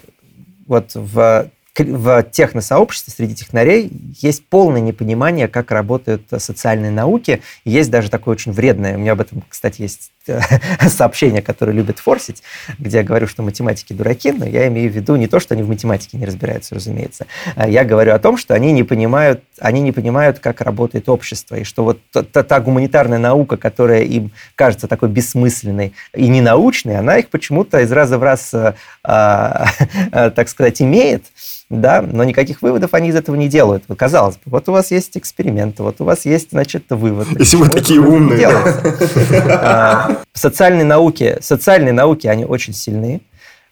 вот 0.68 0.92
в 0.94 1.50
в 1.80 2.24
техносообществе 2.24 3.14
среди 3.14 3.36
технарей 3.36 3.92
есть 4.20 4.46
полное 4.46 4.82
непонимание, 4.82 5.48
как 5.48 5.72
работают 5.72 6.24
социальные 6.38 6.92
науки. 6.92 7.42
Есть 7.66 7.92
даже 7.92 8.10
такое 8.10 8.34
очень 8.34 8.52
вредное, 8.52 8.96
у 8.96 9.00
меня 9.00 9.14
об 9.14 9.22
этом, 9.22 9.44
кстати, 9.48 9.82
есть 9.82 10.12
э, 10.28 10.42
сообщение, 10.90 11.42
которое 11.42 11.74
любят 11.74 12.00
форсить, 12.00 12.44
где 12.80 12.98
я 12.98 13.04
говорю, 13.04 13.28
что 13.28 13.44
математики 13.44 13.94
дураки, 13.94 14.32
но 14.32 14.46
я 14.46 14.68
имею 14.68 14.92
в 14.92 14.96
виду 14.96 15.16
не 15.16 15.28
то, 15.28 15.40
что 15.40 15.54
они 15.54 15.64
в 15.64 15.70
математике 15.70 16.18
не 16.18 16.26
разбираются, 16.26 16.76
разумеется. 16.76 17.26
А 17.56 17.68
я 17.68 17.84
говорю 17.84 18.14
о 18.14 18.20
том, 18.20 18.38
что 18.38 18.54
они 18.54 18.72
не 18.72 18.84
понимают, 18.84 19.44
они 19.60 19.82
не 19.82 19.92
понимают, 19.92 20.40
как 20.40 20.62
работает 20.62 21.10
общество, 21.10 21.56
и 21.56 21.64
что 21.64 21.84
вот 21.84 22.00
та, 22.12 22.44
та 22.44 22.60
гуманитарная 22.60 23.20
наука, 23.20 23.58
которая 23.58 24.04
им 24.04 24.32
кажется 24.56 24.88
такой 24.88 25.10
бессмысленной 25.10 25.94
и 26.14 26.28
ненаучной, 26.28 26.98
она 26.98 27.18
их 27.18 27.30
почему-то 27.30 27.80
из 27.80 27.92
раза 27.92 28.18
в 28.18 28.24
раз, 28.24 28.54
а, 28.54 28.76
а, 29.04 30.30
так 30.32 30.50
сказать, 30.50 30.82
имеет, 30.82 31.26
да, 31.70 32.02
но 32.02 32.24
никаких 32.24 32.62
выводов 32.62 32.94
они 32.94 33.10
из 33.10 33.16
этого 33.16 33.36
не 33.36 33.50
делают. 33.50 33.84
Казалось 33.98 34.36
бы, 34.36 34.42
вот 34.46 34.70
у 34.70 34.72
вас 34.72 34.92
есть 34.92 35.18
эксперименты, 35.18 35.84
вот 35.84 36.00
у 36.00 36.06
вас 36.06 36.26
есть, 36.26 36.52
значит, 36.52 36.86
вывод. 36.90 37.28
Если 37.38 37.58
вы 37.58 37.70
такие 37.70 38.00
умные. 38.00 38.48
А, 40.18 40.24
социальные 40.34 40.86
науки, 40.86 41.38
социальные 41.41 41.93
науки, 41.93 42.28
они 42.28 42.45
очень 42.45 42.74
сильны, 42.74 43.22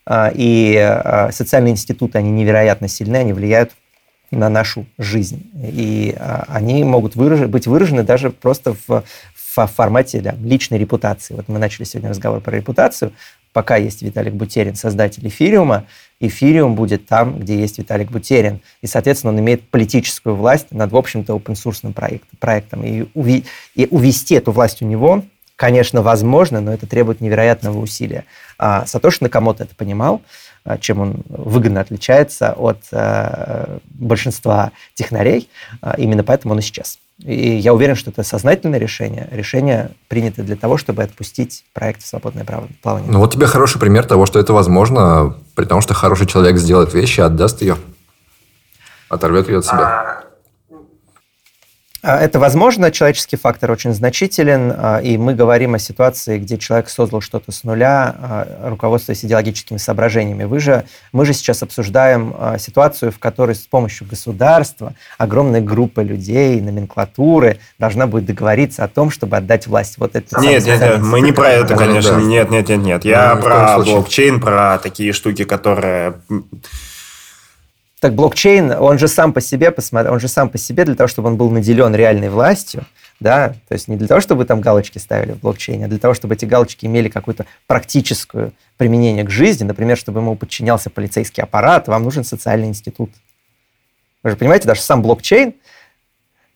а, 0.05 0.31
и 0.33 0.75
а, 0.77 1.29
социальные 1.31 1.73
институты, 1.73 2.17
они 2.17 2.31
невероятно 2.31 2.87
сильны, 2.87 3.17
они 3.17 3.33
влияют 3.33 3.71
на 4.31 4.49
нашу 4.49 4.85
жизнь. 4.97 5.49
И 5.55 6.15
они 6.47 6.83
могут 6.83 7.15
выражены, 7.15 7.47
быть 7.47 7.67
выражены 7.67 8.03
даже 8.03 8.31
просто 8.31 8.75
в, 8.87 9.03
в 9.35 9.67
формате 9.67 10.19
да, 10.19 10.35
личной 10.41 10.79
репутации. 10.79 11.35
Вот 11.35 11.47
мы 11.47 11.59
начали 11.59 11.85
сегодня 11.85 12.09
разговор 12.09 12.41
про 12.41 12.55
репутацию. 12.55 13.13
Пока 13.53 13.77
есть 13.77 14.01
Виталик 14.01 14.33
Бутерин, 14.33 14.75
создатель 14.75 15.25
эфириума, 15.27 15.85
эфириум 16.19 16.75
будет 16.75 17.05
там, 17.05 17.39
где 17.39 17.57
есть 17.57 17.77
Виталик 17.77 18.11
Бутерин. 18.11 18.59
И, 18.81 18.87
соответственно, 18.87 19.31
он 19.31 19.39
имеет 19.39 19.69
политическую 19.69 20.35
власть 20.35 20.71
над, 20.71 20.91
в 20.91 20.97
общем-то, 20.97 21.33
open-source 21.33 21.93
проектом. 22.39 22.83
И, 22.83 23.05
уви, 23.13 23.45
и 23.75 23.87
увести 23.89 24.35
эту 24.35 24.51
власть 24.51 24.81
у 24.81 24.85
него, 24.85 25.23
конечно, 25.55 26.01
возможно, 26.01 26.61
но 26.61 26.73
это 26.73 26.87
требует 26.87 27.21
невероятного 27.21 27.79
усилия. 27.79 28.25
А 28.57 28.85
Сатоши 28.85 29.19
Накамото 29.21 29.63
это 29.63 29.75
понимал, 29.75 30.21
а, 30.63 30.77
чем 30.77 30.99
он 30.99 31.23
выгодно 31.27 31.81
отличается 31.81 32.53
от 32.53 32.79
а, 32.91 33.77
большинства 33.85 34.71
технарей. 34.93 35.49
А, 35.81 35.95
именно 35.97 36.23
поэтому 36.23 36.53
он 36.53 36.59
исчез. 36.59 36.99
И 37.19 37.55
я 37.55 37.73
уверен, 37.73 37.95
что 37.95 38.11
это 38.11 38.23
сознательное 38.23 38.79
решение. 38.79 39.29
Решение 39.31 39.91
принято 40.09 40.43
для 40.43 40.57
того, 40.57 40.77
чтобы 40.77 41.03
отпустить 41.03 41.63
проект 41.73 42.03
в 42.03 42.07
свободное 42.07 42.45
плавание. 42.81 43.09
Ну 43.09 43.19
вот 43.19 43.33
тебе 43.33 43.47
хороший 43.47 43.79
пример 43.79 44.05
того, 44.05 44.25
что 44.25 44.39
это 44.39 44.51
возможно, 44.51 45.37
при 45.55 45.65
том, 45.65 45.79
что 45.79 45.93
хороший 45.93 46.27
человек 46.27 46.57
сделает 46.57 46.93
вещи, 46.93 47.21
отдаст 47.21 47.61
ее, 47.61 47.77
оторвет 49.07 49.47
ее 49.47 49.59
от 49.59 49.65
себя. 49.65 50.24
А, 52.05 52.19
это 52.19 52.39
возможно, 52.39 52.91
человеческий 52.91 53.35
фактор 53.35 53.71
очень 53.71 53.91
значителен, 53.91 54.71
а, 54.77 54.99
и 54.99 55.17
мы 55.17 55.33
говорим 55.33 55.73
о 55.73 55.79
ситуации, 55.79 56.37
где 56.37 56.59
человек 56.59 56.87
создал 56.87 57.19
что-то 57.19 57.51
с 57.51 57.63
нуля, 57.63 58.15
а, 58.19 58.69
руководствуясь 58.69 59.25
идеологическими 59.25 59.77
соображениями. 59.77 60.43
Вы 60.43 60.59
же, 60.59 60.85
мы 61.11 61.25
же 61.25 61.33
сейчас 61.33 61.63
обсуждаем 61.63 62.35
ситуацию, 62.59 63.11
в 63.11 63.17
которой 63.17 63.55
с 63.55 63.65
помощью 63.65 64.07
государства 64.07 64.93
огромная 65.17 65.61
группа 65.61 66.01
людей, 66.01 66.61
номенклатуры 66.61 67.57
должна 67.79 68.05
будет 68.05 68.25
договориться 68.25 68.83
о 68.83 68.87
том, 68.87 69.09
чтобы 69.09 69.37
отдать 69.37 69.65
власть. 69.65 69.95
Вот 69.97 70.15
это 70.15 70.39
нет, 70.39 70.63
нет, 70.63 70.79
нет, 70.79 70.99
мы 70.99 71.21
не 71.21 71.31
про 71.31 71.49
это, 71.49 71.75
конечно. 71.75 72.17
Нет, 72.17 72.51
нет, 72.51 72.69
нет, 72.69 72.81
нет. 72.81 73.05
Я 73.05 73.33
ну, 73.33 73.41
про 73.41 73.79
блокчейн, 73.79 74.39
про 74.39 74.77
такие 74.77 75.11
штуки, 75.11 75.43
которые 75.43 76.19
так 78.05 78.13
блокчейн, 78.13 78.71
он 78.71 78.99
же 78.99 79.07
сам 79.07 79.33
по 79.33 79.41
себе, 79.41 79.73
он 79.91 80.19
же 80.19 80.27
сам 80.27 80.49
по 80.49 80.59
себе 80.59 80.85
для 80.85 80.93
того, 80.93 81.07
чтобы 81.07 81.29
он 81.29 81.37
был 81.37 81.49
наделен 81.49 81.95
реальной 81.95 82.29
властью, 82.29 82.85
да, 83.19 83.55
то 83.67 83.73
есть 83.73 83.87
не 83.87 83.95
для 83.95 84.07
того, 84.07 84.21
чтобы 84.21 84.45
там 84.45 84.61
галочки 84.61 84.99
ставили 84.99 85.31
в 85.31 85.39
блокчейне, 85.39 85.85
а 85.85 85.87
для 85.87 85.97
того, 85.97 86.13
чтобы 86.13 86.35
эти 86.35 86.45
галочки 86.45 86.85
имели 86.85 87.09
какую-то 87.09 87.47
практическую 87.65 88.53
применение 88.77 89.23
к 89.23 89.31
жизни, 89.31 89.63
например, 89.63 89.97
чтобы 89.97 90.19
ему 90.19 90.35
подчинялся 90.35 90.91
полицейский 90.91 91.41
аппарат, 91.41 91.87
вам 91.87 92.03
нужен 92.03 92.23
социальный 92.23 92.67
институт. 92.67 93.09
Вы 94.21 94.29
же 94.29 94.35
понимаете, 94.35 94.67
даже 94.67 94.81
сам 94.81 95.01
блокчейн, 95.01 95.55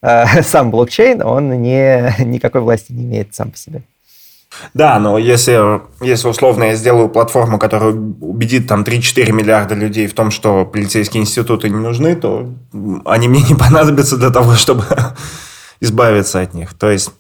э, 0.04 0.41
сам 0.43 0.70
блокчейн, 0.70 1.24
он 1.24 1.64
не, 1.64 2.14
никакой 2.20 2.62
власти 2.62 2.91
не 2.91 3.06
имеет 3.06 3.34
сам 3.34 3.50
по 3.50 3.58
себе. 3.58 3.82
Да, 4.74 5.00
но 5.00 5.18
если, 5.18 5.82
если 6.02 6.28
условно 6.28 6.66
я 6.66 6.76
сделаю 6.76 7.10
платформу, 7.10 7.60
которая 7.60 7.91
убедит 7.91 8.68
там 8.68 8.84
3-4 8.84 9.32
миллиарда 9.32 9.76
людей 9.76 10.08
в 10.08 10.14
том, 10.14 10.32
что 10.32 10.66
полицейские 10.66 11.22
институты 11.22 11.70
не 11.70 11.78
нужны, 11.78 12.16
то 12.16 12.54
они 13.06 13.28
мне 13.28 13.43
не 13.43 13.56
понадобятся 13.56 14.18
для 14.18 14.32
того, 14.32 14.56
чтобы 14.56 14.86
избавиться 15.80 16.41
от 16.41 16.54
них. 16.54 16.74
То 16.74 16.89
есть 16.89 17.12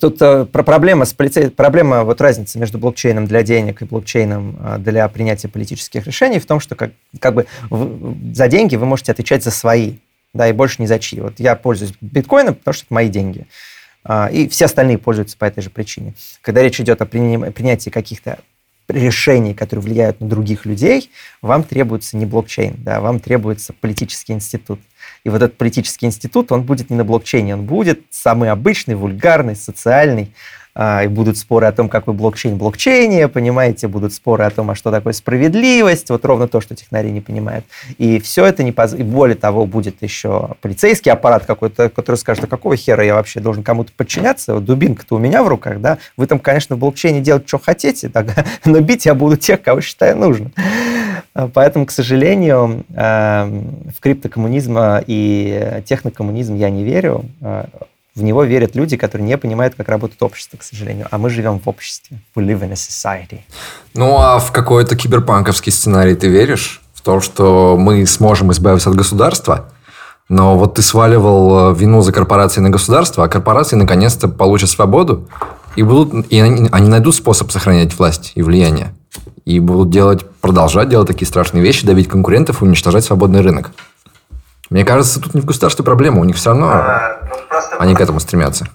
Тут 0.00 0.20
э, 0.20 0.44
про 0.44 0.64
проблема 0.64 1.04
с 1.04 1.14
полицей, 1.14 1.50
проблема 1.50 2.02
вот 2.02 2.20
разницы 2.20 2.58
между 2.58 2.78
блокчейном 2.78 3.26
для 3.28 3.44
денег 3.44 3.80
и 3.80 3.84
блокчейном 3.84 4.58
э, 4.60 4.78
для 4.78 5.06
принятия 5.08 5.46
политических 5.46 6.04
решений 6.04 6.40
в 6.40 6.46
том, 6.46 6.58
что 6.58 6.74
как, 6.74 6.90
как 7.20 7.34
бы 7.34 7.46
в, 7.70 8.34
за 8.34 8.48
деньги 8.48 8.74
вы 8.74 8.86
можете 8.86 9.12
отвечать 9.12 9.44
за 9.44 9.52
свои, 9.52 9.98
да, 10.34 10.48
и 10.48 10.52
больше 10.52 10.82
не 10.82 10.88
за 10.88 10.98
чьи. 10.98 11.20
Вот 11.20 11.34
я 11.38 11.54
пользуюсь 11.54 11.94
биткоином, 12.00 12.56
потому 12.56 12.74
что 12.74 12.86
это 12.86 12.94
мои 12.94 13.08
деньги. 13.08 13.46
А, 14.08 14.28
и 14.28 14.48
все 14.48 14.64
остальные 14.64 14.96
пользуются 14.96 15.36
по 15.36 15.44
этой 15.44 15.62
же 15.62 15.68
причине. 15.68 16.14
Когда 16.40 16.62
речь 16.62 16.80
идет 16.80 17.02
о 17.02 17.06
принятии 17.06 17.90
каких-то 17.90 18.38
решений, 18.88 19.52
которые 19.52 19.84
влияют 19.84 20.22
на 20.22 20.28
других 20.28 20.64
людей, 20.64 21.10
вам 21.42 21.62
требуется 21.62 22.16
не 22.16 22.24
блокчейн, 22.24 22.76
да, 22.78 23.00
вам 23.00 23.20
требуется 23.20 23.74
политический 23.74 24.32
институт. 24.32 24.80
И 25.24 25.28
вот 25.28 25.42
этот 25.42 25.58
политический 25.58 26.06
институт, 26.06 26.50
он 26.52 26.62
будет 26.62 26.88
не 26.88 26.96
на 26.96 27.04
блокчейне, 27.04 27.54
он 27.54 27.66
будет 27.66 28.00
самый 28.08 28.50
обычный, 28.50 28.94
вульгарный, 28.94 29.54
социальный, 29.54 30.32
и 30.78 31.08
будут 31.08 31.36
споры 31.36 31.66
о 31.66 31.72
том, 31.72 31.88
какой 31.88 32.14
блокчейн 32.14 32.56
блокчейне, 32.56 33.26
понимаете, 33.26 33.88
будут 33.88 34.12
споры 34.14 34.44
о 34.44 34.50
том, 34.50 34.70
а 34.70 34.76
что 34.76 34.92
такое 34.92 35.12
справедливость, 35.12 36.08
вот 36.10 36.24
ровно 36.24 36.46
то, 36.46 36.60
что 36.60 36.76
технари 36.76 37.10
не 37.10 37.20
понимают. 37.20 37.64
И 37.98 38.20
все 38.20 38.46
это 38.46 38.62
не 38.62 38.70
поз... 38.70 38.94
и 38.94 39.02
более 39.02 39.36
того, 39.36 39.66
будет 39.66 40.02
еще 40.02 40.50
полицейский 40.60 41.10
аппарат 41.10 41.46
какой-то, 41.46 41.88
который 41.88 42.16
скажет, 42.16 42.44
а 42.44 42.46
какого 42.46 42.76
хера 42.76 43.02
я 43.02 43.14
вообще 43.14 43.40
должен 43.40 43.64
кому-то 43.64 43.90
подчиняться, 43.96 44.54
вот 44.54 44.64
дубинка-то 44.64 45.16
у 45.16 45.18
меня 45.18 45.42
в 45.42 45.48
руках, 45.48 45.80
да, 45.80 45.98
вы 46.16 46.26
там, 46.26 46.38
конечно, 46.38 46.76
в 46.76 46.78
блокчейне 46.78 47.20
делать, 47.20 47.48
что 47.48 47.58
хотите, 47.58 48.08
так, 48.08 48.26
но 48.64 48.78
бить 48.78 49.06
я 49.06 49.14
буду 49.14 49.36
тех, 49.36 49.60
кого 49.60 49.80
считаю 49.80 50.16
нужно. 50.16 50.52
Поэтому, 51.54 51.86
к 51.86 51.90
сожалению, 51.90 52.84
эм, 52.94 53.92
в 53.96 54.00
криптокоммунизм 54.00 54.76
и 55.06 55.82
технокоммунизм 55.86 56.54
я 56.54 56.70
не 56.70 56.84
верю 56.84 57.24
в 58.18 58.22
него 58.22 58.42
верят 58.42 58.74
люди, 58.74 58.96
которые 58.96 59.26
не 59.26 59.38
понимают, 59.38 59.74
как 59.76 59.88
работает 59.88 60.22
общество, 60.22 60.56
к 60.56 60.64
сожалению. 60.64 61.06
А 61.10 61.18
мы 61.18 61.30
живем 61.30 61.60
в 61.60 61.68
обществе. 61.68 62.18
We 62.34 62.44
live 62.44 62.62
in 62.62 62.70
a 62.70 62.74
society. 62.74 63.40
Ну, 63.94 64.16
а 64.18 64.38
в 64.40 64.50
какой-то 64.50 64.96
киберпанковский 64.96 65.70
сценарий 65.70 66.16
ты 66.16 66.28
веришь? 66.28 66.82
В 66.94 67.00
том, 67.00 67.20
что 67.20 67.76
мы 67.78 68.04
сможем 68.06 68.50
избавиться 68.50 68.90
от 68.90 68.96
государства? 68.96 69.70
Но 70.28 70.58
вот 70.58 70.74
ты 70.74 70.82
сваливал 70.82 71.70
э, 71.70 71.74
вину 71.74 72.02
за 72.02 72.12
корпорации 72.12 72.60
на 72.60 72.70
государство, 72.70 73.24
а 73.24 73.28
корпорации 73.28 73.76
наконец-то 73.76 74.28
получат 74.28 74.68
свободу, 74.68 75.28
и, 75.76 75.82
будут, 75.82 76.26
и 76.30 76.40
они 76.40 76.88
найдут 76.88 77.14
способ 77.14 77.52
сохранять 77.52 77.96
власть 77.98 78.32
и 78.34 78.42
влияние. 78.42 78.92
И 79.44 79.60
будут 79.60 79.90
делать, 79.90 80.28
продолжать 80.40 80.88
делать 80.88 81.06
такие 81.06 81.26
страшные 81.26 81.62
вещи, 81.62 81.86
давить 81.86 82.08
конкурентов 82.08 82.60
и 82.60 82.64
уничтожать 82.64 83.04
свободный 83.04 83.40
рынок. 83.40 83.70
Мне 84.70 84.84
кажется, 84.84 85.20
тут 85.20 85.34
не 85.34 85.40
в 85.40 85.44
государстве 85.44 85.84
проблема, 85.84 86.20
у 86.20 86.24
них 86.24 86.36
все 86.36 86.50
равно 86.50 86.68
а, 86.70 87.20
ну, 87.22 87.58
они 87.78 87.94
к 87.94 88.00
этому 88.00 88.20
стремятся. 88.20 88.66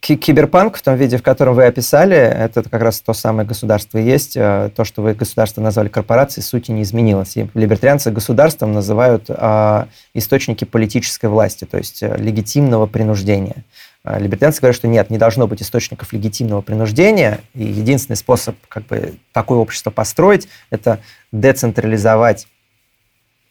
Киберпанк 0.00 0.76
в 0.76 0.82
том 0.82 0.96
виде, 0.96 1.18
в 1.18 1.22
котором 1.22 1.54
вы 1.54 1.66
описали, 1.66 2.16
это 2.16 2.62
как 2.62 2.80
раз 2.80 3.00
то 3.00 3.12
самое 3.12 3.46
государство 3.46 3.98
и 3.98 4.02
есть. 4.02 4.34
Э, 4.34 4.70
то, 4.74 4.84
что 4.84 5.02
вы 5.02 5.14
государство 5.14 5.60
назвали 5.60 5.88
корпорацией, 5.88 6.42
сути 6.42 6.70
не 6.70 6.82
изменилось. 6.82 7.36
И 7.36 7.48
либертарианцы 7.54 8.10
государством 8.10 8.72
называют 8.72 9.26
а, 9.28 9.88
источники 10.14 10.64
политической 10.64 11.26
власти, 11.26 11.66
то 11.66 11.76
есть 11.76 12.02
а, 12.02 12.16
легитимного 12.16 12.86
принуждения. 12.86 13.64
А, 14.02 14.18
либертарианцы 14.18 14.60
говорят, 14.60 14.76
что 14.76 14.88
нет, 14.88 15.10
не 15.10 15.18
должно 15.18 15.46
быть 15.46 15.60
источников 15.60 16.12
легитимного 16.12 16.62
принуждения, 16.62 17.40
и 17.54 17.64
единственный 17.64 18.16
способ 18.16 18.56
как 18.68 18.86
бы, 18.86 19.14
такое 19.32 19.58
общество 19.58 19.90
построить– 19.90 20.48
это 20.70 21.00
децентрализовать 21.30 22.44
э, 22.44 22.46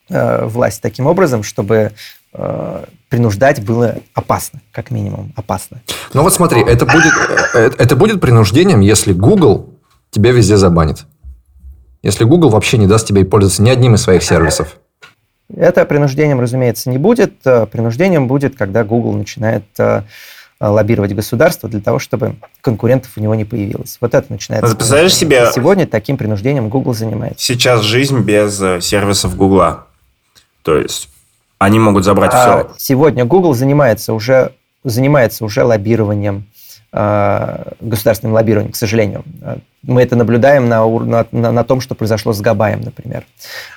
власть 0.10 0.82
таким 0.82 1.06
образом, 1.08 1.44
чтобы 1.44 1.92
Э, 2.32 2.86
принуждать 3.10 3.64
было 3.64 3.96
опасно, 4.14 4.62
как 4.72 4.92
минимум 4.92 5.34
опасно. 5.36 5.82
Ну 6.14 6.22
вот 6.22 6.32
смотри, 6.32 6.62
это 6.62 6.86
будет, 6.86 7.12
э, 7.56 7.72
это 7.76 7.96
будет 7.96 8.22
принуждением, 8.22 8.82
если 8.82 9.14
Google 9.14 9.74
тебя 10.12 10.32
везде 10.32 10.56
забанит. 10.58 11.06
Если 12.04 12.24
Google 12.26 12.50
вообще 12.50 12.78
не 12.78 12.86
даст 12.86 13.08
тебе 13.08 13.26
пользоваться 13.26 13.64
ни 13.64 13.70
одним 13.70 13.96
из 13.96 14.04
своих 14.04 14.22
сервисов. 14.22 14.78
Это 15.54 15.86
принуждением, 15.86 16.40
разумеется, 16.40 16.92
не 16.92 17.00
будет. 17.00 17.34
Э, 17.46 17.66
принуждением 17.66 18.28
будет, 18.28 18.56
когда 18.56 18.84
Google 18.84 19.14
начинает 19.14 19.64
лоббировать 20.62 21.16
государство 21.16 21.70
для 21.70 21.80
того, 21.80 22.00
чтобы 22.00 22.36
конкурентов 22.60 23.14
у 23.16 23.22
него 23.22 23.34
не 23.34 23.46
появилось. 23.46 23.98
Вот 24.02 24.14
это 24.14 24.30
начинается. 24.30 24.76
Представляешь 24.76 25.16
себе... 25.16 25.50
Сегодня 25.56 25.88
таким 25.88 26.18
принуждением 26.18 26.68
Google 26.68 26.94
занимается. 26.94 27.46
Сейчас 27.46 27.82
жизнь 27.82 28.20
без 28.20 28.58
сервисов 28.58 29.38
Google. 29.38 29.78
То 30.64 30.78
есть 30.78 31.10
они 31.58 31.80
могут 31.80 32.06
забрать 32.06 32.32
а 32.34 32.66
все. 32.68 32.76
Сегодня 32.78 33.26
Google 33.26 33.54
занимается 33.54 34.14
уже, 34.14 34.54
занимается 34.84 35.46
уже 35.46 35.64
лоббированием, 35.64 36.46
государственным 36.92 38.34
лоббированием, 38.34 38.72
к 38.72 38.76
сожалению. 38.76 39.24
Мы 39.82 40.02
это 40.02 40.18
наблюдаем 40.18 40.68
на, 40.68 40.86
на, 41.32 41.52
на 41.52 41.64
том, 41.64 41.80
что 41.80 41.96
произошло 41.96 42.34
с 42.34 42.42
Габаем, 42.42 42.82
например. 42.82 43.26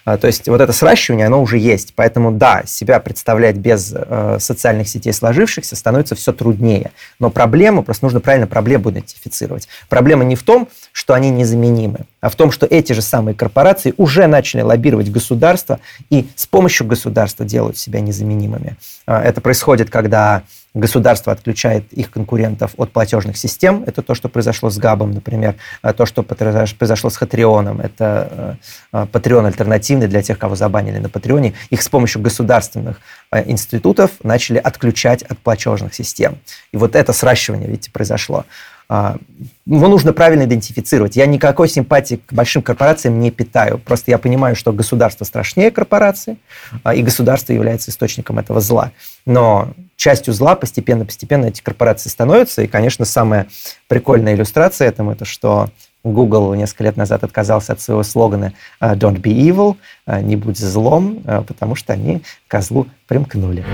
А, 0.05 0.17
то 0.19 0.27
есть 0.27 0.49
вот 0.49 0.61
это 0.61 0.73
сращивание, 0.73 1.27
оно 1.27 1.41
уже 1.41 1.59
есть. 1.59 1.93
Поэтому 1.95 2.33
да, 2.33 2.63
себя 2.67 2.99
представлять 2.99 3.57
без 3.57 3.95
э, 3.95 4.39
социальных 4.41 4.89
сетей 4.89 5.13
сложившихся 5.13 5.77
становится 5.77 6.17
все 6.17 6.33
труднее. 6.33 6.91
Но 7.21 7.31
проблему, 7.31 7.85
просто 7.85 8.05
нужно 8.05 8.19
правильно 8.19 8.49
проблему 8.49 8.91
идентифицировать. 8.91 9.69
Проблема 9.89 10.25
не 10.25 10.35
в 10.35 10.43
том, 10.43 10.69
что 10.91 11.15
они 11.15 11.31
незаменимы, 11.31 12.01
а 12.21 12.31
в 12.31 12.35
том, 12.35 12.51
что 12.51 12.67
эти 12.67 12.95
же 12.95 13.03
самые 13.03 13.37
корпорации 13.37 13.95
уже 13.97 14.27
начали 14.27 14.63
лоббировать 14.63 15.11
государство 15.11 15.79
и 16.11 16.27
с 16.35 16.49
помощью 16.49 16.87
государства 16.87 17.45
делают 17.45 17.79
себя 17.79 18.01
незаменимыми. 18.01 18.77
Это 19.07 19.41
происходит, 19.41 19.89
когда 19.89 20.43
государство 20.75 21.33
отключает 21.33 21.93
их 21.93 22.11
конкурентов 22.11 22.73
от 22.77 22.93
платежных 22.93 23.37
систем. 23.37 23.85
Это 23.87 24.03
то, 24.03 24.15
что 24.15 24.29
произошло 24.29 24.71
с 24.71 24.79
Габом, 24.79 25.11
например. 25.11 25.57
А 25.83 25.93
то, 25.93 26.07
что 26.07 26.23
произошло 26.23 27.11
с 27.11 27.17
Хатрионом. 27.17 27.81
Это 27.81 28.59
Patreon 28.93 29.45
э, 29.45 29.47
альтернативный 29.49 30.09
для 30.09 30.23
тех, 30.23 30.39
кого 30.39 30.55
забанили 30.55 30.99
на 30.99 31.09
Патреоне. 31.09 31.55
Их 31.71 31.83
с 31.83 31.89
помощью 31.89 32.23
государственных 32.23 33.01
э, 33.31 33.49
институтов 33.51 34.13
начали 34.23 34.59
отключать 34.59 35.23
от 35.23 35.39
платежных 35.39 35.95
систем. 35.95 36.39
И 36.73 36.77
вот 36.77 36.97
это 36.97 37.13
сращивание, 37.13 37.69
видите, 37.69 37.91
произошло. 37.91 38.45
А, 38.89 39.17
его 39.65 39.89
нужно 39.89 40.13
правильно 40.13 40.45
идентифицировать. 40.45 41.17
Я 41.17 41.27
никакой 41.27 41.69
симпатии 41.69 42.21
к 42.27 42.33
большим 42.33 42.63
корпорациям 42.63 43.21
не 43.21 43.31
питаю. 43.31 43.79
Просто 43.79 44.11
я 44.11 44.19
понимаю, 44.19 44.57
что 44.57 44.73
государство 44.73 45.25
страшнее 45.25 45.71
корпорации, 45.71 46.37
а, 46.85 46.95
и 46.95 47.03
государство 47.03 47.53
является 47.53 47.91
источником 47.91 48.39
этого 48.39 48.61
зла. 48.61 48.93
Но 49.25 49.71
частью 49.97 50.35
зла 50.35 50.57
постепенно-постепенно 50.57 51.47
эти 51.47 51.63
корпорации 51.63 52.09
становятся. 52.09 52.63
И, 52.63 52.67
конечно, 52.67 53.05
самая 53.05 53.47
прикольная 53.89 54.35
иллюстрация 54.35 54.89
этому, 54.89 55.13
это 55.13 55.25
что 55.25 55.71
Google 56.05 56.55
несколько 56.55 56.85
лет 56.85 56.97
назад 56.97 57.23
отказался 57.23 57.73
от 57.73 57.81
своего 57.81 58.03
слогана 58.03 58.53
а, 58.81 58.95
«Don't 58.95 59.21
be 59.21 59.33
evil», 59.33 59.77
«Не 60.07 60.37
будь 60.37 60.59
злом», 60.59 61.23
потому 61.47 61.77
что 61.77 61.93
они 61.93 62.23
козлу 62.49 62.89
примкнули. 63.07 63.65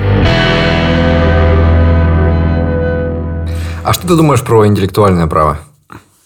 А 3.89 3.95
что 3.95 4.07
ты 4.07 4.17
думаешь 4.17 4.45
про 4.45 4.67
интеллектуальное 4.67 5.27
право? 5.29 5.61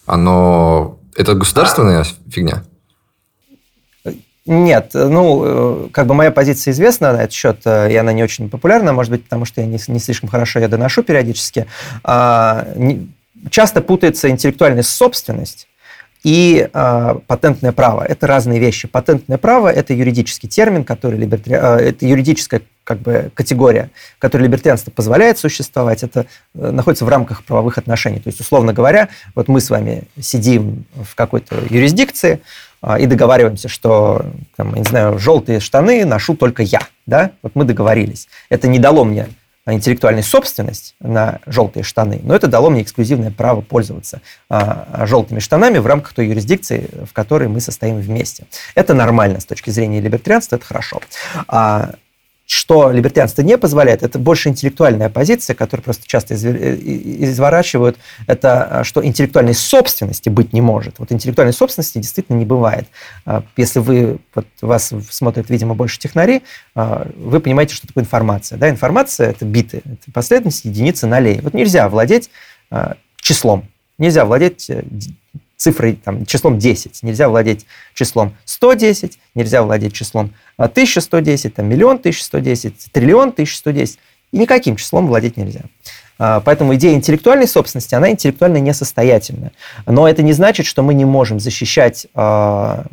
Оно... 0.05 0.99
Это 1.15 1.33
государственная 1.33 2.01
а... 2.01 2.29
фигня? 2.29 2.65
Нет, 4.45 4.89
ну, 4.93 5.87
как 5.93 6.07
бы 6.07 6.13
моя 6.13 6.31
позиция 6.31 6.73
известна 6.73 7.13
на 7.13 7.21
этот 7.21 7.31
счет, 7.31 7.65
и 7.65 7.95
она 7.95 8.11
не 8.11 8.21
очень 8.21 8.49
популярна, 8.49 8.91
может 8.91 9.11
быть, 9.11 9.23
потому 9.23 9.45
что 9.45 9.61
я 9.61 9.67
не, 9.67 9.79
не 9.87 9.99
слишком 9.99 10.27
хорошо 10.27 10.59
ее 10.59 10.67
доношу 10.67 11.03
периодически. 11.03 11.65
А, 12.03 12.67
не, 12.75 13.07
часто 13.49 13.81
путается 13.81 14.29
интеллектуальная 14.29 14.83
собственность 14.83 15.69
и 16.23 16.67
э, 16.71 17.15
патентное 17.27 17.71
право. 17.71 18.03
Это 18.03 18.27
разные 18.27 18.59
вещи. 18.59 18.89
Патентное 18.89 19.37
право– 19.37 19.67
это 19.71 19.93
юридический 19.93 20.49
термин, 20.49 20.83
который 20.83 21.17
либертари... 21.17 21.55
э, 21.55 21.89
это 21.89 22.05
юридическая 22.05 22.61
как 22.83 22.99
бы, 22.99 23.31
категория, 23.33 23.89
которой 24.19 24.43
либертарианство 24.43 24.91
позволяет 24.91 25.37
существовать. 25.37 26.03
Это 26.03 26.25
э, 26.55 26.71
находится 26.71 27.05
в 27.05 27.09
рамках 27.09 27.43
правовых 27.43 27.77
отношений. 27.77 28.19
То 28.19 28.27
есть, 28.27 28.39
условно 28.39 28.73
говоря, 28.73 29.09
вот 29.35 29.47
мы 29.47 29.61
с 29.61 29.69
вами 29.69 30.03
сидим 30.19 30.85
в 30.95 31.15
какой-то 31.15 31.55
юрисдикции 31.69 32.41
э, 32.81 33.01
и 33.01 33.05
договариваемся, 33.05 33.69
что, 33.69 34.25
там, 34.55 34.73
не 34.75 34.83
знаю, 34.83 35.17
желтые 35.19 35.59
штаны 35.59 36.05
ношу 36.05 36.35
только 36.35 36.63
я. 36.63 36.81
Да? 37.05 37.31
Вот 37.41 37.55
мы 37.55 37.65
договорились. 37.65 38.27
Это 38.49 38.67
не 38.67 38.79
дало 38.79 39.05
мне 39.05 39.27
интеллектуальную 39.65 40.23
собственность 40.23 40.95
на 40.99 41.39
желтые 41.45 41.83
штаны, 41.83 42.19
но 42.23 42.35
это 42.35 42.47
дало 42.47 42.69
мне 42.69 42.81
эксклюзивное 42.81 43.31
право 43.31 43.61
пользоваться 43.61 44.21
а, 44.49 45.05
желтыми 45.05 45.39
штанами 45.39 45.77
в 45.77 45.87
рамках 45.87 46.13
той 46.13 46.27
юрисдикции, 46.27 46.89
в 47.09 47.13
которой 47.13 47.47
мы 47.47 47.61
состоим 47.61 47.97
вместе. 47.97 48.45
Это 48.75 48.93
нормально 48.93 49.39
с 49.39 49.45
точки 49.45 49.69
зрения 49.69 50.01
либертарианства, 50.01 50.57
это 50.57 50.65
хорошо. 50.65 50.99
А, 51.47 51.91
что 52.45 52.91
либертарианство 52.91 53.41
не 53.41 53.57
позволяет, 53.57 54.03
это 54.03 54.19
больше 54.19 54.49
интеллектуальная 54.49 55.09
позиция, 55.09 55.55
которую 55.55 55.83
просто 55.83 56.05
часто 56.05 56.33
э, 56.33 56.75
изворачивают, 56.79 57.97
это 58.27 58.63
а, 58.63 58.83
что 58.83 59.03
интеллектуальной 59.03 59.53
собственности 59.53 60.29
быть 60.29 60.51
не 60.51 60.61
может. 60.61 60.99
Вот 60.99 61.11
интеллектуальной 61.11 61.53
собственности 61.53 61.99
действительно 61.99 62.37
не 62.37 62.45
бывает. 62.45 62.87
А, 63.25 63.43
если 63.55 63.79
вы, 63.79 64.19
вот 64.35 64.45
вас 64.61 64.91
смотрят, 65.09 65.49
видимо, 65.49 65.73
больше 65.73 65.99
технари, 65.99 66.43
а, 66.75 67.07
вы 67.15 67.39
понимаете, 67.39 67.75
что 67.75 67.87
такое 67.87 68.03
информация. 68.03 68.57
Да? 68.57 68.69
Информация– 68.69 69.29
это 69.31 69.45
биты, 69.45 69.81
это 69.85 70.11
последовательность 70.13 70.65
единицы 70.65 71.07
нулей. 71.07 71.39
Вот 71.41 71.53
нельзя 71.53 71.87
владеть 71.87 72.29
числом, 73.23 73.67
нельзя 73.97 74.25
владеть 74.25 74.69
э, 74.69 74.83
цифрой, 75.63 75.93
там, 75.93 76.25
числом 76.25 76.59
10, 76.59 77.03
нельзя 77.03 77.29
владеть 77.29 77.65
числом 77.93 78.35
110, 78.43 79.17
нельзя 79.33 79.63
владеть 79.63 79.93
числом 79.93 80.33
1110, 80.57 81.55
там, 81.55 81.67
миллион 81.67 81.95
1110, 81.95 82.91
триллион 82.91 83.29
1110, 83.29 83.97
и 84.33 84.37
никаким 84.37 84.75
числом 84.75 85.07
владеть 85.07 85.37
нельзя. 85.37 85.61
А, 86.19 86.41
поэтому 86.41 86.75
идея 86.75 86.95
интеллектуальной 86.95 87.47
собственности, 87.47 87.95
она 87.95 88.11
интеллектуально 88.11 88.57
несостоятельна. 88.57 89.51
Но 89.85 90.07
это 90.07 90.21
не 90.21 90.33
значит, 90.33 90.65
что 90.65 90.83
мы 90.83 90.93
не 90.93 91.05
можем 91.05 91.39
защищать 91.39 92.07
а, 92.13 92.85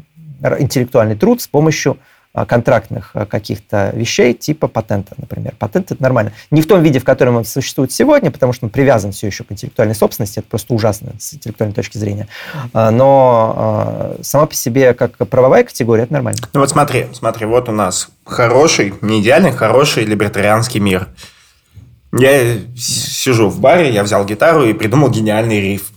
интеллектуальный 0.59 1.17
труд 1.17 1.43
с 1.43 1.49
помощью 1.49 1.93
а, 1.93 1.99
контрактных 2.33 3.11
а, 3.15 3.27
каких-то 3.27 3.91
вещей, 3.95 4.35
типа 4.35 4.69
патента, 4.69 5.15
например. 5.17 5.55
Патент– 5.59 5.91
это 5.93 6.03
нормально. 6.03 6.33
Не 6.51 6.63
в 6.63 6.67
том 6.67 6.83
виде, 6.83 7.01
в 7.01 7.05
котором 7.05 7.37
он 7.37 7.45
существует 7.45 7.91
сегодня, 7.93 8.31
потому 8.31 8.53
что 8.53 8.67
он 8.67 8.71
привязан 8.71 9.13
все 9.13 9.27
еще 9.27 9.45
к 9.45 9.51
интеллектуальной 9.51 9.95
собственности, 9.95 10.39
это 10.39 10.49
просто 10.49 10.73
ужасно 10.75 11.13
с 11.19 11.35
интеллектуальной 11.35 11.75
точки 11.75 11.99
зрения. 11.99 12.29
А, 12.73 12.91
но 12.91 14.17
сама 14.23 14.47
по 14.47 14.55
себе, 14.55 14.95
как 14.95 15.17
правовая 15.17 15.65
категория, 15.65 16.05
это 16.05 16.13
нормально. 16.13 16.41
Ну 16.53 16.61
вот 16.61 16.71
смотри, 16.71 17.07
смотри, 17.13 17.47
вот 17.47 17.69
у 17.69 17.73
нас 17.73 18.09
хороший, 18.25 18.95
не 19.01 19.21
идеальный, 19.21 19.53
хороший 19.53 20.05
либертарианский 20.05 20.81
мир. 20.81 21.09
Я 22.13 22.59
сижу 22.77 23.49
в 23.49 23.61
баре, 23.61 23.93
я 23.93 24.03
взял 24.03 24.25
гитару 24.25 24.65
и 24.65 24.73
придумал 24.73 25.11
гениальный 25.11 25.61
риф. 25.61 25.91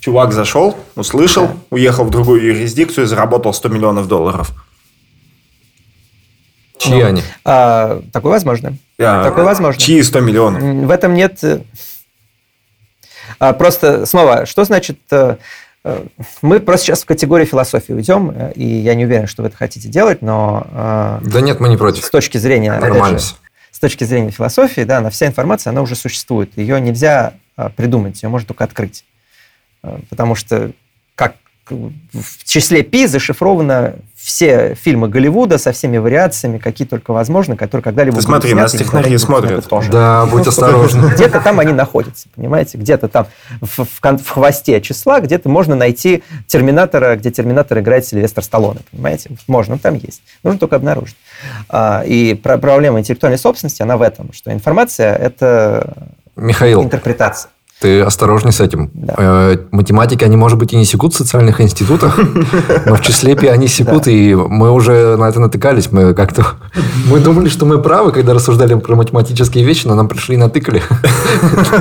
Чувак 0.00 0.32
зашел, 0.32 0.76
услышал, 0.94 1.50
уехал 1.70 2.04
в 2.04 2.10
другую 2.10 2.40
юрисдикцию 2.40 3.04
и 3.04 3.06
заработал 3.08 3.52
100 3.52 3.68
миллионов 3.70 4.06
долларов. 4.06 4.52
Чьи 6.78 7.02
ну, 7.02 7.06
они? 7.06 7.22
А, 7.44 8.02
такое 8.12 8.32
возможно. 8.32 8.76
А, 8.98 9.24
такое 9.24 9.44
возможно. 9.44 9.80
Чьи 9.80 10.02
100 10.02 10.20
миллионов? 10.20 10.62
В 10.62 10.90
этом 10.90 11.14
нет... 11.14 11.42
Э, 11.42 11.60
а, 13.38 13.52
просто, 13.52 14.06
снова, 14.06 14.46
что 14.46 14.64
значит... 14.64 14.98
Э, 15.10 15.36
э, 15.84 16.04
мы 16.42 16.60
просто 16.60 16.86
сейчас 16.86 17.02
в 17.02 17.06
категории 17.06 17.44
философии 17.44 17.92
уйдем, 17.92 18.30
и 18.54 18.64
я 18.64 18.94
не 18.94 19.04
уверен, 19.04 19.26
что 19.26 19.42
вы 19.42 19.48
это 19.48 19.56
хотите 19.56 19.88
делать, 19.88 20.22
но... 20.22 21.20
Да 21.22 21.40
нет, 21.40 21.60
мы 21.60 21.68
не 21.68 21.76
против. 21.76 22.04
С 22.04 22.10
точки 22.10 22.38
зрения... 22.38 22.78
Нормально. 22.78 23.18
Же, 23.18 23.26
с 23.70 23.78
точки 23.78 24.04
зрения 24.04 24.30
философии, 24.30 24.82
да, 24.82 25.00
на 25.00 25.10
вся 25.10 25.26
информация, 25.26 25.70
она 25.70 25.82
уже 25.82 25.96
существует. 25.96 26.56
Ее 26.56 26.80
нельзя 26.80 27.34
придумать, 27.76 28.22
ее 28.22 28.30
можно 28.30 28.48
только 28.48 28.64
открыть. 28.64 29.04
Потому 30.08 30.34
что 30.34 30.72
как 31.14 31.36
в 31.68 32.44
числе 32.44 32.82
Пи 32.82 33.06
зашифровано 33.06 33.96
все 34.26 34.74
фильмы 34.74 35.08
Голливуда 35.08 35.56
со 35.56 35.70
всеми 35.70 35.98
вариациями, 35.98 36.58
какие 36.58 36.84
только 36.84 37.12
возможны, 37.12 37.54
которые 37.54 37.84
когда-либо 37.84 38.16
Ты 38.16 38.22
смотри, 38.24 38.50
сняты, 38.50 38.62
нас 38.62 38.72
технари 38.72 39.16
смотрят. 39.18 39.68
Тоже. 39.68 39.92
Да, 39.92 40.26
будь 40.26 40.44
осторожен. 40.44 41.08
Где-то 41.14 41.40
там 41.40 41.60
они 41.60 41.72
находятся, 41.72 42.26
понимаете? 42.34 42.76
Где-то 42.76 43.06
там 43.06 43.28
в, 43.60 43.84
в, 43.84 44.00
в 44.02 44.28
хвосте 44.28 44.80
числа, 44.80 45.20
где-то 45.20 45.48
можно 45.48 45.76
найти 45.76 46.24
Терминатора, 46.48 47.14
где 47.14 47.30
Терминатор 47.30 47.78
играет 47.78 48.04
Сильвестр 48.04 48.42
Сталлоне, 48.42 48.80
понимаете? 48.90 49.30
Можно, 49.46 49.78
там 49.78 49.94
есть. 49.94 50.22
Нужно 50.42 50.58
только 50.58 50.74
обнаружить. 50.74 51.16
А, 51.68 52.02
и 52.04 52.34
проблема 52.34 52.98
интеллектуальной 52.98 53.38
собственности, 53.38 53.82
она 53.82 53.96
в 53.96 54.02
этом, 54.02 54.32
что 54.32 54.52
информация– 54.52 55.14
это 55.16 55.94
Михаил, 56.34 56.82
интерпретация. 56.82 57.52
Ты 57.80 58.00
осторожней 58.00 58.52
с 58.52 58.60
этим. 58.60 58.90
Да. 58.94 59.14
Э, 59.18 59.56
математики, 59.70 60.24
они, 60.24 60.36
может 60.36 60.58
быть, 60.58 60.72
и 60.72 60.76
не 60.76 60.86
секут 60.86 61.12
в 61.12 61.16
социальных 61.16 61.60
институтах, 61.60 62.18
но 62.86 62.94
в 62.94 63.02
числе 63.02 63.36
пи 63.36 63.48
они 63.48 63.68
секут, 63.68 64.08
и 64.08 64.34
мы 64.34 64.70
уже 64.72 65.16
на 65.16 65.28
это 65.28 65.40
натыкались. 65.40 65.92
Мы 65.92 66.14
как-то... 66.14 66.46
Мы 67.10 67.20
думали, 67.20 67.48
что 67.48 67.66
мы 67.66 67.82
правы, 67.82 68.12
когда 68.12 68.32
рассуждали 68.32 68.74
про 68.74 68.96
математические 68.96 69.64
вещи, 69.64 69.86
но 69.86 69.94
нам 69.94 70.08
пришли 70.08 70.36
и 70.36 70.38
натыкали. 70.38 70.82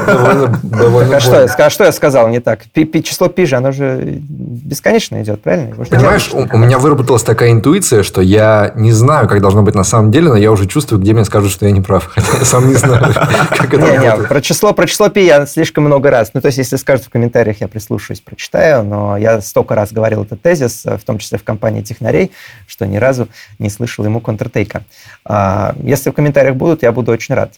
А, 0.08 0.34
что, 0.34 0.60
больно. 0.64 1.12
я- 1.12 1.18
а 1.66 1.70
что 1.70 1.84
я 1.86 1.92
сказал 1.92 2.28
не 2.28 2.42
так? 2.42 2.60
Число 3.04 3.28
пи 3.30 3.46
же, 3.46 3.56
оно 3.56 3.72
же 3.72 4.20
бесконечно 4.20 5.22
идет, 5.22 5.42
правильно? 5.42 5.76
Понимаешь, 5.76 6.30
у, 6.34 6.58
меня 6.58 6.78
выработалась 6.78 7.24
такая 7.24 7.52
интуиция, 7.52 8.04
что 8.04 8.22
я 8.22 8.74
не 8.76 8.92
знаю, 8.92 9.28
как 9.28 9.42
должно 9.42 9.62
быть 9.62 9.76
на 9.76 9.84
самом 9.84 10.12
деле, 10.12 10.30
но 10.30 10.36
я 10.36 10.52
уже 10.52 10.66
чувствую, 10.66 11.00
где 11.02 11.14
мне 11.14 11.24
скажут, 11.24 11.52
что 11.52 11.66
я 11.66 11.72
не 11.72 11.82
прав. 11.82 12.10
Хотя 12.14 12.38
я 12.40 12.46
сам 12.46 12.68
не 12.68 12.76
знаю, 12.76 13.14
как 13.50 13.74
это 13.74 13.86
работает. 13.86 14.28
про 14.28 14.42
число, 14.42 14.74
про 14.74 14.88
число 14.88 15.10
пи 15.10 15.26
я 15.26 15.46
слишком 15.46 15.85
много 15.86 16.10
раз. 16.10 16.32
Ну, 16.34 16.42
то 16.42 16.48
есть, 16.48 16.58
если 16.58 16.76
скажут 16.76 17.06
в 17.06 17.10
комментариях, 17.10 17.62
я 17.62 17.68
прислушаюсь, 17.68 18.20
прочитаю, 18.22 18.84
но 18.84 19.18
я 19.18 19.42
столько 19.42 19.76
раз 19.76 19.94
говорил 19.94 20.24
этот 20.24 20.42
тезис, 20.42 20.86
э, 20.86 20.98
в 20.98 21.04
том 21.04 21.18
числе 21.18 21.38
в 21.38 21.44
компании 21.44 21.82
технарей, 21.82 22.32
что 22.68 22.86
ни 22.86 22.98
разу 22.98 23.28
не 23.60 23.70
слышал 23.70 24.04
ему 24.06 24.20
контртейка. 24.20 24.84
А, 25.24 25.76
Если 25.82 26.10
в 26.10 26.14
комментариях 26.14 26.56
будут, 26.56 26.84
я 26.84 26.92
буду 26.92 27.12
очень 27.12 27.36
рад. 27.36 27.54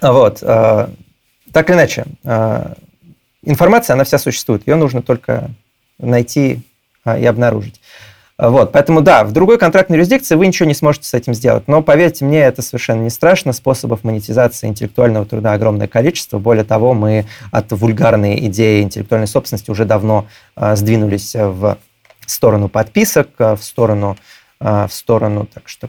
А 0.00 0.12
Вот. 0.12 0.38
э, 0.42 0.88
Так 1.52 1.68
или 1.70 1.76
иначе, 1.76 2.04
э, 2.24 2.74
информация, 3.42 3.94
она 3.94 4.04
вся 4.04 4.18
существует. 4.18 4.66
Ее 4.66 4.76
нужно 4.76 5.02
только 5.02 5.50
найти 5.98 6.60
и 7.06 7.24
обнаружить. 7.24 7.80
Вот, 8.38 8.72
поэтому 8.72 9.00
да, 9.00 9.24
в 9.24 9.32
другой 9.32 9.58
контрактной 9.58 9.96
юрисдикции 9.96 10.34
вы 10.34 10.46
ничего 10.46 10.68
не 10.68 10.74
сможете 10.74 11.08
с 11.08 11.14
этим 11.14 11.32
сделать. 11.32 11.68
Но 11.68 11.82
поверьте 11.82 12.26
мне, 12.26 12.40
это 12.40 12.60
совершенно 12.60 13.00
не 13.02 13.10
страшно. 13.10 13.54
Способов 13.54 14.04
монетизации 14.04 14.66
интеллектуального 14.66 15.24
труда 15.24 15.54
огромное 15.54 15.86
количество. 15.86 16.38
Более 16.38 16.64
того, 16.64 16.92
мы 16.92 17.24
от 17.50 17.72
вульгарной 17.72 18.38
идеи 18.46 18.82
интеллектуальной 18.82 19.26
собственности 19.26 19.70
уже 19.70 19.86
давно 19.86 20.26
а, 20.54 20.76
сдвинулись 20.76 21.34
в 21.34 21.78
сторону 22.26 22.68
подписок, 22.68 23.28
а, 23.38 23.56
в 23.56 23.64
сторону 23.64 24.18
в 24.58 24.88
сторону, 24.90 25.46
так 25.52 25.68
что 25.68 25.88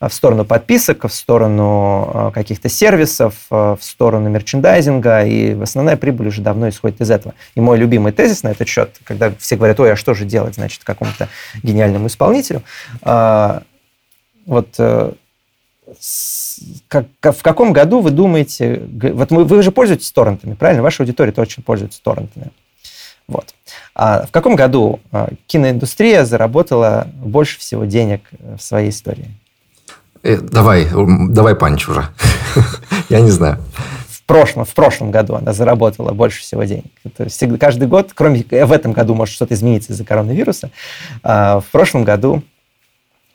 а, 0.00 0.08
в 0.08 0.14
сторону 0.14 0.44
подписок, 0.44 1.04
в 1.04 1.12
сторону 1.12 2.10
а, 2.14 2.30
каких-то 2.30 2.68
сервисов, 2.68 3.34
в 3.50 3.78
сторону 3.80 4.30
мерчендайзинга, 4.30 5.24
и 5.24 5.52
основная 5.60 5.96
прибыль 5.96 6.28
уже 6.28 6.40
давно 6.40 6.68
исходит 6.70 7.00
из 7.00 7.10
этого. 7.10 7.34
И 7.54 7.60
мой 7.60 7.76
любимый 7.76 8.12
тезис 8.12 8.42
на 8.42 8.48
этот 8.48 8.68
счет, 8.68 8.98
когда 9.04 9.30
все 9.38 9.56
говорят, 9.56 9.78
ой, 9.80 9.92
а 9.92 9.96
что 9.96 10.14
же 10.14 10.24
делать, 10.24 10.54
значит, 10.54 10.82
какому-то 10.84 11.28
гениальному 11.62 12.06
исполнителю, 12.06 12.62
вот 14.46 14.68
э, 14.78 15.12
как- 16.88 17.06
в 17.36 17.42
каком 17.42 17.72
году 17.72 18.00
вы 18.00 18.10
думаете, 18.10 18.82
вот 19.12 19.30
мы- 19.30 19.44
вы 19.44 19.62
же 19.62 19.72
пользуетесь 19.72 20.10
торрентами, 20.12 20.54
правильно? 20.54 20.82
Ваша 20.82 21.02
аудитория 21.02 21.32
очень 21.36 21.62
пользуется 21.62 22.00
торрентами. 22.02 22.50
Вот. 23.28 23.54
А 23.94 24.26
в 24.26 24.30
каком 24.30 24.54
году 24.54 25.00
а, 25.10 25.30
киноиндустрия 25.46 26.24
заработала 26.24 27.08
больше 27.14 27.58
всего 27.58 27.84
денег 27.84 28.22
э, 28.30 28.56
в 28.56 28.62
своей 28.62 28.90
истории? 28.90 29.30
Э, 30.22 30.36
Давай, 30.36 30.86
давай 31.30 31.56
панч 31.56 31.88
уже. 31.88 32.08
Я 33.08 33.20
не 33.20 33.30
знаю. 33.30 33.58
В 34.08 34.22
прошлом, 34.22 34.64
в 34.64 34.74
прошлом 34.74 35.10
году 35.10 35.34
она 35.34 35.52
заработала 35.52 36.12
больше 36.12 36.40
всего 36.40 36.64
денег. 36.64 36.86
Это 37.04 37.28
всегда, 37.28 37.58
каждый 37.58 37.88
год, 37.88 38.12
кроме 38.14 38.42
э, 38.50 38.64
в 38.64 38.72
этом 38.72 38.92
году 38.92 39.14
может 39.14 39.34
что-то 39.34 39.54
измениться 39.54 39.92
из-за 39.92 40.04
коронавируса, 40.04 40.70
а 41.22 41.60
в 41.60 41.66
прошлом 41.66 42.04
году 42.04 42.42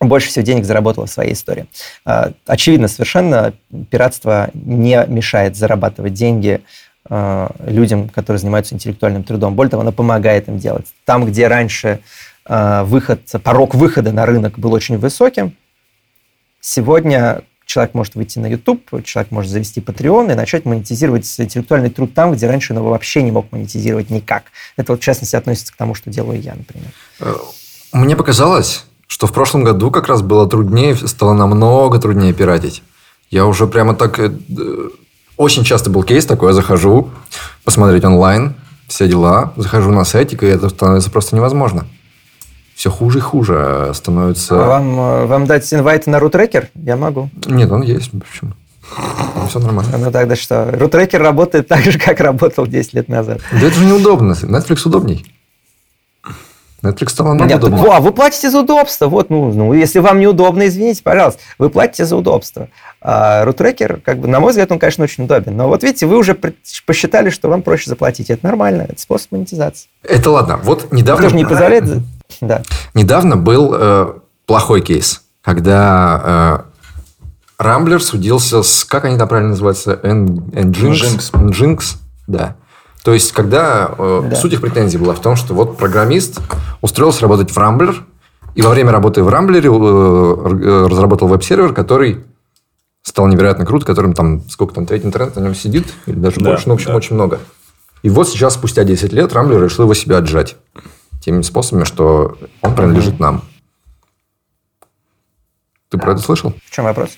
больше 0.01 0.29
всего 0.29 0.43
денег 0.43 0.65
заработала 0.65 1.05
в 1.05 1.11
своей 1.11 1.33
истории. 1.33 1.67
А, 2.05 2.31
Очевидно 2.45 2.87
совершенно, 2.87 3.53
пиратство 3.89 4.49
не 4.53 5.05
мешает 5.07 5.55
зарабатывать 5.55 6.13
деньги 6.13 6.61
людям, 7.09 8.09
которые 8.09 8.39
занимаются 8.39 8.75
интеллектуальным 8.75 9.23
трудом. 9.23 9.55
Более 9.55 9.71
того, 9.71 9.81
оно 9.81 9.91
помогает 9.91 10.47
им 10.47 10.59
делать. 10.59 10.85
Там, 11.03 11.25
где 11.25 11.47
раньше 11.47 11.99
а, 12.45 12.83
выход, 12.83 13.21
порог 13.43 13.75
выхода 13.75 14.11
на 14.11 14.25
рынок 14.25 14.57
был 14.57 14.73
очень 14.73 14.97
высоким, 14.97 15.55
сегодня 16.59 17.43
человек 17.65 17.93
может 17.93 18.15
выйти 18.15 18.39
на 18.39 18.47
YouTube, 18.47 19.03
человек 19.05 19.31
может 19.31 19.51
завести 19.51 19.79
Patreon 19.79 20.31
и 20.31 20.35
начать 20.35 20.65
монетизировать 20.65 21.23
интеллектуальный 21.39 21.89
труд 21.89 22.13
там, 22.13 22.33
где 22.33 22.47
раньше 22.47 22.73
он 22.73 22.79
его 22.79 22.89
вообще 22.89 23.21
не 23.21 23.31
мог 23.31 23.51
монетизировать 23.51 24.09
никак. 24.09 24.45
Это 24.75 24.93
вот 24.93 25.01
в 25.01 25.03
частности 25.03 25.35
относится 25.35 25.71
к 25.71 25.77
тому, 25.77 25.95
что 25.95 26.09
делаю 26.09 26.41
я, 26.41 26.55
например. 26.55 26.89
Э, 27.19 27.35
Мне 27.93 28.15
показалось, 28.15 28.85
что 29.07 29.27
в 29.27 29.33
прошлом 29.33 29.63
году 29.63 29.91
как 29.91 30.07
раз 30.07 30.21
было 30.21 30.49
труднее, 30.49 30.95
стало 30.95 31.33
намного 31.33 31.99
труднее 31.99 32.33
пиратить. 32.33 32.83
Я 33.29 33.45
уже 33.45 33.67
прямо 33.67 33.95
так... 33.95 34.19
Очень 35.41 35.63
часто 35.63 35.89
был 35.89 36.03
кейс 36.03 36.23
такой, 36.27 36.49
я 36.49 36.53
захожу 36.53 37.09
посмотреть 37.63 38.05
онлайн, 38.05 38.53
все 38.87 39.07
дела, 39.07 39.53
захожу 39.55 39.89
на 39.89 40.05
сайтик, 40.05 40.43
и 40.43 40.45
это 40.45 40.69
становится 40.69 41.09
просто 41.09 41.35
невозможно. 41.35 41.87
Все 42.75 42.91
хуже 42.91 43.17
и 43.17 43.21
хуже 43.21 43.89
становится... 43.95 44.53
Вам, 44.53 44.99
э, 44.99 45.25
вам 45.25 45.47
дать 45.47 45.73
инвайт 45.73 46.05
на 46.05 46.19
рутрекер? 46.19 46.69
Я 46.75 46.95
могу. 46.95 47.31
Нет, 47.47 47.71
он 47.71 47.81
есть. 47.81 48.11
Почему? 48.11 48.51
Все 49.49 49.57
нормально. 49.57 49.97
Ну 49.97 50.11
тогда 50.11 50.35
что? 50.35 50.69
Рутрекер 50.77 51.23
работает 51.23 51.67
так 51.67 51.85
же, 51.85 51.97
как 51.97 52.19
работал 52.19 52.67
10 52.67 52.93
лет 52.93 53.09
назад. 53.09 53.41
Да 53.51 53.65
это 53.65 53.75
же 53.75 53.85
неудобно. 53.85 54.33
Netflix 54.33 54.81
удобней. 54.85 55.25
Netflix 56.83 57.09
стал 57.09 57.27
намного 57.27 57.49
Нет, 57.49 57.63
удобнее. 57.63 57.83
во, 57.83 57.99
вы 57.99 58.11
платите 58.11 58.49
за 58.49 58.59
удобство. 58.61 59.07
Вот, 59.07 59.29
ну, 59.29 59.53
ну, 59.53 59.73
если 59.73 59.99
вам 59.99 60.19
неудобно, 60.19 60.67
извините, 60.67 61.03
пожалуйста, 61.03 61.39
вы 61.59 61.69
платите 61.69 62.05
за 62.05 62.15
удобство. 62.15 62.69
А 63.01 63.45
рутрекер, 63.45 64.01
как 64.03 64.19
бы, 64.19 64.27
на 64.27 64.39
мой 64.39 64.49
взгляд, 64.49 64.71
он, 64.71 64.79
конечно, 64.79 65.03
очень 65.03 65.25
удобен. 65.25 65.55
Но 65.55 65.67
вот 65.67 65.83
видите, 65.83 66.07
вы 66.07 66.17
уже 66.17 66.37
посчитали, 66.85 67.29
что 67.29 67.49
вам 67.49 67.61
проще 67.61 67.89
заплатить. 67.89 68.29
Это 68.29 68.45
нормально, 68.45 68.87
это 68.89 68.99
способ 68.99 69.31
монетизации. 69.31 69.89
Это 70.03 70.31
ладно. 70.31 70.59
Вот 70.63 70.91
недавно... 70.91 71.21
Кто 71.21 71.29
же 71.29 71.35
не 71.35 71.45
позволяет... 71.45 71.85
Да. 72.39 72.63
Недавно 72.93 73.35
был 73.35 73.75
э, 73.77 74.13
плохой 74.45 74.81
кейс, 74.81 75.21
когда 75.41 76.63
э, 77.59 77.61
Рамблер 77.61 78.01
судился 78.01 78.63
с... 78.63 78.85
Как 78.85 79.03
они 79.03 79.17
там 79.17 79.27
правильно 79.27 79.49
называются? 79.49 79.99
Nginx? 80.01 81.31
Nginx, 81.33 81.97
да. 82.25 82.55
То 83.03 83.13
есть, 83.13 83.31
когда 83.31 83.93
э, 83.97 84.21
Да. 84.29 84.35
суть 84.35 84.53
их 84.53 84.61
претензий 84.61 84.97
была 84.97 85.13
в 85.13 85.21
том, 85.21 85.35
что 85.35 85.53
вот 85.53 85.77
программист 85.77 86.39
устроился 86.81 87.21
работать 87.23 87.51
в 87.51 87.57
Рамблер, 87.57 88.03
и 88.53 88.61
во 88.61 88.69
время 88.69 88.91
работы 88.91 89.23
в 89.23 89.29
Рамблере 89.29 89.69
э, 89.69 89.71
э, 89.73 90.87
разработал 90.87 91.27
веб-сервер, 91.27 91.73
который 91.73 92.23
стал 93.01 93.27
невероятно 93.27 93.65
крут, 93.65 93.85
которым 93.85 94.13
там, 94.13 94.47
сколько 94.49 94.75
там, 94.75 94.85
третий 94.85 95.07
интернет 95.07 95.35
на 95.35 95.39
нем 95.39 95.55
сидит, 95.55 95.87
или 96.05 96.15
даже 96.15 96.39
Да, 96.39 96.51
больше, 96.51 96.67
ну, 96.67 96.73
в 96.73 96.75
общем, 96.75 96.91
да. 96.91 96.95
очень 96.97 97.15
много. 97.15 97.39
И 98.03 98.09
вот 98.09 98.27
сейчас, 98.29 98.53
спустя 98.55 98.83
10 98.83 99.13
лет, 99.13 99.33
Рамблер 99.33 99.63
решил 99.63 99.83
его 99.85 99.93
себя 99.95 100.17
отжать 100.17 100.55
теми 101.23 101.41
способами, 101.41 101.83
что 101.85 102.37
он 102.61 102.75
принадлежит 102.75 103.19
нам. 103.19 103.43
Ты 105.89 105.97
про 105.97 106.13
это 106.13 106.21
слышал? 106.21 106.53
В 106.65 106.71
чем 106.71 106.85
вопрос? 106.85 107.09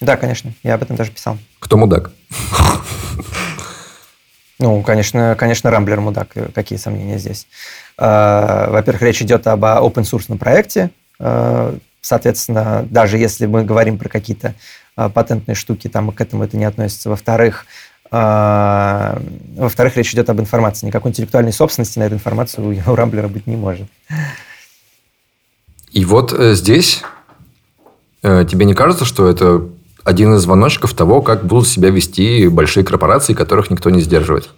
Да, 0.00 0.16
конечно, 0.16 0.52
я 0.62 0.74
об 0.74 0.82
этом 0.82 0.96
даже 0.96 1.10
писал. 1.10 1.38
Кто 1.58 1.76
мудак? 1.76 2.10
Ну, 4.58 4.82
конечно, 4.82 5.36
конечно, 5.38 5.70
Рамблер 5.70 6.00
мудак. 6.00 6.30
э, 6.34 6.48
Какие 6.54 6.78
сомнения 6.78 7.18
здесь? 7.18 7.46
Э, 7.96 8.66
Во-первых, 8.70 9.02
речь 9.02 9.22
идет 9.22 9.46
об 9.46 9.64
open 9.64 10.02
source 10.04 10.36
проекте. 10.36 10.90
Э, 11.20 11.76
Соответственно, 12.00 12.86
даже 12.88 13.18
если 13.18 13.46
мы 13.46 13.64
говорим 13.64 13.98
про 13.98 14.08
какие-то 14.08 14.54
патентные 14.94 15.54
штуки, 15.56 15.88
там 15.88 16.10
к 16.12 16.20
этому 16.20 16.44
это 16.44 16.56
не 16.56 16.64
относится. 16.64 17.10
Во-вторых, 17.10 17.66
во-вторых, 18.10 19.96
речь 19.96 20.14
идет 20.14 20.30
об 20.30 20.40
информации. 20.40 20.86
Никакой 20.86 21.10
интеллектуальной 21.10 21.52
собственности 21.52 21.98
на 21.98 22.04
эту 22.04 22.14
информацию 22.14 22.66
у- 22.66 22.90
у 22.92 22.94
Рамблера 22.94 23.28
быть 23.28 23.46
не 23.46 23.56
может. 23.56 23.86
И 25.90 26.04
вот 26.04 26.32
э, 26.32 26.54
здесь 26.54 27.02
э, 28.22 28.44
тебе 28.48 28.64
не 28.64 28.74
кажется, 28.74 29.04
что 29.04 29.28
это 29.28 29.68
один 30.08 30.34
из 30.34 30.40
звоночков 30.40 30.94
того, 30.94 31.20
как 31.20 31.44
будут 31.44 31.68
себя 31.68 31.90
вести 31.90 32.48
большие 32.48 32.82
корпорации, 32.82 33.34
которых 33.34 33.70
никто 33.70 33.90
не 33.90 34.00
сдерживает? 34.00 34.48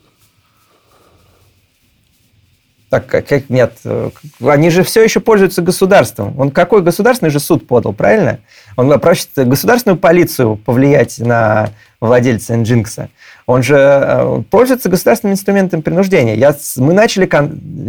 Так 2.90 3.06
как 3.06 3.48
нет, 3.48 3.74
они 4.44 4.68
же 4.68 4.82
все 4.82 5.04
еще 5.04 5.20
пользуются 5.20 5.62
государством. 5.62 6.38
Он 6.38 6.50
какой 6.50 6.82
государственный 6.82 7.30
же 7.30 7.38
суд 7.38 7.68
подал, 7.68 7.92
правильно? 7.92 8.40
Он 8.76 8.98
просит 8.98 9.28
государственную 9.36 9.96
полицию 9.96 10.56
повлиять 10.56 11.20
на 11.20 11.70
владельца 12.00 12.54
Nginx. 12.54 13.08
Он 13.46 13.62
же 13.62 13.76
э, 13.76 14.42
пользуется 14.50 14.88
государственным 14.88 15.34
инструментом 15.34 15.82
принуждения. 15.82 16.34
Я, 16.34 16.56
мы 16.76 16.92
начали 16.92 17.26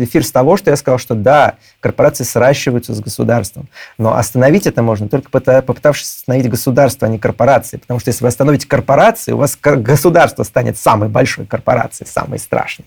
эфир 0.03 0.23
с 0.23 0.31
того, 0.31 0.57
что 0.57 0.69
я 0.69 0.75
сказал, 0.75 0.99
что 0.99 1.15
да, 1.15 1.55
корпорации 1.79 2.23
сращиваются 2.23 2.93
с 2.93 2.99
государством, 2.99 3.69
но 3.97 4.15
остановить 4.15 4.67
это 4.67 4.83
можно 4.83 5.07
только 5.07 5.31
попытавшись 5.31 6.17
остановить 6.17 6.49
государство, 6.49 7.07
а 7.07 7.11
не 7.11 7.17
корпорации. 7.17 7.77
Потому 7.77 7.99
что 7.99 8.09
если 8.09 8.23
вы 8.23 8.27
остановите 8.27 8.67
корпорации, 8.67 9.31
у 9.31 9.37
вас 9.37 9.57
государство 9.59 10.43
станет 10.43 10.77
самой 10.77 11.09
большой 11.09 11.45
корпорацией, 11.45 12.07
самой 12.07 12.37
страшной. 12.37 12.85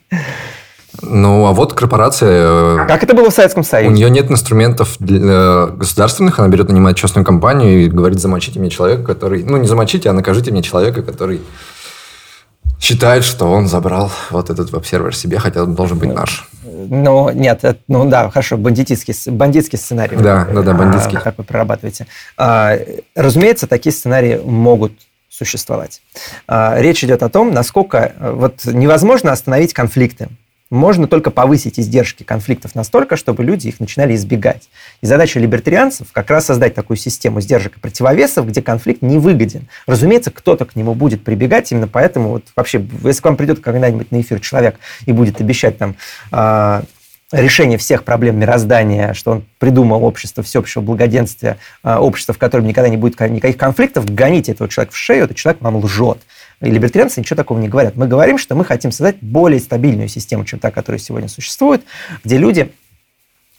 Ну, 1.02 1.46
а 1.46 1.52
вот 1.52 1.72
корпорация... 1.72 2.82
Э, 2.82 2.86
как 2.86 3.02
это 3.02 3.14
было 3.14 3.30
в 3.30 3.34
Советском 3.34 3.64
Союзе? 3.64 3.90
У 3.90 3.92
нее 3.96 4.10
нет 4.10 4.30
инструментов 4.30 4.96
для 4.98 5.66
государственных, 5.66 6.38
она 6.38 6.48
берет, 6.48 6.68
нанимает 6.68 6.96
частную 6.96 7.24
компанию 7.24 7.84
и 7.84 7.88
говорит, 7.88 8.20
замочите 8.20 8.60
мне 8.60 8.70
человека, 8.70 9.02
который... 9.02 9.44
Ну, 9.44 9.56
не 9.56 9.66
замочите, 9.66 10.10
а 10.10 10.12
накажите 10.12 10.50
мне 10.50 10.62
человека, 10.62 11.02
который 11.02 11.40
считает, 12.80 13.24
что 13.24 13.46
он 13.46 13.66
забрал 13.66 14.10
вот 14.30 14.50
этот 14.50 14.70
веб-сервер 14.70 15.16
себе, 15.16 15.38
хотя 15.38 15.62
он 15.62 15.74
должен 15.74 15.98
быть 15.98 16.12
наш. 16.12 16.48
Ну, 16.62 17.30
нет, 17.30 17.60
это, 17.62 17.78
ну 17.88 18.08
да, 18.08 18.30
хорошо, 18.30 18.56
бандитский, 18.56 19.14
бандитский 19.30 19.78
сценарий. 19.78 20.16
Да, 20.16 20.46
да, 20.52 20.62
да, 20.62 20.74
бандитский. 20.74 21.18
А, 21.18 21.20
как 21.20 21.38
вы 21.38 21.44
прорабатываете. 21.44 22.06
А, 22.36 22.76
разумеется, 23.14 23.66
такие 23.66 23.92
сценарии 23.92 24.40
могут 24.44 24.92
существовать. 25.30 26.02
А, 26.46 26.76
речь 26.78 27.02
идет 27.02 27.22
о 27.22 27.28
том, 27.28 27.52
насколько 27.52 28.12
вот 28.20 28.64
невозможно 28.66 29.32
остановить 29.32 29.72
конфликты 29.72 30.28
можно 30.74 31.06
только 31.06 31.30
повысить 31.30 31.78
издержки 31.78 32.24
конфликтов 32.24 32.74
настолько, 32.74 33.16
чтобы 33.16 33.44
люди 33.44 33.68
их 33.68 33.80
начинали 33.80 34.14
избегать. 34.14 34.68
И 35.00 35.06
задача 35.06 35.38
либертарианцев 35.38 36.12
как 36.12 36.30
раз 36.30 36.46
создать 36.46 36.74
такую 36.74 36.96
систему 36.96 37.40
сдержек 37.40 37.76
и 37.76 37.80
противовесов, 37.80 38.48
где 38.48 38.60
конфликт 38.60 39.00
не 39.00 39.18
выгоден. 39.18 39.68
Разумеется, 39.86 40.30
кто-то 40.30 40.64
к 40.64 40.76
нему 40.76 40.94
будет 40.94 41.22
прибегать, 41.24 41.70
именно 41.72 41.88
поэтому 41.88 42.30
вот 42.30 42.44
вообще, 42.56 42.84
если 43.04 43.20
к 43.20 43.24
вам 43.24 43.36
придет 43.36 43.60
когда-нибудь 43.60 44.10
на 44.10 44.20
эфир 44.20 44.40
человек 44.40 44.76
и 45.06 45.12
будет 45.12 45.40
обещать 45.40 45.78
там 45.78 45.94
э, 46.32 46.82
решение 47.30 47.78
всех 47.78 48.04
проблем 48.04 48.38
мироздания, 48.38 49.12
что 49.14 49.32
он 49.32 49.44
придумал 49.58 50.04
общество 50.04 50.42
всеобщего 50.42 50.82
благоденствия, 50.82 51.58
э, 51.82 51.94
общество, 51.96 52.34
в 52.34 52.38
котором 52.38 52.66
никогда 52.66 52.88
не 52.88 52.96
будет 52.96 53.18
никаких 53.20 53.56
конфликтов, 53.56 54.12
гоните 54.12 54.52
этого 54.52 54.68
человека 54.68 54.94
в 54.94 54.96
шею, 54.96 55.24
этот 55.24 55.36
человек 55.36 55.62
вам 55.62 55.76
лжет. 55.76 56.18
И 56.64 56.70
либертарианцы 56.70 57.20
ничего 57.20 57.36
такого 57.36 57.58
не 57.58 57.68
говорят. 57.68 57.94
Мы 57.96 58.06
говорим, 58.06 58.38
что 58.38 58.54
мы 58.54 58.64
хотим 58.64 58.90
создать 58.90 59.16
более 59.20 59.60
стабильную 59.60 60.08
систему, 60.08 60.44
чем 60.44 60.58
та, 60.58 60.70
которая 60.70 60.98
сегодня 60.98 61.28
существует, 61.28 61.82
где 62.24 62.38
люди 62.38 62.72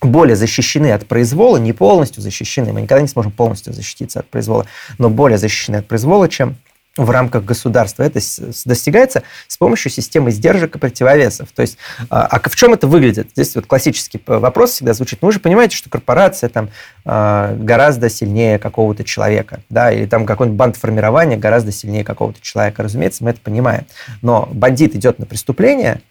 более 0.01 0.35
защищены 0.35 0.91
от 0.91 1.05
произвола, 1.05 1.57
не 1.57 1.73
полностью 1.73 2.21
защищены, 2.21 2.73
мы 2.73 2.81
никогда 2.81 3.01
не 3.01 3.07
сможем 3.07 3.31
полностью 3.31 3.73
защититься 3.73 4.19
от 4.19 4.27
произвола, 4.27 4.65
но 4.97 5.09
более 5.09 5.37
защищены 5.37 5.77
от 5.77 5.87
произвола, 5.87 6.29
чем 6.29 6.57
в 6.97 7.09
рамках 7.09 7.43
государства. 7.43 8.03
Это 8.03 8.19
достигается 8.65 9.23
с 9.47 9.57
помощью 9.57 9.91
системы 9.91 10.31
сдержек 10.31 10.75
и 10.75 10.79
противовесов. 10.79 11.49
То 11.53 11.61
есть, 11.61 11.77
а, 12.09 12.25
а 12.25 12.49
в 12.49 12.55
чем 12.55 12.73
это 12.73 12.87
выглядит? 12.87 13.29
Здесь 13.33 13.55
вот 13.55 13.65
классический 13.65 14.21
вопрос 14.25 14.71
всегда 14.71 14.93
звучит. 14.93 15.21
Ну, 15.21 15.27
вы 15.27 15.31
же 15.33 15.39
понимаете, 15.39 15.75
что 15.75 15.89
корпорация 15.89 16.49
там 16.49 16.69
а, 17.03 17.53
гораздо 17.55 18.09
сильнее 18.09 18.59
какого-то 18.59 19.03
человека, 19.03 19.59
да, 19.69 19.91
или 19.91 20.05
там 20.05 20.25
какой-нибудь 20.25 20.57
банд 20.57 20.77
формирования 20.77 21.37
гораздо 21.37 21.71
сильнее 21.71 22.03
какого-то 22.03 22.39
человека. 22.41 22.83
Разумеется, 22.83 23.23
мы 23.23 23.31
это 23.31 23.41
понимаем. 23.41 23.85
Но 24.21 24.47
бандит 24.51 24.95
идет 24.95 25.19
на 25.19 25.25
преступление 25.25 26.01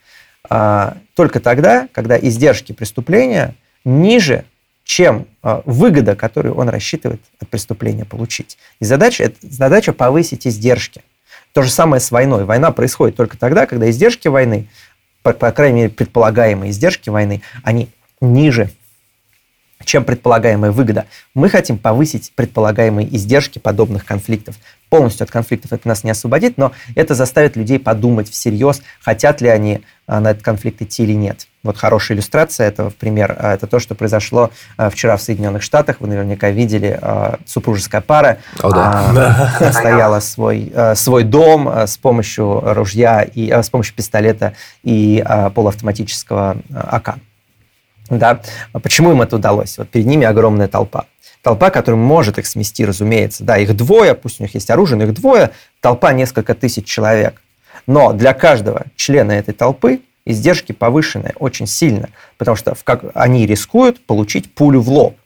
а, 0.51 0.99
только 1.15 1.41
тогда, 1.41 1.89
когда 1.93 2.19
издержки 2.19 2.73
преступления 2.73 3.55
ниже 3.85 4.45
чем 4.85 5.27
а, 5.43 5.63
выгода, 5.65 6.15
которую 6.15 6.55
он 6.55 6.69
рассчитывает 6.69 7.21
от 7.41 7.49
преступления 7.49 8.05
получить. 8.05 8.59
И 8.81 8.85
задача, 8.85 9.33
задача 9.41 9.93
повысить 9.93 10.47
издержки. 10.47 11.03
То 11.53 11.63
же 11.63 11.71
самое 11.71 12.01
с 12.01 12.11
войной. 12.11 12.45
Война 12.45 12.71
происходит 12.71 13.17
только 13.17 13.39
тогда, 13.39 13.67
когда 13.67 13.91
издержки 13.91 14.29
войны, 14.29 14.69
по, 15.23 15.33
по 15.33 15.51
крайней 15.53 15.83
мере, 15.83 15.91
предполагаемые 15.91 16.71
издержки 16.71 17.09
войны, 17.09 17.43
они 17.63 17.89
ниже 18.21 18.71
чем 19.85 20.05
предполагаемая 20.05 20.71
выгода. 20.71 21.07
Мы 21.35 21.49
хотим 21.49 21.79
повысить 21.79 22.33
предполагаемые 22.35 23.15
издержки 23.15 23.59
подобных 23.59 24.05
конфликтов. 24.05 24.57
Полностью 24.89 25.25
от 25.25 25.31
конфликтов 25.31 25.73
это 25.73 25.87
нас 25.87 26.05
не 26.05 26.11
освободит, 26.11 26.57
но 26.59 26.73
это 26.95 27.15
заставит 27.15 27.57
людей 27.57 27.79
подумать 27.79 28.31
всерьез, 28.31 28.83
хотят 29.01 29.41
ли 29.41 29.49
они 29.49 29.83
а, 30.07 30.21
на 30.21 30.31
этот 30.31 30.43
конфликт 30.43 30.81
идти 30.83 31.03
или 31.03 31.13
нет. 31.13 31.47
Вот 31.65 31.79
хорошая 31.79 32.17
иллюстрация 32.17 32.69
этого, 32.69 32.91
в 32.91 32.95
пример, 32.95 33.35
а, 33.39 33.55
это 33.55 33.67
то, 33.67 33.81
что 33.81 33.95
произошло 33.95 34.51
а, 34.77 34.91
вчера 34.91 35.17
в 35.17 35.23
Соединенных 35.23 35.63
Штатах. 35.63 35.97
Вы 35.99 36.09
наверняка 36.09 36.51
видели, 36.51 37.01
супружеская 37.47 38.03
пара 38.03 38.39
О, 38.63 38.71
да. 38.71 39.73
стояла 39.73 40.21
свой, 40.21 40.73
свой 40.95 41.25
дом 41.25 41.69
с 41.69 41.97
помощью 41.97 42.61
ружья 42.75 43.23
и 43.23 43.51
с 43.51 43.71
помощью 43.71 43.95
пистолета 43.95 44.53
и 44.83 45.25
полуавтоматического 45.55 46.59
АК. 46.75 47.17
Да? 48.11 48.41
А 48.73 48.79
почему 48.79 49.13
им 49.13 49.23
это 49.23 49.37
удалось? 49.37 49.79
Вот 49.79 49.89
перед 49.89 50.07
ними 50.07 50.27
огромная 50.27 50.69
толпа. 50.69 51.07
Толпа, 51.43 51.71
которая 51.71 52.01
может 52.01 52.39
их 52.39 52.47
смести, 52.47 52.85
разумеется. 52.85 53.45
Да, 53.45 53.57
их 53.57 53.75
двое, 53.75 54.15
пусть 54.15 54.41
у 54.41 54.43
них 54.43 54.55
есть 54.55 54.71
оружие, 54.71 54.99
но 54.99 55.05
их 55.05 55.15
двое, 55.15 55.51
толпа 55.81 56.13
несколько 56.13 56.55
тысяч 56.55 56.87
человек. 56.87 57.41
Но 57.87 58.13
для 58.13 58.35
каждого 58.35 58.85
члена 58.97 59.33
этой 59.33 59.55
толпы 59.55 60.01
издержки 60.27 60.73
повышены 60.73 61.33
очень 61.37 61.67
сильно, 61.67 62.09
потому 62.39 62.57
что 62.57 62.75
в 62.75 62.85
как 62.85 63.05
они 63.15 63.47
рискуют 63.47 64.05
получить 64.05 64.53
пулю 64.53 64.81
в 64.81 64.89
лоб. 64.89 65.17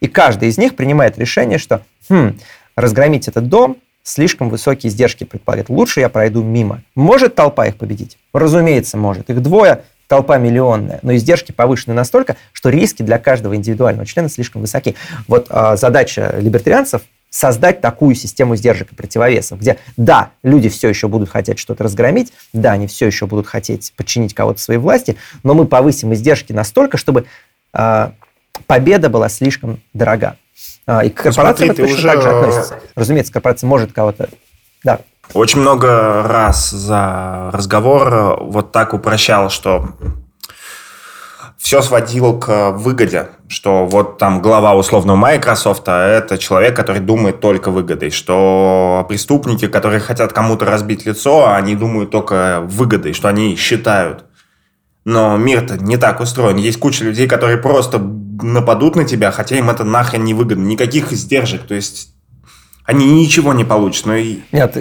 И 0.00 0.08
каждый 0.08 0.48
из 0.48 0.58
них 0.58 0.76
принимает 0.76 1.18
решение, 1.18 1.58
что 1.58 1.82
хм, 2.08 2.38
разгромить 2.76 3.28
этот 3.28 3.48
дом 3.48 3.76
слишком 4.02 4.48
высокие 4.48 4.90
издержки 4.90 5.24
предполагает. 5.24 5.68
Лучше 5.68 6.00
я 6.00 6.08
пройду 6.08 6.42
мимо. 6.42 6.82
Может 6.94 7.34
толпа 7.34 7.66
их 7.66 7.76
победить? 7.76 8.18
Разумеется, 8.32 8.96
может. 8.96 9.28
Их 9.28 9.42
двое, 9.42 9.82
толпа 10.08 10.38
миллионная, 10.38 11.00
но 11.02 11.14
издержки 11.14 11.52
повышены 11.52 11.94
настолько, 11.94 12.36
что 12.52 12.70
риски 12.70 13.02
для 13.02 13.18
каждого 13.18 13.54
индивидуального 13.54 14.06
члена 14.06 14.28
слишком 14.28 14.62
высоки. 14.62 14.96
Вот 15.28 15.46
э, 15.50 15.76
задача 15.76 16.34
либертарианцев 16.38 17.02
создать 17.30 17.80
такую 17.80 18.14
систему 18.16 18.56
сдержек 18.56 18.92
и 18.92 18.94
противовесов, 18.94 19.60
где, 19.60 19.78
да, 19.96 20.30
люди 20.42 20.68
все 20.68 20.88
еще 20.88 21.08
будут 21.08 21.30
хотеть 21.30 21.58
что-то 21.58 21.84
разгромить, 21.84 22.32
да, 22.52 22.72
они 22.72 22.88
все 22.88 23.06
еще 23.06 23.26
будут 23.26 23.46
хотеть 23.46 23.92
подчинить 23.96 24.34
кого-то 24.34 24.60
своей 24.60 24.80
власти, 24.80 25.16
но 25.44 25.54
мы 25.54 25.66
повысим 25.66 26.12
издержки 26.12 26.52
настолько, 26.52 26.96
чтобы 26.96 27.26
э, 27.72 28.10
победа 28.66 29.08
была 29.08 29.28
слишком 29.28 29.80
дорога. 29.94 30.36
Э, 30.86 31.06
и 31.06 31.10
к 31.10 31.22
корпорациям 31.22 31.70
это 31.70 31.82
точно 31.82 31.96
уже... 31.96 32.08
так 32.08 32.22
же 32.22 32.28
относится. 32.28 32.80
Разумеется, 32.96 33.32
корпорация 33.32 33.68
может 33.68 33.92
кого-то... 33.92 34.28
Да. 34.82 35.00
Очень 35.32 35.60
много 35.60 36.24
раз 36.24 36.70
за 36.70 37.50
разговор 37.52 38.42
вот 38.42 38.72
так 38.72 38.92
упрощал, 38.92 39.50
что 39.50 39.90
все 41.60 41.82
сводил 41.82 42.38
к 42.38 42.70
выгоде, 42.70 43.28
что 43.46 43.84
вот 43.84 44.16
там 44.16 44.40
глава 44.40 44.74
условного 44.74 45.16
Microsoft, 45.16 45.82
а 45.88 46.06
это 46.06 46.38
человек, 46.38 46.74
который 46.74 47.02
думает 47.02 47.40
только 47.40 47.70
выгодой, 47.70 48.10
что 48.10 49.04
преступники, 49.08 49.68
которые 49.68 50.00
хотят 50.00 50.32
кому-то 50.32 50.64
разбить 50.64 51.04
лицо, 51.04 51.52
они 51.52 51.76
думают 51.76 52.10
только 52.10 52.62
выгодой, 52.64 53.12
что 53.12 53.28
они 53.28 53.56
считают. 53.56 54.24
Но 55.04 55.36
мир-то 55.36 55.76
не 55.76 55.98
так 55.98 56.20
устроен. 56.20 56.56
Есть 56.56 56.78
куча 56.78 57.04
людей, 57.04 57.28
которые 57.28 57.58
просто 57.58 57.98
нападут 57.98 58.96
на 58.96 59.04
тебя, 59.04 59.30
хотя 59.30 59.56
им 59.56 59.68
это 59.68 59.84
нахрен 59.84 60.24
не 60.24 60.32
выгодно. 60.32 60.64
Никаких 60.64 61.12
издержек. 61.12 61.66
То 61.66 61.74
есть 61.74 62.14
они 62.84 63.06
ничего 63.06 63.52
не 63.52 63.64
получат. 63.64 64.06
Но 64.06 64.14
и... 64.14 64.38
Нет, 64.52 64.76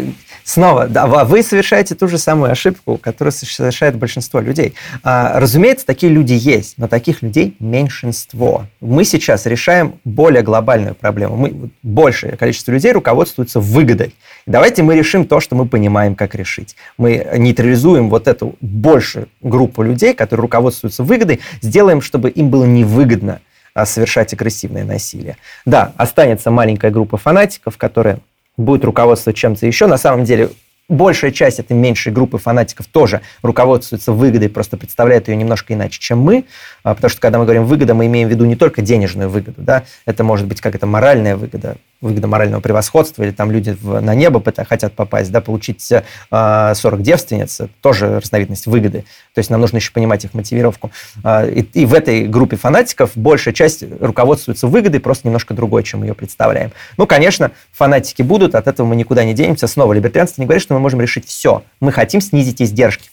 Снова, 0.50 0.88
да, 0.88 1.06
вы 1.06 1.44
совершаете 1.44 1.94
ту 1.94 2.08
же 2.08 2.18
самую 2.18 2.52
ошибку, 2.52 2.98
которую 2.98 3.32
совершает 3.32 3.98
большинство 3.98 4.40
людей. 4.40 4.74
А, 5.04 5.40
разумеется, 5.40 5.86
такие 5.86 6.12
люди 6.12 6.34
есть, 6.34 6.80
но 6.80 6.88
таких 6.88 7.22
людей 7.22 7.56
меньшинство. 7.60 8.66
Мы 8.82 9.06
сейчас 9.06 9.46
решаем 9.46 10.00
более 10.06 10.42
глобальную 10.42 10.96
проблему. 10.96 11.36
Мы, 11.36 11.70
большее 11.84 12.36
количество 12.36 12.72
людей 12.72 12.94
руководствуются 12.94 13.60
выгодой. 13.60 14.16
Давайте 14.48 14.82
мы 14.82 14.96
решим 14.96 15.26
то, 15.26 15.40
что 15.40 15.56
мы 15.56 15.68
понимаем, 15.68 16.16
как 16.16 16.34
решить. 16.34 16.76
Мы 16.98 17.28
нейтрализуем 17.38 18.10
вот 18.10 18.28
эту 18.28 18.56
большую 18.60 19.30
группу 19.42 19.84
людей, 19.84 20.16
которые 20.16 20.46
руководствуются 20.46 21.04
выгодой, 21.04 21.42
сделаем, 21.62 22.02
чтобы 22.02 22.32
им 22.32 22.50
было 22.50 22.66
невыгодно 22.66 23.40
а, 23.76 23.86
совершать 23.86 24.34
агрессивное 24.34 24.84
насилие. 24.84 25.38
Да, 25.68 25.94
останется 25.96 26.50
маленькая 26.50 26.90
группа 26.90 27.18
фанатиков, 27.18 27.78
которые 27.78 28.18
будет 28.60 28.84
руководствоваться 28.86 29.40
чем-то 29.40 29.66
еще. 29.66 29.88
На 29.88 29.98
самом 29.98 30.26
деле, 30.26 30.50
большая 30.90 31.32
часть 31.32 31.60
этой 31.60 31.74
меньшей 31.74 32.12
группы 32.12 32.38
фанатиков 32.38 32.88
тоже 32.88 33.22
руководствуется 33.42 34.12
выгодой, 34.12 34.50
просто 34.50 34.78
представляет 34.78 35.28
ее 35.28 35.36
немножко 35.36 35.74
иначе, 35.74 36.00
чем 36.00 36.20
мы. 36.20 36.46
А, 36.84 36.96
потому 36.96 37.10
что, 37.10 37.22
когда 37.22 37.40
мы 37.40 37.46
говорим 37.46 37.66
выгода, 37.66 37.94
мы 37.94 38.08
имеем 38.08 38.28
в 38.28 38.32
виду 38.32 38.46
не 38.46 38.56
только 38.56 38.82
денежную 38.82 39.30
выгоду, 39.30 39.62
да, 39.62 39.84
это 40.06 40.24
может 40.24 40.48
быть 40.48 40.62
какая-то 40.62 40.88
моральная 40.88 41.36
выгода, 41.36 41.78
выгода 42.02 42.28
морального 42.28 42.62
превосходства, 42.62 43.24
или 43.24 43.32
там 43.32 43.52
люди 43.52 43.76
в, 43.82 44.00
на 44.00 44.16
небо 44.16 44.42
хотят 44.68 44.94
попасть, 44.94 45.32
да, 45.32 45.42
получить 45.42 45.92
э, 45.92 46.74
40 46.76 47.02
девственниц, 47.02 47.62
тоже 47.82 48.20
разновидность 48.20 48.68
выгоды. 48.68 49.06
То 49.34 49.40
есть 49.40 49.50
нам 49.50 49.60
нужно 49.60 49.78
еще 49.78 49.92
понимать 49.92 50.24
их 50.24 50.34
мотивировку. 50.34 50.92
Э, 51.24 51.50
и, 51.52 51.62
и 51.62 51.86
в 51.86 51.94
этой 51.94 52.28
группе 52.28 52.56
фанатиков 52.56 53.12
большая 53.16 53.54
часть 53.54 53.84
руководствуется 54.00 54.68
выгодой, 54.68 55.00
просто 55.00 55.28
немножко 55.28 55.54
другой, 55.54 55.84
чем 55.84 56.02
мы 56.02 56.08
ее 56.08 56.14
представляем. 56.14 56.72
Ну, 56.98 57.06
конечно, 57.06 57.52
фанатики 57.72 58.22
будут, 58.22 58.56
от 58.56 58.68
этого 58.68 58.88
мы 58.88 58.96
никуда 58.96 59.24
не 59.24 59.34
денемся. 59.34 59.68
Снова, 59.68 59.94
либертарианство 59.94 60.42
не 60.42 60.46
говорит, 60.46 60.64
что 60.64 60.74
мы 60.74 60.80
можем 60.80 61.02
решить 61.02 61.28
все. 61.28 61.64
Мы 61.80 61.92
хотим 61.92 62.22
снизить 62.22 62.62
издержки. 62.62 63.10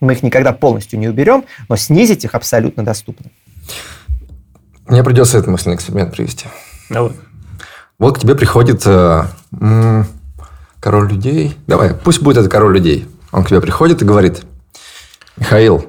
Мы 0.00 0.12
их 0.12 0.22
никогда 0.22 0.52
полностью 0.52 0.98
не 0.98 1.08
уберем, 1.08 1.44
но 1.68 1.76
снизить 1.76 2.24
их 2.24 2.34
абсолютно 2.34 2.84
доступно. 2.84 3.30
Мне 4.86 5.02
придется 5.02 5.38
этот 5.38 5.50
мысленный 5.50 5.76
эксперимент 5.76 6.12
привести. 6.12 6.46
Давай. 6.88 7.12
Вот 7.98 8.16
к 8.16 8.20
тебе 8.20 8.36
приходит 8.36 8.82
э, 8.86 9.24
король 10.78 11.10
людей. 11.10 11.56
Давай, 11.66 11.94
пусть 11.94 12.22
будет 12.22 12.36
это 12.36 12.48
король 12.48 12.74
людей. 12.74 13.08
Он 13.32 13.42
к 13.42 13.48
тебе 13.48 13.60
приходит 13.60 14.02
и 14.02 14.04
говорит, 14.04 14.42
Михаил, 15.36 15.84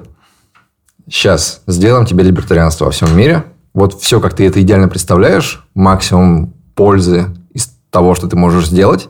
сейчас 1.08 1.62
сделаем 1.68 2.06
тебе 2.06 2.24
либертарианство 2.24 2.86
во 2.86 2.90
всем 2.90 3.16
мире. 3.16 3.44
Вот 3.74 4.00
все, 4.00 4.20
как 4.20 4.34
ты 4.34 4.46
это 4.46 4.60
идеально 4.60 4.88
представляешь, 4.88 5.64
максимум 5.74 6.52
пользы 6.74 7.26
из 7.52 7.72
того, 7.90 8.16
что 8.16 8.26
ты 8.26 8.36
можешь 8.36 8.66
сделать, 8.66 9.08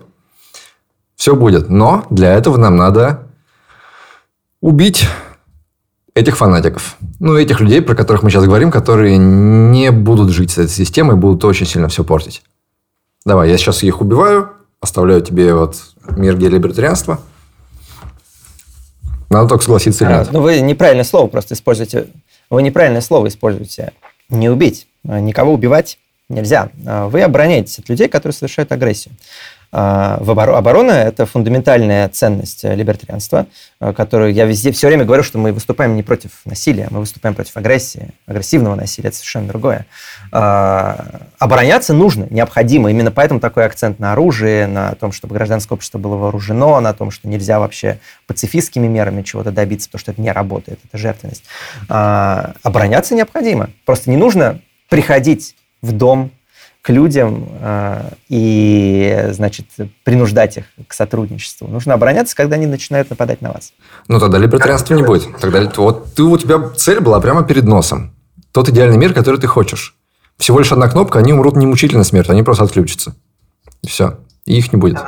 все 1.16 1.34
будет. 1.34 1.70
Но 1.70 2.06
для 2.10 2.34
этого 2.34 2.58
нам 2.58 2.76
надо 2.76 3.28
убить 4.60 5.08
этих 6.14 6.36
фанатиков. 6.36 6.96
Ну, 7.18 7.38
этих 7.38 7.60
людей, 7.60 7.80
про 7.80 7.94
которых 7.94 8.22
мы 8.22 8.30
сейчас 8.30 8.44
говорим, 8.44 8.70
которые 8.70 9.16
не 9.16 9.90
будут 9.90 10.30
жить 10.30 10.50
с 10.50 10.58
этой 10.58 10.70
системой, 10.70 11.16
будут 11.16 11.42
очень 11.46 11.66
сильно 11.66 11.88
все 11.88 12.04
портить. 12.04 12.42
Давай, 13.30 13.48
я 13.48 13.58
сейчас 13.58 13.84
их 13.84 14.00
убиваю, 14.00 14.50
оставляю 14.80 15.20
тебе 15.20 15.54
вот 15.54 15.76
мир 16.16 16.36
гей-либертарианства. 16.36 17.20
Надо 19.30 19.50
только 19.50 19.62
согласиться 19.62 20.04
или 20.04 20.12
а, 20.12 20.18
нет. 20.18 20.32
Ну, 20.32 20.40
вы 20.40 20.58
неправильное 20.58 21.04
слово 21.04 21.28
просто 21.28 21.54
используете. 21.54 22.08
Вы 22.50 22.64
неправильное 22.64 23.00
слово 23.00 23.28
используете. 23.28 23.92
Не 24.30 24.48
убить. 24.48 24.88
Никого 25.04 25.54
убивать 25.54 26.00
нельзя. 26.28 26.70
А 26.84 27.06
вы 27.06 27.22
обороняетесь 27.22 27.78
от 27.78 27.88
людей, 27.88 28.08
которые 28.08 28.34
совершают 28.34 28.72
агрессию. 28.72 29.14
А, 29.72 30.18
в 30.20 30.30
обор... 30.30 30.50
Оборона– 30.50 30.90
это 30.92 31.26
фундаментальная 31.26 32.08
ценность 32.08 32.64
либертарианства, 32.64 33.46
а, 33.78 33.92
которую 33.92 34.32
я 34.32 34.44
везде 34.44 34.72
все 34.72 34.88
время 34.88 35.04
говорю, 35.04 35.22
что 35.22 35.38
мы 35.38 35.52
выступаем 35.52 35.94
не 35.94 36.02
против 36.02 36.40
насилия, 36.44 36.88
мы 36.90 37.00
выступаем 37.00 37.36
против 37.36 37.56
агрессии, 37.56 38.10
агрессивного 38.26 38.74
насилия– 38.74 39.08
это 39.10 39.18
совершенно 39.18 39.48
другое. 39.48 39.86
А, 40.32 41.28
обороняться 41.38 41.94
нужно, 41.94 42.26
необходимо. 42.30 42.90
Именно 42.90 43.12
поэтому 43.12 43.38
такой 43.38 43.64
акцент 43.64 44.00
на 44.00 44.12
оружие, 44.12 44.66
на 44.66 44.94
том, 44.96 45.12
чтобы 45.12 45.34
гражданское 45.34 45.74
общество 45.74 45.98
было 45.98 46.16
вооружено, 46.16 46.80
на 46.80 46.92
том, 46.92 47.12
что 47.12 47.28
нельзя 47.28 47.60
вообще 47.60 48.00
пацифистскими 48.26 48.88
мерами 48.88 49.22
чего-то 49.22 49.52
добиться, 49.52 49.88
потому 49.88 50.00
что 50.00 50.10
это 50.12 50.20
не 50.20 50.32
работает, 50.32 50.80
это 50.84 50.98
жертвенность. 50.98 51.44
Обороняться 51.88 53.14
необходимо. 53.14 53.70
Просто 53.84 54.10
не 54.10 54.16
нужно 54.16 54.60
приходить 54.88 55.54
в 55.82 55.92
дом 55.92 56.32
к 56.82 56.88
людям 56.90 57.46
э, 57.60 58.10
и, 58.28 59.26
значит, 59.32 59.66
принуждать 60.02 60.56
их 60.56 60.64
к 60.86 60.94
сотрудничеству. 60.94 61.68
Нужно 61.68 61.94
обороняться, 61.94 62.34
когда 62.34 62.56
они 62.56 62.66
начинают 62.66 63.10
нападать 63.10 63.42
на 63.42 63.52
вас. 63.52 63.72
Ну, 64.08 64.18
тогда 64.18 64.38
либертарианства 64.38 64.94
не 64.94 65.02
будет. 65.02 65.36
Тогда 65.38 65.70
вот 65.76 66.14
ты, 66.14 66.22
у 66.22 66.38
тебя 66.38 66.70
цель 66.70 67.00
была 67.00 67.20
прямо 67.20 67.44
перед 67.44 67.64
носом. 67.64 68.14
Тот 68.52 68.68
идеальный 68.70 68.96
мир, 68.96 69.12
который 69.12 69.38
ты 69.38 69.46
хочешь. 69.46 69.94
Всего 70.38 70.58
лишь 70.58 70.72
одна 70.72 70.88
кнопка, 70.88 71.18
они 71.18 71.34
умрут 71.34 71.56
не 71.56 71.66
мучительно 71.66 72.02
смерть, 72.02 72.30
они 72.30 72.42
просто 72.42 72.64
отключатся. 72.64 73.14
И 73.82 73.88
все. 73.88 74.18
И 74.46 74.56
их 74.56 74.72
не 74.72 74.78
будет. 74.78 74.98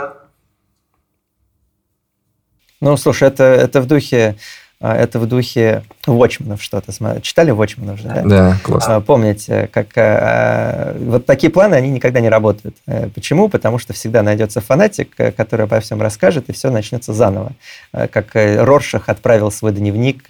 Ну, 2.83 2.97
слушай, 2.97 3.29
это, 3.29 3.45
это 3.45 3.81
в 3.81 3.87
духе 3.87 4.37
а, 4.37 4.37
это 4.83 5.19
в 5.19 5.27
духе 5.27 5.85
Watchmen'ов 6.07 6.61
что-то. 6.61 6.93
Читали 7.21 7.53
Watchmen'ов 7.53 7.99
же, 7.99 8.09
да? 8.09 8.23
Да, 8.23 8.59
классно. 8.63 8.97
А, 8.97 9.01
помните, 9.01 9.69
как 9.73 9.89
а, 9.97 10.97
вот 10.99 11.27
такие 11.27 11.51
планы, 11.51 11.77
они 11.77 11.91
никогда 11.91 12.21
не 12.21 12.29
работают. 12.29 12.77
Э, 12.87 13.09
почему? 13.15 13.49
Потому 13.49 13.79
что 13.79 13.93
всегда 13.93 14.23
найдется 14.23 14.61
фанатик, 14.61 15.15
э, 15.19 15.31
который 15.31 15.67
обо 15.67 15.81
всем 15.81 16.03
расскажет, 16.03 16.49
и 16.49 16.53
все 16.53 16.71
начнется 16.71 17.13
заново. 17.13 17.53
Э, 17.93 18.09
как 18.09 18.31
Роршах 18.35 19.09
отправил 19.09 19.51
свой 19.51 19.73
дневник, 19.73 20.25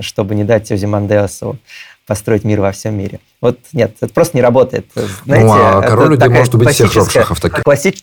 чтобы 0.00 0.34
не 0.34 0.44
дать 0.44 0.68
Тёзе 0.68 0.86
Мандеасу 0.86 1.58
построить 2.06 2.44
мир 2.44 2.60
во 2.60 2.70
всем 2.70 2.96
мире. 2.96 3.18
Вот 3.40 3.58
нет, 3.72 3.96
это 4.00 4.12
просто 4.12 4.36
не 4.36 4.42
работает. 4.42 4.86
Знаете, 5.24 5.46
ну, 5.46 5.52
а 5.52 5.82
король 5.82 6.10
людей 6.10 6.28
может 6.28 6.54
убить 6.54 6.70
всех 6.70 6.94
Роршахов 6.94 7.40
таких. 7.40 7.64
Класси... 7.64 7.94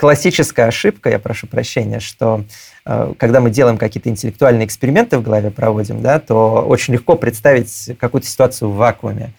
Классическая 0.00 0.66
ошибка, 0.66 1.10
я 1.10 1.18
прошу 1.18 1.46
прощения, 1.46 2.00
что 2.00 2.44
Э, 2.84 3.12
когда 3.18 3.40
мы 3.40 3.50
делаем 3.50 3.78
какие-то 3.78 4.08
интеллектуальные 4.08 4.66
эксперименты 4.66 5.18
в 5.18 5.22
голове, 5.22 5.50
проводим, 5.50 6.02
да, 6.02 6.18
то 6.18 6.64
очень 6.66 6.94
легко 6.94 7.16
представить 7.16 7.96
какую-то 7.98 8.26
ситуацию 8.26 8.70
в 8.70 8.76
вакууме. 8.76 9.32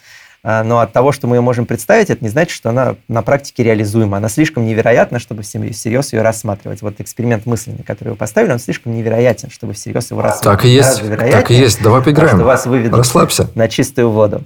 Э, 0.43 0.63
но 0.63 0.79
от 0.79 0.93
того, 0.93 1.11
что 1.11 1.27
мы 1.27 1.37
ее 1.37 1.41
можем 1.41 1.65
представить, 1.65 2.09
это 2.09 2.23
не 2.23 2.29
значит, 2.29 2.55
что 2.55 2.69
она 2.69 2.95
на 3.07 3.21
практике 3.23 3.63
реализуема. 3.63 4.17
Она 4.17 4.29
слишком 4.29 4.65
невероятна, 4.65 5.19
чтобы 5.19 5.43
всерьез 5.43 6.13
ее 6.13 6.21
рассматривать. 6.21 6.81
Вот 6.81 6.99
эксперимент 6.99 7.45
мысленный, 7.45 7.83
который 7.83 8.09
вы 8.09 8.15
поставили, 8.15 8.51
он 8.51 8.59
слишком 8.59 8.95
невероятен, 8.95 9.49
чтобы 9.49 9.73
всерьез 9.73 10.11
его 10.11 10.21
рассматривать. 10.21 10.59
Так 10.59 10.65
и 10.65 10.69
есть. 10.69 11.31
Так 11.31 11.51
и 11.51 11.55
есть. 11.55 11.81
Давай 11.81 12.01
поиграем. 12.01 12.37
Что 12.37 12.45
вас 12.45 12.65
выведут 12.65 12.99
Расслабься. 12.99 13.49
на 13.55 13.67
чистую 13.67 14.11
воду. 14.11 14.43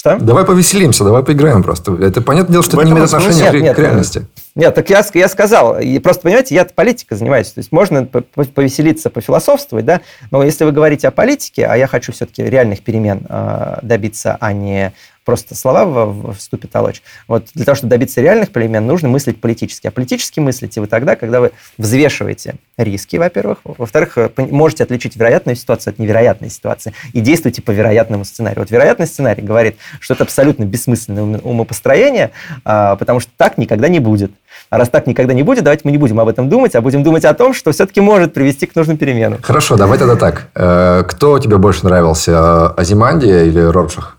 Что? 0.00 0.16
Давай 0.18 0.46
повеселимся, 0.46 1.04
давай 1.04 1.22
поиграем 1.22 1.62
просто. 1.62 1.94
Это 1.96 2.22
понятное 2.22 2.52
дело, 2.52 2.64
что 2.64 2.78
это 2.78 2.86
не 2.86 2.92
имеет 2.92 3.12
отношения 3.12 3.42
нет, 3.42 3.52
к, 3.52 3.60
нет, 3.60 3.78
реальности. 3.78 4.26
Нет, 4.54 4.74
так 4.74 4.88
я, 4.88 5.04
я 5.12 5.28
сказал. 5.28 5.78
И 5.78 5.98
просто, 5.98 6.22
понимаете, 6.22 6.54
я 6.54 6.64
политикой 6.64 7.18
занимаюсь. 7.18 7.50
То 7.50 7.58
есть 7.58 7.70
можно 7.70 8.06
повеселиться, 8.06 9.10
пофилософствовать, 9.10 9.84
да, 9.84 10.00
но 10.30 10.42
если 10.42 10.64
вы 10.64 10.72
говорите 10.72 11.06
о 11.06 11.10
политике, 11.10 11.66
а 11.66 11.76
я 11.76 11.86
хочу 11.86 12.12
все-таки 12.12 12.42
реальных 12.42 12.80
перемен 12.82 13.26
э, 13.28 13.80
добиться, 13.82 14.38
а 14.40 14.54
не 14.54 14.94
просто 15.30 15.54
слова 15.54 15.84
в, 15.84 16.32
в 16.32 16.38
вступе 16.38 16.66
толочь. 16.66 17.02
Вот 17.28 17.46
для 17.54 17.64
того, 17.64 17.76
чтобы 17.76 17.90
добиться 17.90 18.20
реальных 18.20 18.50
перемен, 18.50 18.84
нужно 18.84 19.08
мыслить 19.08 19.40
политически. 19.40 19.86
А 19.86 19.92
политически 19.92 20.40
мыслите 20.40 20.80
вы 20.80 20.88
тогда, 20.88 21.14
когда 21.14 21.38
вы 21.40 21.52
взвешиваете 21.78 22.56
риски, 22.76 23.14
во-первых. 23.14 23.58
Во-вторых, 23.62 24.18
можете 24.36 24.82
отличить 24.82 25.14
вероятную 25.14 25.54
ситуацию 25.54 25.92
от 25.92 26.00
невероятной 26.00 26.50
ситуации 26.50 26.94
и 27.12 27.20
действуйте 27.20 27.62
по 27.62 27.70
вероятному 27.70 28.24
сценарию. 28.24 28.62
Вот 28.62 28.72
вероятный 28.72 29.06
сценарий 29.06 29.40
говорит, 29.40 29.76
что 30.00 30.14
это 30.14 30.24
абсолютно 30.24 30.64
бессмысленное 30.64 31.38
умопостроение, 31.38 32.32
а, 32.64 32.96
потому 32.96 33.20
что 33.20 33.30
так 33.36 33.56
никогда 33.56 33.86
не 33.86 34.00
будет. 34.00 34.32
А 34.68 34.78
раз 34.78 34.88
так 34.88 35.06
никогда 35.06 35.32
не 35.32 35.44
будет, 35.44 35.62
давайте 35.62 35.82
мы 35.84 35.92
не 35.92 35.98
будем 35.98 36.18
об 36.18 36.26
этом 36.26 36.48
думать, 36.48 36.74
а 36.74 36.80
будем 36.80 37.04
думать 37.04 37.24
о 37.24 37.34
том, 37.34 37.54
что 37.54 37.70
все-таки 37.70 38.00
может 38.00 38.34
привести 38.34 38.66
к 38.66 38.74
нужным 38.74 38.96
переменам. 38.96 39.40
Хорошо, 39.42 39.76
давай 39.76 39.96
тогда 39.96 40.16
так. 40.16 40.48
Э, 40.56 41.04
кто 41.06 41.38
тебе 41.38 41.58
больше 41.58 41.84
нравился, 41.84 42.70
Азимандия 42.70 43.44
или 43.44 43.60
Роршах? 43.60 44.16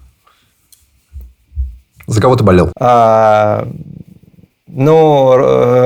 За 2.12 2.20
кого 2.20 2.36
ты 2.36 2.43
болел? 2.43 2.74
А, 2.78 3.66
ну, 4.68 5.34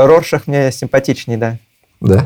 Роршах 0.08 0.48
мне 0.48 0.72
симпатичнее, 0.72 1.38
да. 1.38 1.58
Да? 2.02 2.26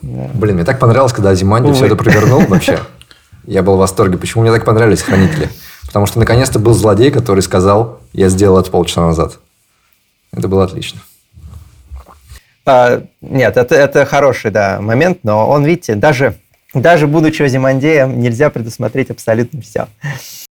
Да. 0.00 0.30
Блин, 0.34 0.54
мне 0.54 0.64
так 0.64 0.78
понравилось, 0.78 1.12
когда 1.12 1.30
Азиманди 1.30 1.72
все 1.72 1.86
это 1.86 1.96
провернул 1.96 2.40
вообще. 2.48 2.78
Я 3.48 3.64
был 3.64 3.74
в 3.74 3.78
восторге. 3.78 4.16
Почему 4.16 4.44
мне 4.44 4.52
так 4.52 4.64
понравились 4.64 5.02
хранители? 5.02 5.50
Потому 5.88 6.06
что 6.06 6.20
наконец-то 6.20 6.60
был 6.60 6.72
злодей, 6.72 7.10
который 7.10 7.40
сказал, 7.40 7.98
я 8.12 8.28
сделал 8.28 8.60
это 8.60 8.70
полчаса 8.70 9.00
назад. 9.00 9.40
Это 10.32 10.46
было 10.46 10.62
отлично. 10.62 11.00
А, 12.64 13.02
нет, 13.22 13.56
это, 13.56 13.74
это 13.74 14.06
хороший 14.06 14.52
да, 14.52 14.80
момент, 14.80 15.18
но 15.24 15.48
он, 15.48 15.64
видите, 15.64 15.96
даже, 15.96 16.36
даже 16.74 17.08
будучи 17.08 17.42
Азимандеем, 17.42 18.20
нельзя 18.20 18.50
предусмотреть 18.50 19.10
абсолютно 19.10 19.60
все. 19.62 19.88